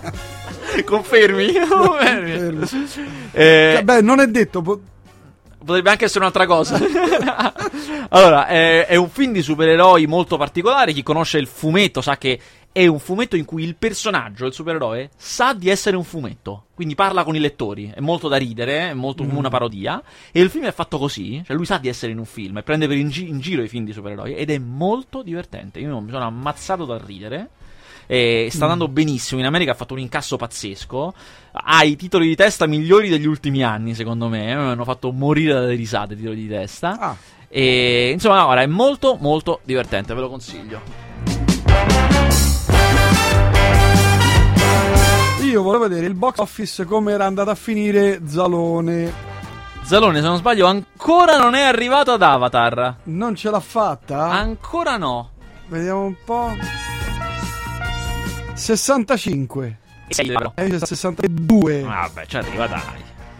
Confermi? 0.85 1.53
Confermi. 1.67 2.61
Eh, 3.31 3.73
Cioè, 3.75 3.81
beh, 3.83 4.01
non 4.01 4.19
è 4.19 4.27
detto, 4.27 4.61
po- 4.61 4.81
Potrebbe 5.67 5.89
anche 5.89 6.05
essere 6.05 6.19
un'altra 6.19 6.45
cosa. 6.45 6.79
allora, 8.09 8.47
è, 8.47 8.85
è 8.85 8.95
un 8.95 9.09
film 9.09 9.33
di 9.33 9.41
supereroi 9.41 10.05
molto 10.07 10.37
particolare. 10.37 10.93
Chi 10.93 11.03
conosce 11.03 11.39
il 11.39 11.47
fumetto 11.47 11.99
sa 11.99 12.17
che 12.17 12.39
è 12.71 12.87
un 12.87 12.99
fumetto 12.99 13.35
in 13.35 13.43
cui 13.43 13.63
il 13.63 13.75
personaggio, 13.75 14.45
il 14.45 14.53
supereroe, 14.53 15.09
sa 15.17 15.53
di 15.53 15.67
essere 15.69 15.97
un 15.97 16.05
fumetto. 16.05 16.67
Quindi 16.73 16.95
parla 16.95 17.25
con 17.25 17.35
i 17.35 17.39
lettori. 17.39 17.91
È 17.93 17.99
molto 17.99 18.29
da 18.29 18.37
ridere, 18.37 18.91
è 18.91 18.93
molto 18.93 19.25
come 19.25 19.37
una 19.37 19.49
parodia. 19.49 20.01
E 20.31 20.39
il 20.39 20.49
film 20.49 20.63
è 20.63 20.71
fatto 20.71 20.97
così. 20.97 21.43
Cioè, 21.45 21.53
lui 21.53 21.65
sa 21.65 21.79
di 21.79 21.89
essere 21.89 22.13
in 22.13 22.19
un 22.19 22.25
film 22.25 22.59
e 22.59 22.63
prende 22.63 22.87
per 22.87 22.95
in, 22.95 23.09
gi- 23.09 23.27
in 23.27 23.39
giro 23.41 23.61
i 23.61 23.67
film 23.67 23.83
di 23.83 23.91
supereroi. 23.91 24.35
Ed 24.35 24.49
è 24.49 24.59
molto 24.59 25.21
divertente. 25.21 25.79
Io 25.79 25.99
mi 25.99 26.11
sono 26.11 26.25
ammazzato 26.27 26.85
dal 26.85 26.99
ridere. 26.99 27.49
E 28.07 28.47
sta 28.51 28.63
andando 28.63 28.87
benissimo. 28.87 29.39
In 29.41 29.45
America 29.45 29.71
ha 29.71 29.75
fatto 29.75 29.93
un 29.93 29.99
incasso 29.99 30.37
pazzesco. 30.37 31.13
Ha 31.51 31.83
i 31.83 31.95
titoli 31.95 32.27
di 32.27 32.35
testa 32.35 32.65
migliori 32.65 33.09
degli 33.09 33.27
ultimi 33.27 33.63
anni, 33.63 33.93
secondo 33.93 34.27
me. 34.29 34.45
Mi 34.45 34.61
hanno 34.61 34.83
fatto 34.85 35.11
morire 35.11 35.53
dalle 35.53 35.75
risate 35.75 36.13
i 36.13 36.17
titoli 36.17 36.35
di 36.35 36.47
testa. 36.47 36.97
Ah, 36.99 37.15
E 37.49 38.09
insomma, 38.13 38.47
ora 38.47 38.61
è 38.61 38.65
molto, 38.67 39.17
molto 39.19 39.59
divertente. 39.63 40.13
Ve 40.13 40.21
lo 40.21 40.29
consiglio. 40.29 41.05
io 45.47 45.63
volevo 45.63 45.87
vedere 45.87 46.05
il 46.07 46.13
box 46.13 46.39
office 46.39 46.85
come 46.85 47.13
era 47.13 47.25
andato 47.25 47.49
a 47.49 47.55
finire 47.55 48.19
Zalone. 48.27 49.11
Zalone, 49.81 50.19
se 50.19 50.27
non 50.27 50.37
sbaglio, 50.37 50.67
ancora 50.67 51.37
non 51.37 51.55
è 51.55 51.61
arrivato 51.61 52.11
ad 52.11 52.21
Avatar. 52.21 52.97
Non 53.03 53.33
ce 53.35 53.49
l'ha 53.49 53.59
fatta? 53.61 54.25
Ancora 54.29 54.97
no. 54.97 55.29
Vediamo 55.67 56.03
un 56.03 56.15
po'. 56.25 56.51
65. 58.57 59.77
E 60.07 60.13
sei 60.13 60.25
libero. 60.25 60.53
Eh, 60.55 60.79
62. 60.79 61.81
Vabbè, 61.81 62.25
ci 62.25 62.37
arriva, 62.37 62.65
dai. 62.67 62.81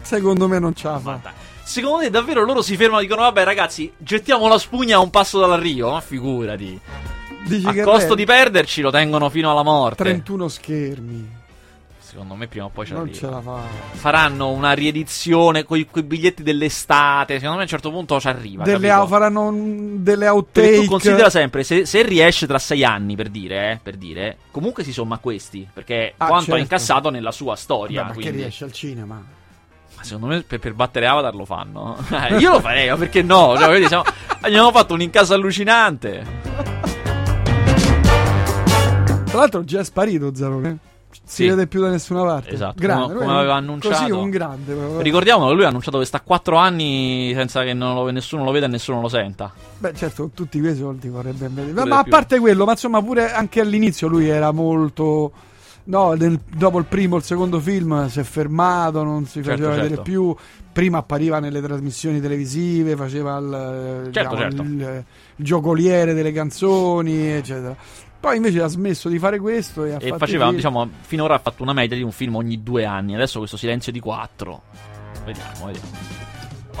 Secondo 0.00 0.46
me 0.48 0.58
non 0.58 0.74
ce 0.74 0.86
la 0.88 0.98
fa. 0.98 1.20
Secondo 1.64 2.04
te 2.04 2.10
davvero 2.10 2.44
loro 2.44 2.62
si 2.62 2.76
fermano 2.76 3.00
e 3.00 3.02
dicono 3.02 3.22
vabbè 3.22 3.44
ragazzi 3.44 3.92
gettiamo 3.98 4.48
la 4.48 4.56
spugna 4.58 4.96
a 4.96 5.00
un 5.00 5.10
passo 5.10 5.38
dall'arrivo? 5.38 5.90
Ma 5.90 6.00
figurati. 6.00 6.80
Dici 7.44 7.66
A 7.66 7.72
che 7.72 7.82
costo 7.82 8.10
re- 8.10 8.14
di 8.14 8.24
perderci 8.24 8.80
lo 8.80 8.90
tengono 8.90 9.28
fino 9.28 9.50
alla 9.50 9.62
morte. 9.62 10.02
31 10.04 10.48
schermi. 10.48 11.36
Secondo 12.08 12.34
me 12.36 12.46
prima 12.46 12.64
o 12.64 12.70
poi 12.70 12.86
ci 12.86 12.92
Non 12.94 13.02
arriva. 13.02 13.16
ce 13.18 13.26
la 13.28 13.40
fa. 13.42 13.60
Faranno 13.92 14.48
una 14.48 14.72
riedizione 14.72 15.64
con 15.64 15.76
i 15.76 15.86
biglietti 16.02 16.42
dell'estate. 16.42 17.34
Secondo 17.34 17.56
me 17.56 17.60
a 17.60 17.62
un 17.64 17.68
certo 17.68 17.90
punto 17.90 18.18
ci 18.18 18.28
arriva. 18.28 18.64
Delle 18.64 18.88
au- 18.90 19.06
faranno 19.06 19.42
un- 19.48 20.02
delle 20.02 20.24
Perché 20.24 20.28
outtake. 20.30 20.76
tu 20.76 20.84
considera 20.86 21.28
sempre, 21.28 21.64
se, 21.64 21.84
se 21.84 22.00
riesce 22.02 22.46
tra 22.46 22.58
sei 22.58 22.82
anni, 22.82 23.14
per 23.14 23.28
dire, 23.28 23.72
eh, 23.72 23.80
per 23.82 23.96
dire, 23.96 24.38
comunque 24.50 24.84
si 24.84 24.92
somma 24.94 25.16
a 25.16 25.18
questi, 25.18 25.68
perché 25.70 26.14
Ah, 26.16 26.26
quanto 26.28 26.44
ha 26.44 26.56
certo. 26.56 26.60
incassato 26.62 27.10
nella 27.10 27.30
sua 27.30 27.56
storia. 27.56 28.06
Che 28.06 28.12
quindi- 28.14 28.38
riesce 28.38 28.64
al 28.64 28.72
cinema? 28.72 29.22
Ma 29.94 30.02
secondo 30.02 30.28
me 30.34 30.40
per, 30.40 30.60
per 30.60 30.72
battere 30.72 31.06
Avatar 31.06 31.34
lo 31.34 31.44
fanno. 31.44 31.98
Io 32.40 32.52
lo 32.52 32.60
farei, 32.60 32.88
ma 32.88 32.96
perché 32.96 33.20
no? 33.22 33.54
Cioè, 33.58 33.68
vedi, 33.68 33.86
siamo- 33.86 34.04
abbiamo 34.40 34.70
fatto 34.72 34.94
un 34.94 35.02
incasso 35.02 35.34
allucinante. 35.34 36.24
Tra 39.26 39.38
l'altro 39.40 39.62
già 39.62 39.80
è 39.80 39.84
sparito 39.84 40.34
Zalone. 40.34 40.78
Si 41.24 41.42
Sì. 41.42 41.48
vede 41.48 41.66
più 41.66 41.80
da 41.82 41.90
nessuna 41.90 42.22
parte. 42.24 42.50
Esatto, 42.50 42.74
Grande, 42.78 43.12
come- 43.12 43.26
come 43.26 43.38
aveva 43.38 43.54
annunciato. 43.56 43.98
Così 44.00 44.10
un 44.10 44.30
grande. 44.30 44.72
proprio. 44.74 45.00
Ricordiamo 45.00 45.46
che 45.48 45.54
lui 45.54 45.64
ha 45.64 45.68
annunciato 45.68 45.98
che 45.98 46.04
sta 46.06 46.20
4 46.22 46.56
anni 46.56 47.32
senza 47.34 47.62
che 47.64 47.74
lo- 47.74 48.08
nessuno 48.10 48.44
lo 48.44 48.50
veda 48.50 48.64
e 48.66 48.68
nessuno 48.70 49.00
lo 49.02 49.08
senta. 49.08 49.52
Beh, 49.78 49.94
certo, 49.94 50.30
tutti 50.32 50.58
quei 50.60 50.74
soldi 50.74 51.08
vorrebbe 51.08 51.48
vedere. 51.48 51.72
Pure 51.72 51.84
Ma 51.84 51.98
a 51.98 52.02
più. 52.02 52.10
parte 52.12 52.38
quello, 52.38 52.64
ma 52.64 52.72
insomma, 52.72 53.02
pure 53.02 53.30
anche 53.32 53.60
all'inizio 53.60 54.08
lui 54.08 54.26
era 54.28 54.52
molto. 54.52 55.32
No, 55.84 56.12
nel- 56.12 56.38
dopo 56.54 56.78
il 56.78 56.84
primo 56.84 57.14
o 57.14 57.18
il 57.18 57.24
secondo 57.24 57.60
film 57.60 58.08
si 58.08 58.20
è 58.20 58.22
fermato, 58.22 59.02
non 59.02 59.24
si 59.24 59.42
Certo, 59.42 59.50
faceva 59.50 59.68
vedere 59.70 59.88
certo. 59.88 60.02
più. 60.02 60.34
Prima 60.70 60.98
appariva 60.98 61.40
nelle 61.40 61.60
trasmissioni 61.62 62.20
televisive, 62.20 62.94
faceva 62.94 63.38
il, 63.38 64.10
Certo, 64.12 64.34
diciamo, 64.34 64.36
certo. 64.36 64.62
il- 64.62 65.04
il 65.36 65.44
giocoliere 65.44 66.12
delle 66.14 66.30
canzoni, 66.30 67.26
eccetera. 67.32 67.74
Poi 68.20 68.36
invece 68.36 68.60
ha 68.62 68.66
smesso 68.66 69.08
di 69.08 69.18
fare 69.18 69.38
questo 69.38 69.84
e 69.84 69.92
ha 69.92 69.96
E 70.00 70.06
fatto 70.08 70.18
faceva, 70.18 70.44
film. 70.46 70.56
diciamo, 70.56 70.90
finora 71.02 71.34
ha 71.34 71.38
fatto 71.38 71.62
una 71.62 71.72
media 71.72 71.96
di 71.96 72.02
un 72.02 72.10
film 72.12 72.34
ogni 72.36 72.62
due 72.62 72.84
anni. 72.84 73.14
Adesso 73.14 73.38
questo 73.38 73.56
silenzio 73.56 73.92
di 73.92 74.00
4. 74.00 74.62
Vediamo, 75.24 75.66
vediamo. 75.66 76.16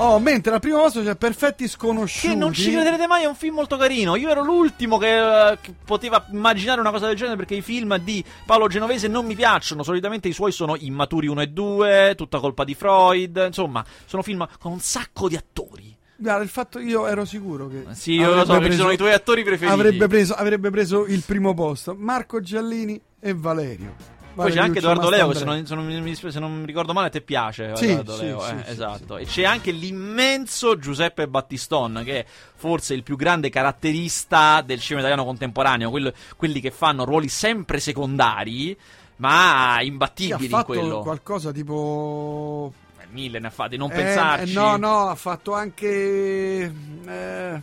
Oh, 0.00 0.20
mentre 0.20 0.54
al 0.54 0.60
primo 0.60 0.78
posto 0.78 1.02
c'è 1.02 1.16
Perfetti 1.16 1.66
Sconosciuti. 1.66 2.28
Che 2.32 2.38
non 2.38 2.52
ci 2.52 2.70
crederete 2.70 3.08
mai, 3.08 3.24
è 3.24 3.26
un 3.26 3.34
film 3.34 3.56
molto 3.56 3.76
carino. 3.76 4.14
Io 4.14 4.28
ero 4.30 4.44
l'ultimo 4.44 4.96
che, 4.96 5.16
eh, 5.50 5.58
che 5.60 5.74
poteva 5.84 6.24
immaginare 6.30 6.80
una 6.80 6.92
cosa 6.92 7.08
del 7.08 7.16
genere 7.16 7.36
perché 7.36 7.56
i 7.56 7.62
film 7.62 7.96
di 7.98 8.24
Paolo 8.46 8.68
Genovese 8.68 9.08
non 9.08 9.26
mi 9.26 9.34
piacciono. 9.34 9.82
Solitamente 9.82 10.28
i 10.28 10.32
suoi 10.32 10.52
sono 10.52 10.76
Immaturi 10.76 11.26
1 11.26 11.40
e 11.40 11.46
2, 11.48 12.14
tutta 12.16 12.38
colpa 12.38 12.62
di 12.62 12.74
Freud. 12.74 13.42
Insomma, 13.46 13.84
sono 14.06 14.22
film 14.22 14.46
con 14.60 14.70
un 14.70 14.78
sacco 14.80 15.28
di 15.28 15.34
attori. 15.34 15.96
Guarda, 16.20 16.42
il 16.42 16.48
fatto 16.48 16.80
io 16.80 17.06
ero 17.06 17.24
sicuro 17.24 17.68
che. 17.68 17.84
Sì, 17.92 18.14
io 18.14 18.34
lo 18.34 18.44
so, 18.44 18.58
che 18.58 18.70
ci 18.72 18.76
sono 18.76 18.90
i 18.90 18.96
tuoi 18.96 19.12
attori 19.12 19.44
preferiti. 19.44 19.72
Avrebbe 19.72 20.08
preso, 20.08 20.34
avrebbe 20.34 20.68
preso 20.70 21.06
il 21.06 21.22
primo 21.24 21.54
posto. 21.54 21.94
Marco 21.96 22.40
Giallini 22.40 23.00
e 23.20 23.34
Valerio. 23.34 23.94
Poi 24.34 24.50
c'è 24.52 24.58
anche 24.58 24.80
Valerio 24.80 25.08
Edoardo 25.08 25.10
Leo, 25.10 25.28
che 25.28 25.38
se 25.38 25.44
non, 25.44 25.66
se 25.66 25.74
non 25.74 25.86
mi, 26.02 26.14
se 26.14 26.38
non 26.40 26.60
mi 26.60 26.66
ricordo 26.66 26.92
male, 26.92 27.06
a 27.06 27.10
te 27.10 27.20
piace. 27.20 27.74
Sì, 27.76 27.86
Edoardo 27.90 28.14
sì, 28.16 28.22
Leo, 28.24 28.40
sì, 28.40 28.50
eh, 28.52 28.64
sì, 28.64 28.70
esatto. 28.70 29.16
E 29.16 29.24
c'è 29.26 29.44
anche 29.44 29.70
l'immenso 29.70 30.76
Giuseppe 30.76 31.28
Battiston, 31.28 32.02
che 32.04 32.20
è 32.20 32.26
forse 32.56 32.94
il 32.94 33.04
più 33.04 33.14
grande 33.16 33.48
caratterista 33.48 34.60
del 34.64 34.80
cinema 34.80 35.00
italiano 35.06 35.24
contemporaneo, 35.24 35.90
quello- 35.90 36.12
quelli 36.36 36.60
che 36.60 36.72
fanno 36.72 37.04
ruoli 37.04 37.28
sempre 37.28 37.78
secondari, 37.78 38.76
ma 39.16 39.30
Sì, 39.30 39.78
ha 39.78 39.82
imbattibili 39.82 40.44
in 40.44 40.50
fatto 40.50 40.64
quello. 40.66 41.00
qualcosa 41.00 41.52
tipo. 41.52 42.72
Eh, 43.08 43.14
Mille 43.14 43.38
ne 43.38 43.46
ha 43.46 43.50
fatti, 43.50 43.76
non 43.76 43.90
Eh, 43.90 43.94
pensarci. 43.94 44.50
eh, 44.52 44.54
no, 44.54 44.76
no, 44.76 45.08
ha 45.08 45.14
fatto 45.14 45.54
anche. 45.54 46.72
eh, 47.06 47.62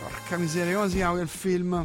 porca 0.00 0.36
miseria, 0.38 0.74
come 0.76 0.88
si 0.88 0.96
chiama 0.96 1.14
quel 1.16 1.28
film? 1.28 1.84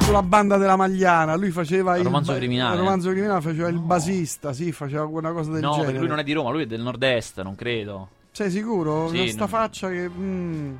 Sulla 0.00 0.22
banda 0.22 0.56
della 0.56 0.76
Magliana, 0.76 1.34
lui 1.36 1.50
faceva 1.50 1.96
il. 1.98 2.04
Romanzo 2.04 2.34
criminale. 2.34 2.74
il 2.76 2.80
romanzo 2.80 3.10
criminale 3.10 3.40
faceva 3.42 3.68
il 3.68 3.78
basista, 3.78 4.52
sì, 4.54 4.72
faceva 4.72 5.04
una 5.04 5.32
cosa 5.32 5.50
del 5.52 5.60
No, 5.60 5.70
genere. 5.72 5.84
perché 5.86 5.98
lui 6.00 6.08
non 6.08 6.18
è 6.18 6.24
di 6.24 6.32
Roma, 6.32 6.50
lui 6.50 6.62
è 6.62 6.66
del 6.66 6.80
nord-est, 6.80 7.42
non 7.42 7.54
credo. 7.54 8.08
Sei 8.30 8.50
sicuro? 8.50 9.08
Sì, 9.10 9.18
Con 9.18 9.28
sta 9.28 9.38
non- 9.40 9.48
faccia 9.48 9.88
che. 9.90 10.08
mm. 10.08 10.74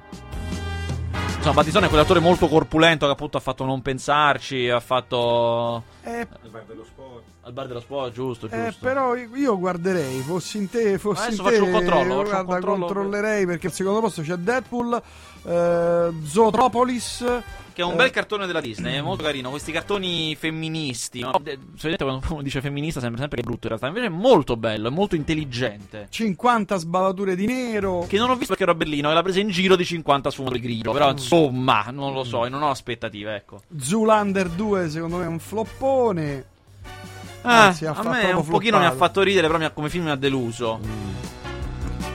Insomma, 1.49 1.63
Battistone 1.65 1.87
è 1.87 1.89
quell'attore 1.89 2.21
molto 2.21 2.47
corpulento 2.47 3.07
che 3.07 3.13
appunto 3.13 3.39
ha 3.39 3.41
fatto 3.41 3.65
Non 3.65 3.81
Pensarci, 3.81 4.69
ha 4.69 4.81
fatto... 4.81 5.83
Eh, 6.03 6.27
Al 6.43 6.51
bar 6.51 6.65
dello 6.67 6.85
sport. 6.85 7.23
Al 7.41 7.53
bar 7.55 7.67
dello 7.67 7.81
sport, 7.81 8.13
giusto, 8.13 8.49
giusto. 8.49 8.63
eh, 8.67 8.75
però 8.79 9.15
io 9.17 9.59
guarderei, 9.59 10.21
fossi 10.21 10.59
in 10.59 10.69
te, 10.69 10.99
fossi 10.99 11.29
Adesso 11.29 11.41
in 11.43 11.49
te, 11.49 11.55
faccio 11.55 11.65
un 11.65 11.73
controllo, 11.73 12.05
faccio 12.05 12.19
un 12.21 12.27
guarda, 12.27 12.45
controllo. 12.53 12.85
controllerei 12.85 13.47
perché 13.47 13.69
al 13.69 13.73
secondo 13.73 14.01
posto 14.01 14.21
c'è 14.21 14.35
Deadpool, 14.35 15.03
eh, 15.45 16.13
Zootropolis, 16.25 17.25
Che 17.79 17.85
è 17.85 17.87
un 17.87 17.93
Eh. 17.93 17.97
bel 17.97 18.11
cartone 18.11 18.47
della 18.49 18.61
Disney, 18.61 18.97
è 18.97 19.01
molto 19.01 19.23
carino. 19.23 19.51
Questi 19.51 19.71
cartoni 19.71 20.35
femministi. 20.35 21.21
No? 21.21 21.31
De- 21.41 21.57
Solitamente 21.77 22.03
quando 22.05 22.27
uno 22.35 22.43
dice 22.43 22.61
femminista 22.61 22.99
sembra 22.99 23.21
sempre 23.21 23.37
che 23.37 23.45
è 23.45 23.47
brutto 23.47 23.69
in 23.69 23.79
realtà. 23.79 23.87
Invece 23.87 24.07
è 24.07 24.21
molto 24.21 24.57
bello, 24.57 24.89
è 24.89 24.91
molto 24.91 25.15
intelligente. 25.15 26.09
50 26.11 26.75
sbavature 26.77 27.37
di 27.37 27.47
nero. 27.47 28.05
Che 28.09 28.17
non 28.19 28.31
ho 28.31 28.33
visto 28.35 28.49
perché 28.49 28.65
ero 28.65 28.73
a 28.73 28.75
Berlino 28.75 29.13
e 29.13 29.15
l'ha 29.15 29.23
presa 29.23 29.39
in 29.39 29.51
giro 29.51 29.77
di 29.77 29.85
50 29.85 30.29
su 30.29 30.41
uno 30.41 30.51
del 30.51 30.61
grido. 30.61 30.91
Però 30.91 31.09
insomma, 31.09 31.87
non 31.93 32.13
lo 32.15 32.25
so, 32.25 32.45
e 32.45 32.49
non 32.49 32.63
ho 32.65 32.71
aspettative, 32.71 33.37
ecco. 33.37 33.61
Zoolander 33.81 34.49
2 34.49 34.89
secondo 34.91 35.19
me 35.19 35.25
è 35.27 35.29
un 35.29 35.39
floppone. 35.39 36.45
Ah, 37.43 37.67
Anzi, 37.67 37.87
a 37.87 37.95
me 38.03 38.33
un 38.33 38.45
pochino 38.45 38.81
mi 38.81 38.87
ha 38.87 38.91
fatto 38.93 39.23
ridere, 39.23 39.47
però 39.47 39.57
mi 39.61 39.67
ha- 39.67 39.71
come 39.71 39.89
film 39.89 40.07
mi 40.07 40.11
ha 40.11 40.17
deluso. 40.17 40.81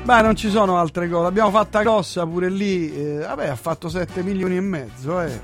Beh, 0.03 0.21
non 0.21 0.35
ci 0.35 0.49
sono 0.49 0.77
altre 0.77 1.07
cose. 1.09 1.27
Abbiamo 1.27 1.49
fatta 1.49 1.81
grossa 1.81 2.25
pure 2.25 2.49
lì. 2.49 2.93
eh, 2.93 3.19
vabbè, 3.19 3.47
ha 3.47 3.55
fatto 3.55 3.87
7 3.89 4.21
milioni 4.21 4.57
e 4.57 4.61
mezzo, 4.61 5.21
eh. 5.21 5.39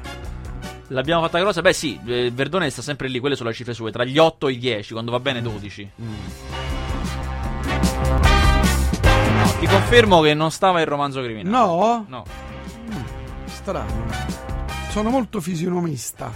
L'abbiamo 0.88 1.22
fatta 1.22 1.40
grossa? 1.40 1.62
Beh, 1.62 1.72
sì, 1.74 2.00
eh, 2.06 2.32
Verdone 2.34 2.70
sta 2.70 2.82
sempre 2.82 3.08
lì, 3.08 3.20
quelle 3.20 3.36
sono 3.36 3.50
le 3.50 3.56
cifre 3.56 3.74
sue, 3.74 3.92
tra 3.92 4.04
gli 4.04 4.18
8 4.18 4.48
e 4.48 4.52
i 4.54 4.58
10, 4.58 4.94
quando 4.94 5.12
va 5.12 5.20
bene 5.20 5.42
12. 5.42 5.90
No, 9.38 9.54
ti 9.60 9.66
confermo 9.68 10.22
che 10.22 10.34
non 10.34 10.52
stava 10.52 10.82
il 10.82 10.88
romanzo 10.88 11.22
criminale. 11.22 11.50
No? 11.56 12.06
No. 12.08 12.24
Strano. 13.46 14.08
Sono 14.90 15.10
molto 15.10 15.40
fisionomista. 15.40 16.32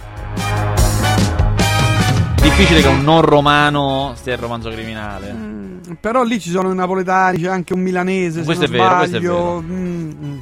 Difficile 2.40 2.80
che 2.80 2.86
un 2.88 3.02
non 3.02 3.22
romano 3.22 4.12
stia 4.16 4.34
il 4.34 4.38
romanzo 4.38 4.70
criminale. 4.70 5.32
Mm, 5.32 5.53
però 5.98 6.22
lì 6.22 6.40
ci 6.40 6.50
sono 6.50 6.70
i 6.70 6.74
napoletani, 6.74 7.38
c'è 7.38 7.48
anche 7.48 7.72
un 7.74 7.80
milanese. 7.80 8.40
se 8.40 8.44
Questo 8.44 8.66
non 8.66 8.74
è 8.74 8.78
vero, 8.78 8.96
questo 8.96 9.16
è 9.16 9.20
sbaglio. 9.20 9.60
Mm, 9.60 10.10
mm. 10.24 10.38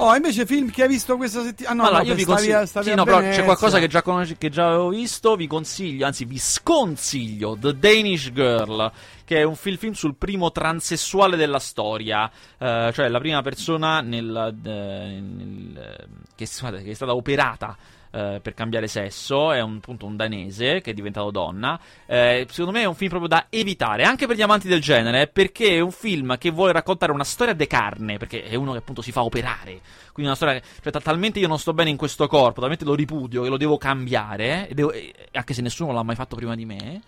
Oh, 0.00 0.14
invece 0.14 0.46
film 0.46 0.70
che 0.70 0.82
hai 0.82 0.88
visto 0.88 1.16
questa 1.16 1.42
settimana? 1.42 1.72
Ah, 1.72 1.74
no, 1.74 1.82
allora, 1.82 1.98
vabbè, 1.98 2.10
io 2.10 2.14
vi 2.14 2.24
consiglio. 2.24 2.66
Sì, 2.66 2.94
no, 2.94 3.02
però 3.02 3.18
c'è 3.18 3.42
qualcosa 3.42 3.80
che 3.80 3.88
già, 3.88 4.00
conosci- 4.00 4.36
che 4.38 4.48
già 4.48 4.68
avevo 4.68 4.90
visto. 4.90 5.34
Vi 5.34 5.48
consiglio, 5.48 6.06
anzi, 6.06 6.24
vi 6.24 6.38
sconsiglio 6.38 7.56
The 7.60 7.76
Danish 7.76 8.30
Girl, 8.32 8.92
che 9.24 9.38
è 9.38 9.42
un 9.42 9.56
film, 9.56 9.92
sul 9.92 10.14
primo 10.14 10.52
transessuale 10.52 11.36
della 11.36 11.58
storia. 11.58 12.30
eh, 12.58 12.92
cioè, 12.94 13.08
la 13.08 13.18
prima 13.18 13.42
persona 13.42 14.00
nel, 14.00 14.54
eh, 14.64 15.20
nel, 15.20 16.06
che, 16.36 16.46
scusate, 16.46 16.84
che 16.84 16.92
è 16.92 16.94
stata 16.94 17.14
operata. 17.14 17.76
Eh, 18.10 18.40
per 18.42 18.54
cambiare 18.54 18.86
sesso, 18.86 19.52
è 19.52 19.60
un, 19.60 19.76
appunto 19.76 20.06
un 20.06 20.16
danese 20.16 20.80
che 20.80 20.90
è 20.90 20.94
diventato 20.94 21.30
donna. 21.30 21.78
Eh, 22.06 22.46
secondo 22.50 22.72
me 22.78 22.82
è 22.82 22.86
un 22.86 22.94
film 22.94 23.10
proprio 23.10 23.28
da 23.28 23.46
evitare, 23.50 24.04
anche 24.04 24.26
per 24.26 24.36
gli 24.36 24.42
amanti 24.42 24.68
del 24.68 24.80
genere, 24.80 25.26
perché 25.26 25.76
è 25.76 25.80
un 25.80 25.90
film 25.90 26.38
che 26.38 26.50
vuole 26.50 26.72
raccontare 26.72 27.12
una 27.12 27.24
storia 27.24 27.54
de 27.54 27.66
carne, 27.66 28.16
perché 28.18 28.44
è 28.44 28.54
uno 28.54 28.72
che 28.72 28.78
appunto 28.78 29.02
si 29.02 29.12
fa 29.12 29.22
operare. 29.22 29.80
Quindi 30.12 30.32
una 30.32 30.34
storia, 30.34 30.60
cioè 30.82 30.92
ta- 30.92 31.00
talmente 31.00 31.38
io 31.38 31.48
non 31.48 31.58
sto 31.58 31.72
bene 31.72 31.90
in 31.90 31.96
questo 31.96 32.26
corpo, 32.26 32.60
talmente 32.60 32.84
lo 32.84 32.94
ripudio 32.94 33.42
che 33.42 33.48
lo 33.48 33.56
devo 33.56 33.76
cambiare, 33.76 34.68
devo- 34.72 34.92
anche 35.32 35.54
se 35.54 35.62
nessuno 35.62 35.92
l'ha 35.92 36.02
mai 36.02 36.16
fatto 36.16 36.36
prima 36.36 36.54
di 36.54 36.64
me. 36.64 37.00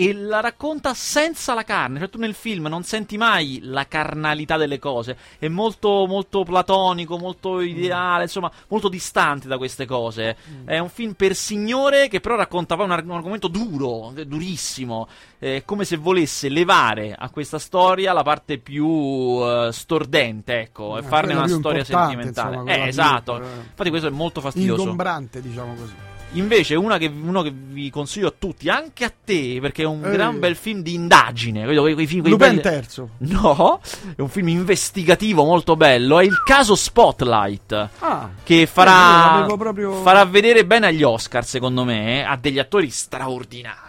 E 0.00 0.12
la 0.14 0.38
racconta 0.38 0.94
senza 0.94 1.54
la 1.54 1.64
carne, 1.64 1.98
cioè 1.98 2.08
tu 2.08 2.18
nel 2.18 2.34
film 2.34 2.66
non 2.68 2.84
senti 2.84 3.16
mai 3.16 3.58
la 3.64 3.84
carnalità 3.88 4.56
delle 4.56 4.78
cose, 4.78 5.16
è 5.40 5.48
molto, 5.48 6.06
molto 6.06 6.44
platonico, 6.44 7.18
molto 7.18 7.60
ideale, 7.60 8.22
insomma, 8.22 8.48
molto 8.68 8.88
distante 8.88 9.48
da 9.48 9.56
queste 9.58 9.86
cose. 9.86 10.36
È 10.64 10.78
un 10.78 10.88
film 10.88 11.14
per 11.14 11.34
signore 11.34 12.06
che 12.06 12.20
però 12.20 12.36
racconta 12.36 12.76
poi 12.76 12.84
un, 12.84 12.92
ar- 12.92 13.02
un 13.04 13.10
argomento 13.10 13.48
duro, 13.48 14.12
durissimo, 14.24 15.08
è 15.36 15.62
come 15.64 15.84
se 15.84 15.96
volesse 15.96 16.48
levare 16.48 17.12
a 17.18 17.28
questa 17.30 17.58
storia 17.58 18.12
la 18.12 18.22
parte 18.22 18.58
più 18.58 19.40
eh, 19.42 19.70
stordente, 19.72 20.60
ecco, 20.60 20.96
e 20.96 21.00
Eh, 21.00 21.02
farne 21.02 21.32
quella 21.34 21.38
una 21.40 21.46
più 21.48 21.58
storia 21.58 21.82
sentimentale. 21.84 22.54
insomma, 22.54 22.72
eh, 22.72 22.78
più, 22.78 22.88
esatto. 22.88 23.40
eh, 23.42 23.46
Infatti 23.70 23.90
questo 23.90 24.06
è 24.06 24.10
molto 24.12 24.40
fastidioso. 24.40 24.82
Ingombrante, 24.82 25.42
diciamo 25.42 25.74
così. 25.74 25.94
Invece, 26.32 26.74
una 26.74 26.98
che, 26.98 27.06
uno 27.06 27.40
che 27.42 27.50
vi 27.54 27.88
consiglio 27.90 28.28
a 28.28 28.34
tutti, 28.38 28.68
anche 28.68 29.04
a 29.04 29.12
te, 29.24 29.58
perché 29.62 29.82
è 29.82 29.86
un 29.86 30.04
Eh. 30.04 30.10
gran 30.10 30.38
bel 30.38 30.56
film 30.56 30.82
di 30.82 30.92
indagine. 30.94 31.64
Quei, 31.64 31.76
quei, 31.78 31.94
quei 31.94 32.06
film, 32.06 32.20
quei 32.20 32.32
Lupin 32.32 32.48
belli- 32.48 32.60
terzo. 32.60 33.10
No, 33.18 33.80
è 34.14 34.20
un 34.20 34.28
film 34.28 34.48
investigativo 34.48 35.44
molto 35.44 35.74
bello. 35.74 36.18
È 36.20 36.24
il 36.24 36.42
caso 36.44 36.74
Spotlight. 36.74 37.88
Ah, 38.00 38.28
Che 38.44 38.60
Eh, 38.62 38.66
farà, 38.66 39.44
proprio- 39.56 39.92
farà 40.02 40.24
vedere 40.26 40.66
bene 40.66 40.88
agli 40.88 41.02
Oscar, 41.02 41.44
secondo 41.46 41.84
me. 41.84 42.24
Ha 42.24 42.36
degli 42.36 42.58
attori 42.58 42.90
straordinari. 42.90 43.87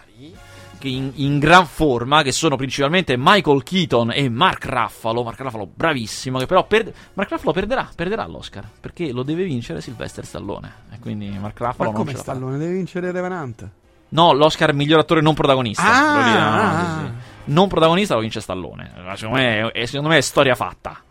In, 0.82 1.12
in 1.16 1.40
gran 1.40 1.66
forma, 1.66 2.22
che 2.22 2.32
sono 2.32 2.56
principalmente 2.56 3.16
Michael 3.18 3.64
Keaton 3.64 4.12
e 4.12 4.30
Mark 4.30 4.66
Ruffalo. 4.66 5.24
Mark 5.24 5.40
Ruffalo, 5.40 5.70
bravissimo. 5.74 6.38
Che 6.40 6.46
però 6.46 6.66
per- 6.66 6.94
Mark 7.14 7.30
Ruffalo 7.30 7.52
perderà, 7.52 7.90
perderà 7.94 8.26
l'Oscar. 8.26 8.68
Perché 8.80 9.12
lo 9.12 9.24
deve 9.24 9.44
vincere 9.44 9.82
Sylvester 9.82 10.26
Stallone. 10.26 10.72
E 10.92 11.00
quindi 11.00 11.30
Mark 11.40 11.58
Ruffalo 11.60 11.92
ma 11.92 11.98
non 11.98 12.06
come. 12.06 12.18
Stallone? 12.18 12.58
Deve 12.58 12.74
vincere 12.74 13.12
Revenant. 13.12 13.70
No, 14.10 14.34
l'Oscar 14.34 14.74
miglior 14.74 15.00
attore 15.00 15.22
non 15.22 15.34
protagonista. 15.34 15.84
Ah, 15.84 16.14
ah. 16.14 17.00
sì, 17.00 17.06
sì. 17.06 17.12
Non 17.52 17.68
protagonista 17.68 18.16
lo 18.16 18.22
vince 18.22 18.42
Stallone. 18.42 18.92
Secondo 19.16 19.38
me 19.38 19.72
è, 19.72 19.86
secondo 19.86 20.10
me 20.10 20.18
è 20.18 20.22
storia 20.22 20.56
fatta. 20.56 21.02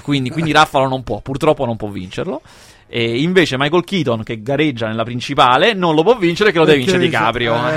Quindi, 0.00 0.30
quindi 0.30 0.52
Raffalo 0.52 0.88
non 0.88 1.02
può, 1.02 1.20
purtroppo 1.20 1.64
non 1.66 1.76
può 1.76 1.88
vincerlo. 1.88 2.40
E 2.94 3.22
invece 3.22 3.56
Michael 3.58 3.84
Keaton, 3.84 4.22
che 4.22 4.42
gareggia 4.42 4.86
nella 4.86 5.02
principale, 5.04 5.72
non 5.72 5.94
lo 5.94 6.02
può 6.02 6.16
vincere, 6.16 6.52
che 6.52 6.58
lo 6.58 6.64
deve 6.64 6.78
vincere 6.78 6.98
DiCaprio. 6.98 7.54
Eh, 7.68 7.72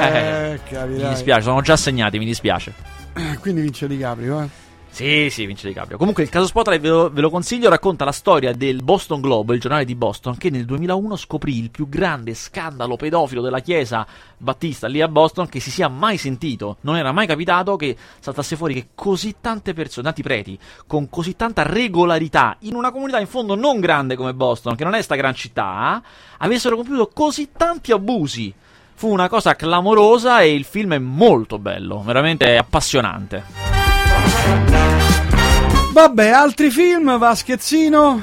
Eh, 0.53 0.59
capirai. 0.69 1.03
mi 1.03 1.09
dispiace, 1.09 1.41
sono 1.43 1.61
già 1.61 1.77
segnati, 1.77 2.17
mi 2.19 2.25
dispiace. 2.25 2.73
Eh, 3.15 3.37
Quindi 3.39 3.61
vince 3.61 3.87
DiCaprio, 3.87 4.41
eh. 4.41 4.47
Sì, 4.95 5.27
sì, 5.29 5.45
vince 5.45 5.67
DiCaprio. 5.67 5.97
Comunque 5.97 6.23
il 6.23 6.29
caso 6.29 6.47
Spotlight 6.47 6.79
ve 6.79 6.87
lo, 6.87 7.09
ve 7.09 7.19
lo 7.19 7.29
consiglio, 7.29 7.67
racconta 7.67 8.05
la 8.05 8.13
storia 8.13 8.53
del 8.53 8.81
Boston 8.81 9.19
Globe, 9.19 9.53
il 9.53 9.59
giornale 9.59 9.83
di 9.83 9.93
Boston, 9.93 10.37
che 10.37 10.49
nel 10.49 10.63
2001 10.63 11.17
scoprì 11.17 11.59
il 11.59 11.69
più 11.69 11.89
grande 11.89 12.33
scandalo 12.33 12.95
pedofilo 12.95 13.41
della 13.41 13.59
chiesa 13.59 14.07
battista 14.37 14.87
lì 14.87 15.01
a 15.01 15.09
Boston 15.09 15.49
che 15.49 15.59
si 15.59 15.69
sia 15.69 15.89
mai 15.89 16.15
sentito. 16.15 16.77
Non 16.81 16.95
era 16.95 17.11
mai 17.11 17.27
capitato 17.27 17.75
che 17.75 17.97
saltasse 18.21 18.55
fuori 18.55 18.73
che 18.73 18.87
così 18.95 19.35
tante 19.41 19.73
persone, 19.73 20.05
tanti 20.05 20.23
preti, 20.23 20.57
con 20.87 21.09
così 21.09 21.35
tanta 21.35 21.63
regolarità, 21.63 22.55
in 22.59 22.75
una 22.75 22.93
comunità 22.93 23.19
in 23.19 23.27
fondo 23.27 23.55
non 23.55 23.81
grande 23.81 24.15
come 24.15 24.33
Boston, 24.33 24.77
che 24.77 24.85
non 24.85 24.95
è 24.95 25.01
sta 25.01 25.15
gran 25.15 25.35
città, 25.35 26.01
avessero 26.37 26.77
compiuto 26.77 27.09
così 27.13 27.49
tanti 27.51 27.91
abusi. 27.91 28.53
Fu 28.93 29.09
una 29.09 29.27
cosa 29.27 29.57
clamorosa 29.57 30.39
e 30.39 30.53
il 30.53 30.63
film 30.63 30.93
è 30.93 30.99
molto 30.99 31.59
bello, 31.59 32.01
veramente 32.01 32.55
appassionante. 32.55 33.74
Vabbè, 35.95 36.27
altri 36.27 36.71
film, 36.71 37.17
Vaschezzino. 37.17 38.21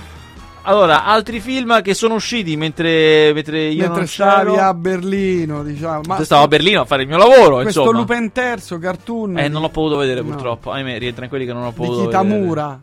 Allora, 0.65 1.07
altri 1.07 1.41
film 1.41 1.81
che 1.81 1.95
sono 1.95 2.13
usciti 2.17 2.55
mentre, 2.55 3.33
mentre 3.33 3.63
io 3.69 3.81
Mentre 3.85 3.99
non 4.01 4.07
stavi 4.07 4.57
a 4.59 4.75
Berlino, 4.75 5.63
diciamo. 5.63 6.03
Ma 6.07 6.23
stavo 6.23 6.43
a 6.45 6.49
Berlino 6.49 6.83
a 6.83 6.85
fare 6.85 7.05
il 7.05 7.09
mio 7.09 7.17
lavoro, 7.17 7.63
questo 7.63 7.81
insomma. 7.81 7.99
Lupin 7.99 8.31
terzo 8.31 8.79
cartoon 8.79 9.39
Eh, 9.39 9.49
non 9.49 9.63
l'ho 9.63 9.71
potuto 9.71 9.97
vedere 9.97 10.21
No. 10.21 10.29
purtroppo. 10.29 10.71
Ahimè, 10.71 10.99
rientra 10.99 11.25
in 11.25 11.31
quelli 11.31 11.47
che 11.47 11.55
non 11.55 11.63
ho 11.63 11.71
di 11.71 11.75
potuto 11.77 12.05
vedere. 12.05 12.23
Kitamura. 12.23 12.81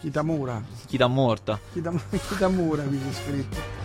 Kitamura. 0.00 0.62
Chi 0.86 0.96
da 0.96 1.06
morta. 1.06 1.60
Kitam- 1.74 2.00
Kitamura 2.28 2.82
mi 2.88 2.98
c'è 2.98 3.12
scritto. 3.14 3.75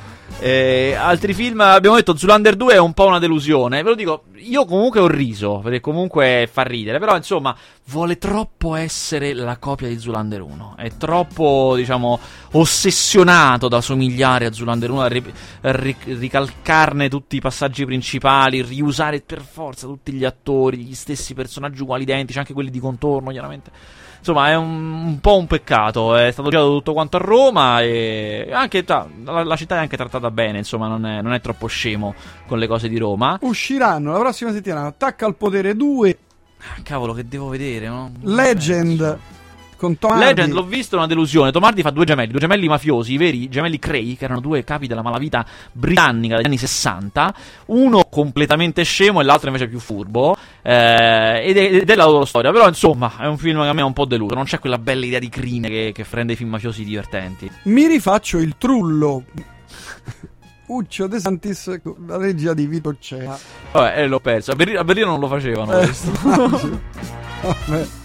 Eh, 0.43 0.95
altri 0.95 1.35
film, 1.35 1.59
abbiamo 1.59 1.97
detto 1.97 2.17
Zulander 2.17 2.55
2 2.55 2.73
è 2.73 2.79
un 2.79 2.93
po' 2.93 3.05
una 3.05 3.19
delusione. 3.19 3.83
Ve 3.83 3.89
lo 3.89 3.95
dico, 3.95 4.23
io 4.37 4.65
comunque 4.65 4.99
ho 4.99 5.05
riso, 5.05 5.59
perché 5.59 5.79
comunque 5.79 6.49
fa 6.51 6.63
ridere. 6.63 6.97
Però, 6.97 7.15
insomma, 7.15 7.55
vuole 7.89 8.17
troppo 8.17 8.73
essere 8.73 9.33
la 9.33 9.57
copia 9.57 9.87
di 9.87 9.99
Zulander 9.99 10.41
1. 10.41 10.77
È 10.77 10.89
troppo, 10.97 11.73
diciamo, 11.75 12.19
ossessionato 12.53 13.67
da 13.67 13.81
somigliare 13.81 14.47
a 14.47 14.51
Zulander 14.51 14.89
1, 14.89 15.01
a 15.01 15.07
ri- 15.07 15.33
a 15.61 15.71
ri- 15.73 15.95
ricalcarne 16.05 17.07
tutti 17.07 17.35
i 17.35 17.39
passaggi 17.39 17.85
principali, 17.85 18.63
riusare 18.63 19.21
per 19.21 19.41
forza 19.41 19.85
tutti 19.85 20.11
gli 20.11 20.25
attori, 20.25 20.77
gli 20.77 20.95
stessi 20.95 21.35
personaggi 21.35 21.83
uguali 21.83 22.01
identici, 22.01 22.39
anche 22.39 22.53
quelli 22.53 22.71
di 22.71 22.79
contorno, 22.79 23.29
chiaramente. 23.29 23.69
Insomma, 24.21 24.49
è 24.49 24.55
un, 24.55 24.91
un 25.05 25.19
po' 25.19 25.35
un 25.37 25.47
peccato. 25.47 26.15
È 26.15 26.31
stato 26.31 26.49
girato 26.49 26.69
tutto 26.69 26.93
quanto 26.93 27.17
a 27.17 27.19
Roma 27.19 27.81
e 27.81 28.49
anche 28.51 28.83
tra- 28.83 29.07
la, 29.25 29.43
la 29.43 29.55
città 29.55 29.75
è 29.77 29.79
anche 29.79 29.97
trattata 29.97 30.29
bene. 30.29 30.59
Insomma, 30.59 30.87
non 30.87 31.05
è, 31.07 31.21
non 31.23 31.33
è 31.33 31.41
troppo 31.41 31.65
scemo 31.67 32.13
con 32.47 32.59
le 32.59 32.67
cose 32.67 32.87
di 32.87 32.97
Roma. 32.97 33.37
Usciranno 33.41 34.11
la 34.11 34.19
prossima 34.19 34.51
settimana 34.51 34.87
Attacca 34.87 35.25
al 35.25 35.35
potere 35.35 35.75
2, 35.75 36.17
Ah, 36.59 36.81
cavolo, 36.83 37.13
che 37.13 37.27
devo 37.27 37.47
vedere? 37.49 37.87
no? 37.87 38.11
Legend 38.21 39.17
con 39.81 39.97
Tom 39.97 40.11
Hardy. 40.11 40.25
Legend 40.25 40.53
l'ho 40.53 40.63
visto, 40.63 40.93
è 40.93 40.97
una 40.99 41.07
delusione. 41.07 41.51
Tomardi 41.51 41.81
fa 41.81 41.89
due 41.89 42.05
gemelli, 42.05 42.29
due 42.29 42.39
gemelli 42.39 42.67
mafiosi, 42.67 43.13
i 43.13 43.17
veri 43.17 43.49
gemelli 43.49 43.79
Cray, 43.79 44.15
che 44.15 44.25
erano 44.25 44.39
due 44.39 44.63
capi 44.63 44.85
della 44.85 45.01
malavita 45.01 45.43
britannica 45.71 46.35
degli 46.35 46.45
anni 46.45 46.57
60. 46.57 47.33
Uno 47.67 48.05
completamente 48.07 48.83
scemo 48.83 49.21
e 49.21 49.23
l'altro 49.23 49.47
invece 49.47 49.67
più 49.67 49.79
furbo. 49.79 50.37
eh, 50.61 51.41
ed, 51.43 51.57
è, 51.57 51.73
ed 51.77 51.89
è 51.89 51.95
la 51.95 52.05
loro 52.05 52.25
storia. 52.25 52.51
Però, 52.51 52.67
insomma, 52.67 53.13
è 53.17 53.25
un 53.25 53.39
film 53.39 53.59
che 53.63 53.69
a 53.69 53.73
me 53.73 53.81
ha 53.81 53.85
un 53.85 53.93
po' 53.93 54.05
deluso. 54.05 54.35
Non 54.35 54.43
c'è 54.43 54.59
quella 54.59 54.77
bella 54.77 55.03
idea 55.03 55.17
di 55.17 55.29
crimine 55.29 55.67
che, 55.67 55.91
che 55.95 56.05
rende 56.11 56.33
i 56.33 56.35
film 56.35 56.51
mafiosi 56.51 56.83
divertenti. 56.83 57.49
Mi 57.63 57.87
rifaccio 57.87 58.37
il 58.37 58.57
trullo. 58.59 59.23
Uccio 60.67 61.07
De 61.07 61.19
Santis, 61.19 61.81
la 62.05 62.17
regia 62.17 62.53
di 62.53 62.67
Vito 62.67 62.95
Cea. 62.99 63.35
Vabbè, 63.71 63.99
eh, 63.99 64.07
l'ho 64.07 64.19
perso. 64.19 64.51
A 64.51 64.55
Berlino, 64.55 64.79
a 64.79 64.83
Berlino 64.83 65.07
non 65.07 65.19
lo 65.19 65.27
facevano. 65.27 65.71
Eh, 65.79 65.85
questo. 65.85 66.11
Vabbè. 67.41 67.99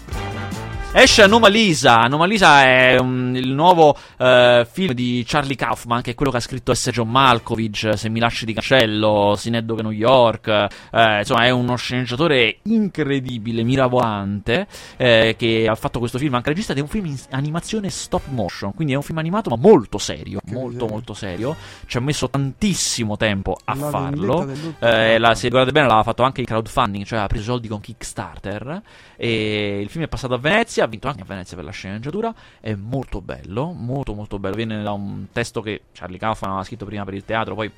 Esce 0.99 1.21
Anomalisa. 1.21 1.99
Anomalisa 1.99 2.63
è 2.63 2.97
um, 2.99 3.35
il 3.35 3.51
nuovo 3.51 3.95
eh, 4.17 4.65
film 4.67 4.93
di 4.93 5.23
Charlie 5.27 5.55
Kaufman, 5.55 6.01
che 6.01 6.09
è 6.09 6.15
quello 6.15 6.31
che 6.31 6.37
ha 6.37 6.39
scritto 6.39 6.73
S. 6.73 6.89
John 6.89 7.11
Malkovich, 7.11 7.95
Se 7.95 8.09
mi 8.09 8.19
lasci 8.19 8.45
di 8.45 8.53
cancello, 8.53 9.35
Sineddo 9.37 9.75
che 9.75 9.83
New 9.83 9.91
York. 9.91 10.47
eh, 10.47 11.19
insomma, 11.19 11.45
è 11.45 11.51
uno 11.51 11.75
sceneggiatore 11.75 12.57
incredibile, 12.63 13.61
mirabolante, 13.61 14.65
eh, 14.97 15.35
che 15.37 15.67
ha 15.69 15.75
fatto 15.75 15.99
questo 15.99 16.17
film 16.17 16.33
anche 16.33 16.49
regista 16.49 16.71
ed 16.71 16.79
è 16.79 16.81
un 16.81 16.87
film 16.87 17.05
in 17.05 17.17
animazione 17.29 17.91
stop 17.91 18.23
motion. 18.29 18.73
Quindi 18.73 18.93
è 18.93 18.95
un 18.95 19.03
film 19.03 19.19
animato, 19.19 19.51
ma 19.51 19.57
molto 19.57 19.99
serio. 19.99 20.39
Che 20.43 20.51
molto, 20.51 20.69
miseria. 20.69 20.89
molto 20.89 21.13
serio. 21.13 21.55
Ci 21.85 21.97
ha 21.97 22.01
messo 22.01 22.27
tantissimo 22.27 23.17
tempo 23.17 23.55
a 23.65 23.75
La 23.75 23.89
farlo. 23.89 24.49
Eh, 24.79 25.19
la, 25.19 25.35
se 25.35 25.49
guardate 25.49 25.73
bene, 25.73 25.85
l'aveva 25.85 26.03
fatto 26.03 26.23
anche 26.23 26.39
in 26.39 26.47
crowdfunding, 26.47 27.05
cioè 27.05 27.19
ha 27.19 27.27
preso 27.27 27.51
soldi 27.51 27.67
con 27.67 27.81
Kickstarter. 27.81 28.81
E 29.15 29.79
il 29.79 29.89
film 29.89 30.05
è 30.05 30.07
passato 30.07 30.33
a 30.33 30.37
Venezia, 30.39 30.85
ha 30.87 30.89
vinto 30.89 31.07
anche 31.07 31.21
a 31.21 31.25
Venezia 31.25 31.55
per 31.55 31.65
la 31.65 31.71
sceneggiatura. 31.71 32.33
È 32.59 32.73
molto 32.73 33.21
bello, 33.21 33.71
molto 33.71 34.13
molto 34.13 34.39
bello. 34.39 34.55
Viene 34.55 34.81
da 34.81 34.91
un 34.91 35.27
testo 35.31 35.61
che 35.61 35.83
Charlie 35.91 36.17
Kaufman 36.17 36.51
aveva 36.51 36.65
scritto 36.65 36.85
prima 36.85 37.03
per 37.03 37.13
il 37.13 37.25
teatro, 37.25 37.53
poi 37.55 37.71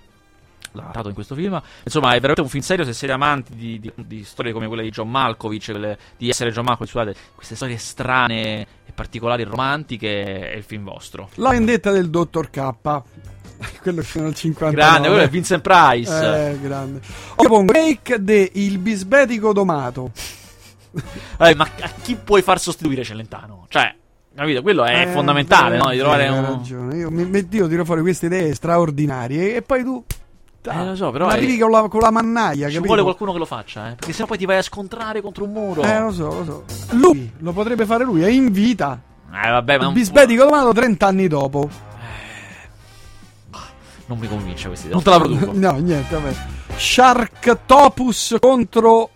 l'ha 0.72 0.84
adattato 0.84 1.10
in 1.10 1.14
questo 1.14 1.36
film. 1.36 1.62
Insomma, 1.84 2.10
è 2.10 2.16
veramente 2.16 2.42
un 2.42 2.50
film 2.50 2.64
serio 2.64 2.86
se 2.86 2.94
siete 2.94 3.14
amanti 3.14 3.56
di, 3.56 3.80
di- 3.80 3.92
di 3.96 4.24
storie 4.24 4.54
come 4.54 4.68
quelle 4.68 4.84
di 4.84 4.90
John 4.90 5.10
Malkovich, 5.10 5.72
quelle 5.72 5.98
di 6.18 6.30
essere 6.30 6.52
John 6.52 6.66
Malkovich, 6.66 6.92
scusate, 6.92 7.16
queste 7.36 7.56
storie 7.56 7.78
strane 7.78 8.62
e 8.86 8.92
particolari 8.94 9.42
e 9.42 9.46
romantiche, 9.46 10.52
è 10.52 10.56
il 10.56 10.64
film 10.64 10.84
vostro. 10.84 11.30
La 11.36 11.50
vendetta 11.50 11.92
del 11.92 12.10
dottor 12.10 12.50
K. 12.50 12.74
Quello 13.82 14.02
che 14.02 14.20
nel 14.22 14.34
59. 14.34 14.74
Grande, 14.74 15.08
quello 15.10 15.24
è 15.24 15.28
Vincent 15.28 15.62
Price. 15.62 16.52
Eh, 16.52 16.60
grande. 16.62 17.02
Io 17.42 17.50
pongo 17.50 17.74
Make 17.74 18.24
de 18.24 18.52
Il 18.54 18.78
bisbetico 18.78 19.52
domato. 19.52 20.12
Eh, 21.40 21.56
ma 21.56 21.68
a 21.82 21.90
chi 22.02 22.16
puoi 22.16 22.42
far 22.42 22.60
sostituire 22.60 23.04
Celentano? 23.04 23.66
Cioè, 23.70 23.94
capito? 24.36 24.62
Quello 24.62 24.84
è 24.86 25.02
Eh, 25.02 25.08
fondamentale, 25.08 25.78
no? 25.78 25.90
Di 25.90 25.98
trovare 26.00 26.28
hai 26.28 26.38
un. 26.38 26.46
ragione. 26.46 26.96
Io, 26.98 27.10
mi, 27.12 27.26
mi- 27.26 27.48
io 27.52 27.68
tiro 27.68 27.86
fuori 27.86 28.02
queste 28.02 28.26
idee 28.28 28.54
straordinarie 28.54 29.56
e 29.56 29.62
poi 29.62 29.84
tu. 29.84 30.04
Eh, 30.62 30.86
lo 30.86 30.96
so, 30.96 31.10
però 31.12 31.30
è- 31.30 31.34
Arrivi 31.34 31.58
con 31.58 31.72
la, 31.72 31.88
con 31.88 32.02
la 32.02 32.12
mannaia, 32.12 32.68
Ci 32.68 32.74
capito? 32.74 32.82
vuole 32.88 33.02
qualcuno 33.04 33.32
che 33.32 33.38
lo 33.38 33.46
faccia, 33.46 33.90
eh? 33.92 33.96
Perché 33.96 34.12
sennò 34.14 34.28
poi 34.28 34.38
ti 34.38 34.46
vai 34.46 34.58
a 34.58 34.62
scontrare 34.62 35.22
contro 35.22 35.46
un 35.46 35.52
muro. 35.52 35.82
Eh, 35.84 36.00
lo 36.00 36.12
so, 36.12 36.28
lo 36.28 36.44
so. 36.44 36.96
Lui 36.98 37.32
lo 37.38 37.54
potrebbe 37.54 37.86
fare 37.86 38.04
lui, 38.04 38.22
è 38.24 38.30
in 38.30 38.52
vita. 38.52 39.00
Eh, 39.32 39.50
vabbè, 39.50 39.74
ma 39.74 39.78
Il 39.78 39.84
non, 39.84 39.94
bisbetico 39.94 40.44
domato 40.44 40.74
30 40.74 41.06
anni 41.08 41.28
dopo. 41.28 41.70
non 44.08 44.18
mi 44.18 44.28
convince 44.28 44.68
questa 44.68 44.88
idea. 44.88 44.96
Non 44.96 45.04
te 45.04 45.10
la 45.12 45.20
produco. 45.20 45.52
No, 45.58 45.72
niente, 45.78 46.16
vabbè. 46.16 46.36
Sharktopus 46.76 48.38
contro 48.40 49.10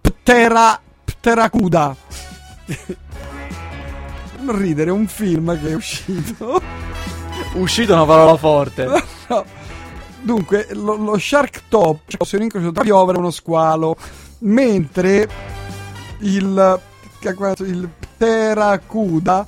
Ptera, 0.00 0.80
Pteracuda. 1.04 1.94
non 4.40 4.58
ridere, 4.58 4.90
è 4.90 4.92
un 4.92 5.06
film 5.06 5.58
che 5.60 5.70
è 5.70 5.74
uscito. 5.74 6.60
Uscito 7.54 7.92
una 7.94 8.04
parola 8.04 8.36
forte. 8.36 8.86
No. 9.32 9.44
Dunque, 10.20 10.68
lo, 10.72 10.94
lo 10.96 11.18
Sharktopus 11.18 12.32
è 12.32 12.36
un 12.36 12.42
incrocio 12.42 12.70
tra 12.70 12.82
piovere 12.84 13.16
e 13.16 13.20
uno 13.20 13.30
squalo, 13.30 13.96
mentre 14.40 15.26
il, 16.18 16.80
il 17.60 17.88
Pteracuda 18.16 19.46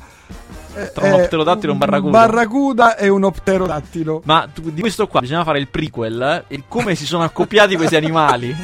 è- 0.73 0.91
Tra 0.93 1.07
uno 1.07 1.19
è 1.19 1.29
pterodattilo 1.29 1.69
e 1.69 1.73
un 1.73 1.79
barracuda. 1.79 2.11
barracuda 2.19 2.97
e 2.97 3.09
uno 3.09 3.31
pterodattilo. 3.31 4.23
Ma 4.25 4.49
tu- 4.53 4.71
di 4.73 4.81
questo 4.81 5.07
qua 5.07 5.21
bisogna 5.21 5.45
fare 5.45 5.59
il 5.61 5.69
prequel. 5.69 6.45
eh? 6.49 6.55
E 6.55 6.63
come 6.67 6.95
si 6.97 7.05
sono 7.07 7.23
accoppiati 7.25 7.77
questi 7.77 7.95
animali? 7.97 8.57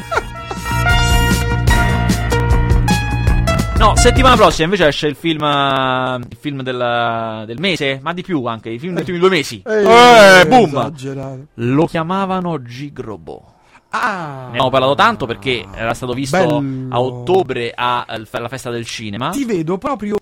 No, 3.80 3.96
settimana 3.96 4.36
prossima 4.36 4.64
invece 4.64 4.88
esce 4.88 5.06
il 5.06 5.14
film, 5.16 5.42
eh, 5.42 6.16
il 6.28 6.36
film 6.38 6.60
del, 6.62 7.44
del 7.46 7.58
mese, 7.58 7.98
ma 8.02 8.12
di 8.12 8.20
più 8.22 8.44
anche, 8.44 8.68
i 8.68 8.78
film 8.78 8.92
degli 8.92 9.00
ultimi 9.00 9.18
due 9.18 9.30
mesi. 9.30 9.62
Eh, 9.66 10.46
boom! 10.46 10.68
Esagerato. 10.76 11.46
Lo 11.54 11.86
chiamavano 11.86 12.62
Gigrobo. 12.62 13.54
Ah, 13.88 14.42
Ne 14.42 14.48
abbiamo 14.48 14.68
parlato 14.68 14.94
tanto 14.94 15.24
perché 15.24 15.64
era 15.74 15.94
stato 15.94 16.12
visto 16.12 16.36
Bello. 16.36 16.94
a 16.94 17.00
ottobre 17.00 17.72
alla 17.74 18.48
festa 18.48 18.68
del 18.70 18.84
cinema. 18.84 19.30
Ti 19.30 19.46
vedo 19.46 19.78
proprio 19.78 20.18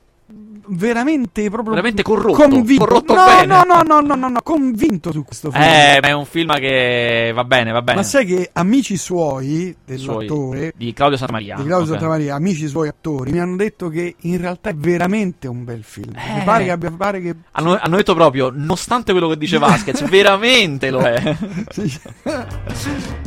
veramente 0.70 1.48
proprio 1.50 1.70
Veramente 1.70 2.02
corrotto, 2.02 2.42
convinto. 2.48 2.84
corrotto 2.84 3.14
no, 3.14 3.24
bene. 3.24 3.46
no, 3.46 3.62
no, 3.64 3.82
no, 3.82 4.00
no, 4.00 4.14
no, 4.14 4.28
no, 4.28 4.40
convinto 4.42 5.12
su 5.12 5.24
questo 5.24 5.50
film. 5.50 5.62
Eh, 5.62 5.98
ma 6.02 6.08
è 6.08 6.12
un 6.12 6.24
film 6.24 6.54
che 6.58 7.32
va 7.34 7.44
bene, 7.44 7.72
va 7.72 7.82
bene. 7.82 7.98
Ma 7.98 8.04
sai 8.04 8.24
che 8.26 8.50
amici 8.52 8.96
suoi 8.96 9.74
dell'attore 9.84 10.72
di 10.76 10.92
Claudio 10.92 11.16
Santamaria. 11.16 11.56
di 11.56 11.64
Claudio 11.64 11.84
Ok. 11.92 11.98
Santamaria, 12.00 12.34
amici 12.34 12.66
suoi 12.68 12.88
attori, 12.88 13.32
mi 13.32 13.40
hanno 13.40 13.56
detto 13.56 13.88
che 13.88 14.14
in 14.20 14.38
realtà 14.40 14.70
è 14.70 14.74
veramente 14.74 15.48
un 15.48 15.64
bel 15.64 15.82
film. 15.82 16.12
Mi 16.14 16.40
Eh. 16.40 16.44
pare 16.44 16.64
che 16.64 16.70
abbia 16.70 16.90
pare 16.90 17.20
che 17.20 17.34
Hanno, 17.52 17.78
hanno 17.80 17.96
detto 17.96 18.14
proprio, 18.14 18.50
nonostante 18.54 19.12
quello 19.12 19.28
che 19.28 19.36
dice 19.38 19.58
Vasquez, 19.58 20.06
veramente 20.08 20.90
lo 20.90 21.00
è. 21.00 21.36
Sì. 21.70 22.00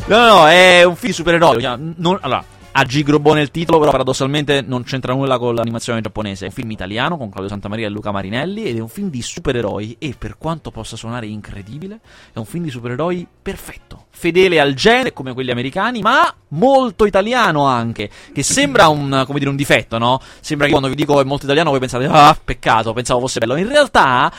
No, 0.08 0.18
no, 0.18 0.26
no, 0.26 0.48
è 0.48 0.84
un 0.84 0.96
film 0.96 1.12
di 1.12 1.14
supereroi. 1.14 1.62
Non- 1.62 2.18
allora, 2.22 2.44
ha 2.74 2.84
Gigrobo 2.84 3.34
nel 3.34 3.52
titolo, 3.52 3.80
però 3.80 3.92
paradossalmente 3.92 4.62
non 4.62 4.84
c'entra 4.84 5.14
nulla 5.14 5.38
con 5.38 5.56
l'animazione 5.56 6.02
giapponese. 6.02 6.46
È 6.46 6.48
un 6.48 6.54
film 6.54 6.72
italiano 6.72 7.18
con 7.18 7.30
Claudio 7.30 7.50
Santamaria 7.50 7.88
e 7.88 7.90
Luca 7.90 8.12
Marinelli 8.12 8.64
ed 8.64 8.78
è 8.78 8.80
un 8.80 8.88
film 8.88 9.10
di 9.10 9.22
supereroi 9.22 9.98
e 10.00 10.16
per 10.18 10.38
quanto 10.38 10.72
possa 10.72 10.96
suonare 10.96 11.26
incredibile, 11.26 12.00
è 12.34 12.40
un 12.40 12.46
film 12.46 12.64
di 12.64 12.70
supereroi 12.70 13.28
perfetto, 13.42 14.06
fedele 14.10 14.60
al 14.60 14.74
genere 14.74 15.14
come 15.14 15.34
quelli 15.34 15.52
americani, 15.52 16.02
ma 16.02 16.34
molto 16.50 17.06
italiano 17.06 17.66
anche, 17.66 18.10
che 18.34 18.44
sembra 18.44 18.88
un, 18.88 19.26
dire, 19.28 19.50
un 19.50 19.56
difetto, 19.56 19.98
no? 19.98 20.22
Sembra 20.40 20.66
che 20.66 20.72
quando 20.72 20.90
vi 20.90 20.96
dico 20.96 21.20
è 21.20 21.24
molto 21.24 21.46
italiano 21.46 21.72
voi 21.72 21.80
pensate, 21.80 22.06
ah, 22.06 22.38
peccato, 22.44 22.94
pensavo 22.94 23.20
fosse 23.22 23.40
bello. 23.40 23.56
In 23.56 23.68
realtà 23.68 24.32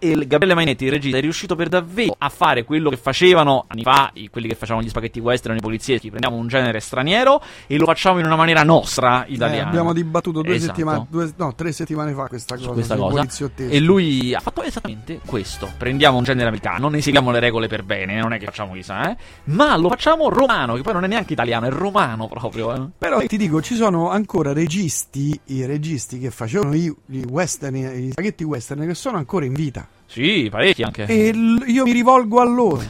e 0.00 0.26
Gabriele 0.26 0.54
Mainetti, 0.54 0.84
il 0.86 0.90
regista, 0.90 1.18
è 1.18 1.20
riuscito 1.20 1.54
per 1.54 1.68
davvero 1.68 2.16
a 2.18 2.28
fare 2.28 2.64
quello 2.64 2.90
che 2.90 2.96
facevano 2.96 3.64
anni 3.68 3.82
fa 3.82 4.10
i- 4.14 4.28
quelli 4.30 4.48
che 4.48 4.54
facevano 4.56 4.84
gli 4.84 4.88
spaghetti 4.88 5.20
western, 5.20 5.56
i 5.56 5.60
polizieschi. 5.60 6.08
Prendiamo 6.08 6.36
un 6.36 6.48
genere 6.48 6.80
straniero 6.80 7.40
e 7.66 7.76
lo 7.76 7.84
facciamo 7.84 8.18
in 8.18 8.24
una 8.26 8.34
maniera 8.36 8.62
nostra, 8.64 9.24
Eh, 9.26 9.34
italiana. 9.34 9.68
abbiamo 9.68 9.92
dibattuto 9.92 10.42
due 10.42 10.54
Esatto. 10.54 10.72
settimane, 10.74 11.06
due- 11.08 11.32
no, 11.36 11.54
tre 11.54 11.70
settimane 11.72 12.12
fa 12.12 12.26
questa 12.26 12.56
cosa. 12.56 12.70
questa 12.70 12.96
cosa. 12.96 13.26
E 13.56 13.78
lui 13.78 14.34
ha 14.34 14.40
fatto 14.40 14.62
esattamente 14.62 15.20
questo. 15.24 15.70
Prendiamo 15.76 16.16
un 16.16 16.24
genere 16.24 16.48
americano, 16.48 16.78
non 16.80 16.92
ne 16.92 17.02
seguiamo 17.02 17.30
le 17.30 17.38
regole 17.40 17.68
per 17.68 17.82
bene, 17.84 18.18
non 18.20 18.32
è 18.32 18.38
che 18.38 18.46
facciamo 18.46 18.72
chissà, 18.72 19.10
eh. 19.10 19.16
Ma 19.44 19.76
lo 19.76 19.88
facciamo 19.90 20.28
romano, 20.30 20.74
che 20.74 20.82
poi 20.82 20.94
non 20.94 21.04
è 21.04 21.08
neanche 21.08 21.34
italiano, 21.34 21.66
è 21.66 21.70
romano 21.70 22.26
proprio. 22.26 22.74
Eh. 22.74 22.88
Però 22.98 23.20
ti 23.26 23.36
dico, 23.36 23.60
ci 23.60 23.74
sono 23.74 24.08
ancora 24.10 24.52
registi, 24.52 25.38
i 25.46 25.66
registi 25.66 26.18
che 26.18 26.30
facevano 26.30 26.74
i, 26.74 26.92
i 27.10 27.24
western, 27.28 27.74
i 27.76 28.10
spaghetti 28.12 28.44
western 28.44 28.86
che 28.86 28.94
sono 28.94 29.16
ancora 29.18 29.44
in 29.44 29.52
vita. 29.52 29.86
Sì, 30.10 30.48
parecchi 30.50 30.82
anche. 30.82 31.04
E 31.06 31.32
l- 31.32 31.62
io 31.68 31.84
mi 31.84 31.92
rivolgo 31.92 32.40
a 32.40 32.44
loro. 32.44 32.82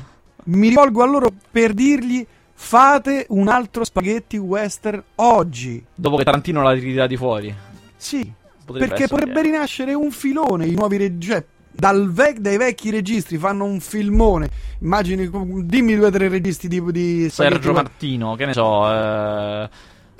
Mi 0.44 0.68
rivolgo 0.68 1.02
a 1.02 1.06
loro 1.06 1.30
per 1.50 1.74
dirgli 1.74 2.26
fate 2.54 3.26
un 3.28 3.48
altro 3.48 3.84
spaghetti 3.84 4.38
western 4.38 5.02
oggi. 5.16 5.84
Dopo 5.94 6.16
che 6.16 6.24
Tarantino 6.24 6.62
l'ha 6.62 6.72
ritirato 6.72 7.14
fuori. 7.16 7.54
Sì, 7.94 8.32
Potrebbe 8.64 8.88
perché 8.88 9.06
potrebbe 9.06 9.40
eh. 9.40 9.42
rinascere 9.42 9.92
un 9.92 10.10
filone, 10.10 10.64
i 10.64 10.72
nuovi 10.74 10.96
registi. 10.96 11.44
Dal 11.72 12.10
vec- 12.10 12.40
dai 12.40 12.56
vecchi 12.56 12.90
registri 12.90 13.36
fanno 13.36 13.64
un 13.64 13.80
filmone. 13.80 14.48
Immagini, 14.80 15.30
dimmi 15.64 15.94
due 15.96 16.06
o 16.06 16.10
tre 16.10 16.28
registi 16.28 16.68
di, 16.68 16.82
di 16.90 17.28
Sergio. 17.30 17.72
Martino, 17.72 18.34
che 18.34 18.46
ne 18.46 18.52
so. 18.54 18.90
Eh... 18.90 19.68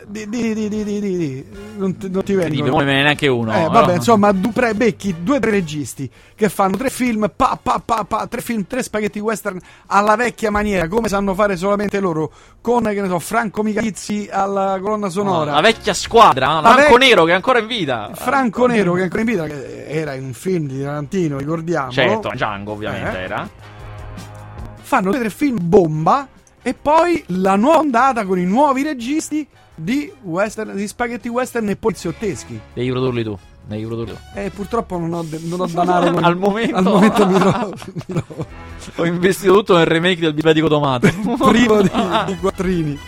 Di, 0.06 0.28
di, 0.28 0.54
di, 0.54 0.68
di, 0.68 0.84
di, 0.84 1.00
di, 1.00 1.16
di. 1.16 1.44
Non, 1.76 1.96
ti- 1.96 2.10
non 2.10 2.22
ti 2.22 2.34
vengono. 2.34 2.70
non 2.76 2.84
me 2.84 2.92
ne 2.94 3.02
neanche 3.02 3.28
uno. 3.28 3.52
Eh, 3.54 3.68
vabbè, 3.68 3.94
insomma, 3.96 4.32
du- 4.32 4.50
pre- 4.52 4.74
becchi 4.74 5.16
due 5.22 5.36
o 5.36 5.38
tre 5.40 5.50
registi 5.50 6.10
che 6.34 6.48
fanno 6.48 6.76
tre 6.76 6.90
film, 6.90 7.30
pa, 7.34 7.58
pa, 7.62 7.80
pa, 7.84 8.04
pa, 8.04 8.26
tre 8.26 8.40
film, 8.40 8.66
tre 8.66 8.82
spaghetti 8.82 9.18
western 9.18 9.58
alla 9.86 10.16
vecchia 10.16 10.50
maniera, 10.50 10.88
come 10.88 11.08
sanno 11.08 11.34
fare 11.34 11.56
solamente 11.56 12.00
loro, 12.00 12.30
con, 12.60 12.82
che 12.84 13.00
ne 13.00 13.08
so, 13.08 13.18
Franco 13.18 13.62
Michalizzi 13.62 14.28
alla 14.30 14.78
colonna 14.80 15.08
sonora. 15.10 15.52
La 15.52 15.60
vecchia 15.60 15.94
squadra, 15.94 16.60
La 16.60 16.72
Franco 16.72 16.94
vec- 16.96 17.02
Nero 17.02 17.24
che 17.24 17.32
è 17.32 17.34
ancora 17.34 17.58
in 17.58 17.66
vita. 17.66 18.10
Franco 18.14 18.66
Nero 18.66 18.92
che 18.94 19.00
è 19.00 19.02
ancora 19.04 19.20
in 19.20 19.26
vita, 19.26 19.44
che 19.44 19.86
era 19.86 20.14
in 20.14 20.24
un 20.24 20.32
film 20.32 20.66
di 20.66 20.82
Tarantino, 20.82 21.38
ricordiamo. 21.38 21.90
Certo, 21.90 22.30
Django 22.32 22.72
ovviamente 22.72 23.18
Eh. 23.18 23.22
era. 23.22 23.48
Fanno 24.82 25.12
tre 25.12 25.30
film 25.30 25.56
bomba 25.60 26.26
e 26.62 26.74
poi 26.74 27.22
la 27.28 27.56
nuova 27.56 27.78
ondata 27.78 28.24
con 28.24 28.38
i 28.38 28.44
nuovi 28.44 28.82
registi 28.82 29.46
di, 29.82 30.12
western, 30.22 30.74
di 30.74 30.86
spaghetti 30.86 31.28
western 31.28 31.68
e 31.68 31.76
poliziotteschi. 31.76 32.60
Devi 32.74 32.90
produrli 32.90 33.22
tu. 33.24 33.38
Devi 33.66 33.84
produrli 33.84 34.12
tu. 34.12 34.18
Eh, 34.34 34.50
purtroppo 34.50 34.98
non 34.98 35.12
ho, 35.14 35.22
de- 35.22 35.40
non 35.44 35.60
ho 35.60 35.66
denaro. 35.66 36.10
non- 36.10 36.24
Al 36.24 36.36
momento- 36.36 36.76
al 36.76 36.82
momento 36.84 37.26
mi 37.26 37.38
trovo, 37.38 37.72
mi 37.94 38.02
trovo 38.06 38.46
Ho 38.96 39.04
investito 39.06 39.52
tutto 39.54 39.76
nel 39.76 39.86
remake 39.86 40.20
del 40.20 40.34
bibliotico 40.34 40.68
tomato. 40.68 41.08
privo 41.48 41.80
di, 41.82 41.90
di 42.26 42.36
quattrini. 42.36 42.98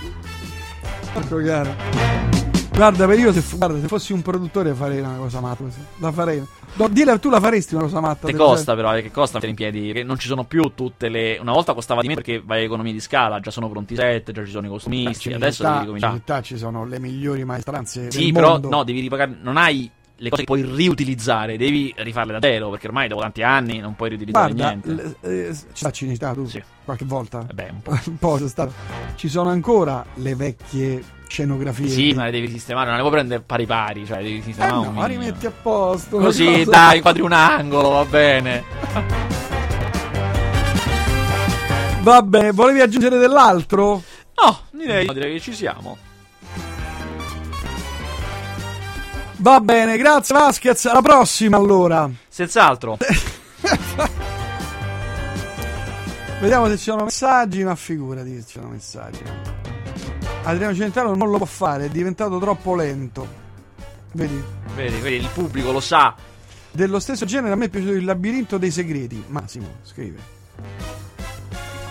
Porco 1.12 1.37
cane. 1.44 2.41
Guarda, 2.83 3.07
per 3.07 3.16
io 3.16 3.33
se, 3.33 3.45
guarda, 3.57 3.79
se 3.81 3.87
fossi 3.87 4.12
un 4.12 4.23
produttore 4.23 4.75
farei 4.75 4.99
una 4.99 5.14
cosa 5.16 5.38
matta. 5.38 5.62
La 5.99 6.11
farei. 6.11 6.45
No, 6.75 6.88
dilla, 6.88 7.16
tu 7.16 7.31
la 7.31 7.38
faresti 7.38 7.75
una 7.77 7.85
cosa 7.85 8.01
matta? 8.01 8.27
Che 8.27 8.35
costa 8.35 8.75
però, 8.75 8.97
eh, 8.97 9.03
che 9.03 9.12
costa 9.12 9.35
mettere 9.38 9.51
in 9.51 9.57
piedi? 9.57 9.92
Che 9.92 10.03
non 10.03 10.18
ci 10.18 10.27
sono 10.27 10.42
più 10.42 10.73
tutte 10.75 11.09
le... 11.09 11.38
Una 11.40 11.53
volta 11.53 11.75
costava 11.75 12.01
di 12.01 12.09
meno 12.09 12.21
perché 12.21 12.42
vai 12.45 12.62
a 12.62 12.64
economie 12.64 12.92
di 12.92 12.99
scala, 12.99 13.38
già 13.38 13.53
sono 13.53 13.68
pronti 13.68 13.92
i 13.92 13.97
set, 13.97 14.33
già 14.33 14.45
ci 14.45 14.51
sono 14.51 14.66
i 14.66 14.68
genere? 14.68 14.68
costumisti, 14.73 15.29
Beh, 15.29 15.35
adesso 15.37 15.62
in 15.62 15.68
devi 15.68 15.79
città- 15.79 15.81
ricominciare. 15.81 16.12
In 16.14 16.18
città 16.18 16.42
ci 16.42 16.59
sono 16.59 16.85
le 16.85 16.99
migliori 16.99 17.45
maestranze 17.45 18.11
Sì, 18.11 18.33
però 18.33 18.49
mondo. 18.53 18.68
no, 18.68 18.83
devi 18.83 18.99
ripagare, 18.99 19.37
non 19.40 19.57
hai 19.59 19.88
le 20.22 20.28
cose 20.28 20.42
che 20.42 20.46
puoi 20.46 20.62
riutilizzare, 20.62 21.56
devi 21.56 21.92
rifarle 21.96 22.32
da 22.35 22.38
zero, 22.40 22.70
perché 22.70 22.87
ormai 22.87 23.08
dopo 23.08 23.22
tanti 23.22 23.42
anni 23.42 23.78
non 23.78 23.96
puoi 23.96 24.11
riutilizzare 24.11 24.54
Guarda, 24.54 24.80
niente. 24.88 25.16
eh, 25.20 25.56
ci 25.72 25.92
ci 25.92 26.04
in 26.04 26.12
città 26.12 26.32
tu? 26.32 26.46
Sì. 26.46 26.62
Qualche 26.85 27.04
volta? 27.04 27.38
Vabbè, 27.38 27.68
un 27.72 27.82
po'. 27.82 27.90
un 28.06 28.18
po' 28.18 28.46
stato. 28.46 28.72
Ci 29.16 29.28
sono 29.28 29.50
ancora 29.50 30.04
le 30.14 30.35
vecchie 30.37 31.02
scenografie. 31.26 31.88
Sì, 31.88 32.12
ma 32.14 32.26
le 32.26 32.30
devi 32.30 32.48
sistemare, 32.48 32.87
non 32.87 32.94
le 32.96 33.00
puoi 33.00 33.12
prendere 33.14 33.42
pari 33.44 33.66
pari, 33.66 34.06
cioè 34.06 34.18
devi 34.18 34.38
Eh 34.38 34.42
sistemare 34.42 34.74
un 34.74 34.85
no, 34.85 34.90
minimo. 34.90 35.06
rimetti 35.06 35.46
a 35.46 35.50
posto. 35.50 36.18
Così, 36.18 36.64
dai, 36.64 36.96
inquadri 36.96 37.22
un 37.22 37.32
angolo, 37.32 37.88
va 37.90 38.04
bene. 38.04 38.62
Va 42.02 42.20
bene, 42.20 42.50
volevi 42.50 42.80
aggiungere 42.80 43.16
dell'altro? 43.16 44.02
No, 44.35 44.58
direi, 44.72 45.06
no, 45.06 45.12
direi 45.12 45.35
che 45.35 45.40
ci 45.40 45.52
siamo. 45.52 45.96
Va 49.42 49.61
bene, 49.61 49.96
grazie 49.96 50.37
Vasquez, 50.37 50.85
alla 50.85 51.02
prossima 51.02 51.57
allora. 51.57 52.09
Senz'altro. 52.28 52.96
Vediamo 56.40 56.68
se 56.68 56.76
ci 56.76 56.85
sono 56.85 57.02
messaggi, 57.02 57.64
ma 57.64 57.74
figurati 57.74 58.37
se 58.37 58.46
ci 58.46 58.61
sono 58.61 58.68
messaggi. 58.68 59.20
Adriano 60.44 60.72
Centrano 60.76 61.16
non 61.16 61.28
lo 61.28 61.38
può 61.38 61.46
fare, 61.46 61.87
è 61.87 61.88
diventato 61.88 62.38
troppo 62.38 62.76
lento. 62.76 63.26
Vedi? 64.12 64.40
Vedi, 64.76 65.00
vedi, 65.00 65.16
il 65.16 65.28
pubblico 65.35 65.72
lo 65.72 65.81
sa. 65.81 66.14
Dello 66.70 67.00
stesso 67.00 67.24
genere 67.24 67.52
a 67.52 67.57
me 67.57 67.64
è 67.64 67.68
piaciuto 67.68 67.94
il 67.94 68.05
labirinto 68.05 68.59
dei 68.59 68.70
segreti. 68.70 69.24
Massimo, 69.26 69.66
scrive. 69.83 70.20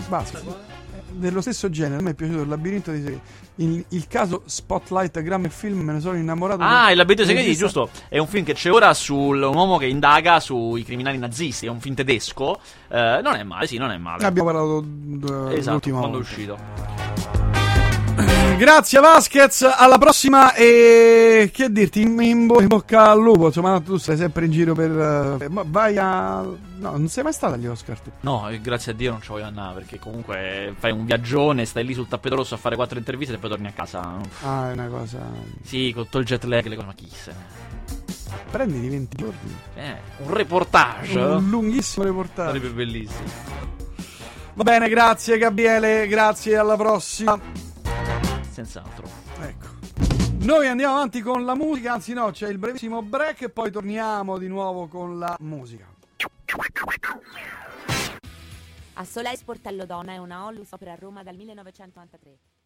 Basta. 0.08 0.40
Dello 1.14 1.42
stesso 1.42 1.70
genere 1.70 2.00
a 2.00 2.02
me 2.04 2.12
è 2.12 2.14
piaciuto 2.14 2.42
il 2.42 2.48
labirinto 2.48 2.92
dei 2.92 3.02
segreti. 3.02 3.22
Il, 3.56 3.86
il 3.90 4.08
caso 4.08 4.44
Spotlight 4.46 5.22
Gram 5.22 5.46
e 5.46 5.50
Film 5.50 5.80
me 5.82 5.94
ne 5.94 6.00
sono 6.00 6.18
innamorato. 6.18 6.62
Ah, 6.64 6.92
il 6.92 6.98
labirinto 6.98 7.26
dei 7.26 7.36
segreti, 7.36 7.58
giusto. 7.58 7.90
È 8.08 8.18
un 8.18 8.28
film 8.28 8.46
che 8.46 8.54
c'è 8.54 8.72
ora 8.72 8.94
su 8.94 9.16
un 9.16 9.42
uomo 9.44 9.78
che 9.78 9.86
indaga 9.86 10.40
sui 10.40 10.84
criminali 10.84 11.18
nazisti. 11.18 11.66
È 11.66 11.70
un 11.70 11.80
film 11.80 11.96
tedesco. 11.96 12.60
Eh, 12.90 13.20
non 13.24 13.36
è 13.36 13.44
male, 13.44 13.68
sì, 13.68 13.78
non 13.78 13.92
è 13.92 13.98
male. 13.98 14.26
Abbiamo 14.26 14.52
parlato 14.52 14.78
uh, 14.78 15.48
esatto, 15.50 15.72
l'ultima 15.72 16.00
quando 16.00 16.20
è 16.20 16.22
volta. 16.22 16.30
uscito. 16.30 17.31
Grazie 18.62 19.00
Vasquez, 19.00 19.64
alla 19.64 19.98
prossima 19.98 20.54
e 20.54 21.50
che 21.52 21.72
dirti, 21.72 22.02
in, 22.02 22.22
in 22.22 22.46
bo- 22.46 22.62
in 22.62 22.68
bocca 22.68 23.10
al 23.10 23.20
lupo, 23.20 23.48
insomma 23.48 23.80
tu 23.80 23.98
sei 23.98 24.16
sempre 24.16 24.46
in 24.46 24.52
giro 24.52 24.76
per... 24.76 25.48
ma 25.50 25.64
vai 25.66 25.98
a... 25.98 26.42
no, 26.42 26.58
non 26.78 27.08
sei 27.08 27.24
mai 27.24 27.34
stato 27.34 27.56
agli 27.56 27.66
Oscar 27.66 28.00
tu. 28.00 28.12
No, 28.20 28.48
eh, 28.50 28.62
grazie 28.62 28.92
a 28.92 28.96
Dio 28.96 29.10
non 29.10 29.22
ci 29.24 29.30
voglio 29.30 29.46
andare 29.46 29.74
perché 29.74 29.98
comunque 29.98 30.76
fai 30.78 30.92
un 30.92 31.06
viaggione, 31.06 31.66
stai 31.66 31.84
lì 31.84 31.96
sul 31.96 32.08
tappeto 32.08 32.36
rosso 32.36 32.54
a 32.54 32.58
fare 32.58 32.76
quattro 32.76 33.00
interviste 33.00 33.34
e 33.34 33.38
poi 33.40 33.50
torni 33.50 33.66
a 33.66 33.72
casa. 33.72 34.20
Ah, 34.44 34.70
è 34.70 34.74
una 34.74 34.90
cosa... 34.90 35.18
Sì, 35.64 35.92
con 35.92 36.04
tutto 36.04 36.20
il 36.20 36.26
jet 36.26 36.44
lag, 36.44 36.64
le 36.64 36.76
cose, 36.76 36.88
ma 36.88 36.94
chi 36.94 37.10
se 37.12 37.32
ne... 37.32 38.42
Prenditi 38.52 38.90
20 38.90 39.18
giorni. 39.18 39.56
Eh, 39.74 39.96
un 40.18 40.34
reportage. 40.36 41.20
Un 41.20 41.50
lunghissimo 41.50 42.06
reportage. 42.06 42.60
Sarebbe 42.60 42.70
bellissimo. 42.76 43.28
Va 44.54 44.64
bene, 44.64 44.88
grazie 44.88 45.40
Gabriele, 45.40 46.06
grazie, 46.08 46.58
alla 46.58 46.76
prossima. 46.76 47.71
Senz'altro. 48.52 49.08
Ecco. 49.40 49.68
Noi 50.40 50.68
andiamo 50.68 50.96
avanti 50.96 51.22
con 51.22 51.46
la 51.46 51.56
musica, 51.56 51.94
anzi 51.94 52.14
no, 52.14 52.32
c'è 52.32 52.50
il 52.50 52.58
brevissimo 52.58 53.02
break 53.02 53.44
e 53.44 53.50
poi 53.50 53.72
torniamo 53.72 54.38
di 54.38 54.48
nuovo 54.48 54.88
con 54.88 55.18
la 55.18 55.38
musica. 55.40 55.88
A 58.94 59.06
Soleil 59.06 59.38
Sportello 59.38 59.86
Donna 59.86 60.12
è 60.12 60.18
una 60.18 60.46
Onlus 60.46 60.72
opera 60.74 60.92
a 60.92 60.96
Roma 60.96 61.24
dal 61.24 61.36
1993. 61.36 62.61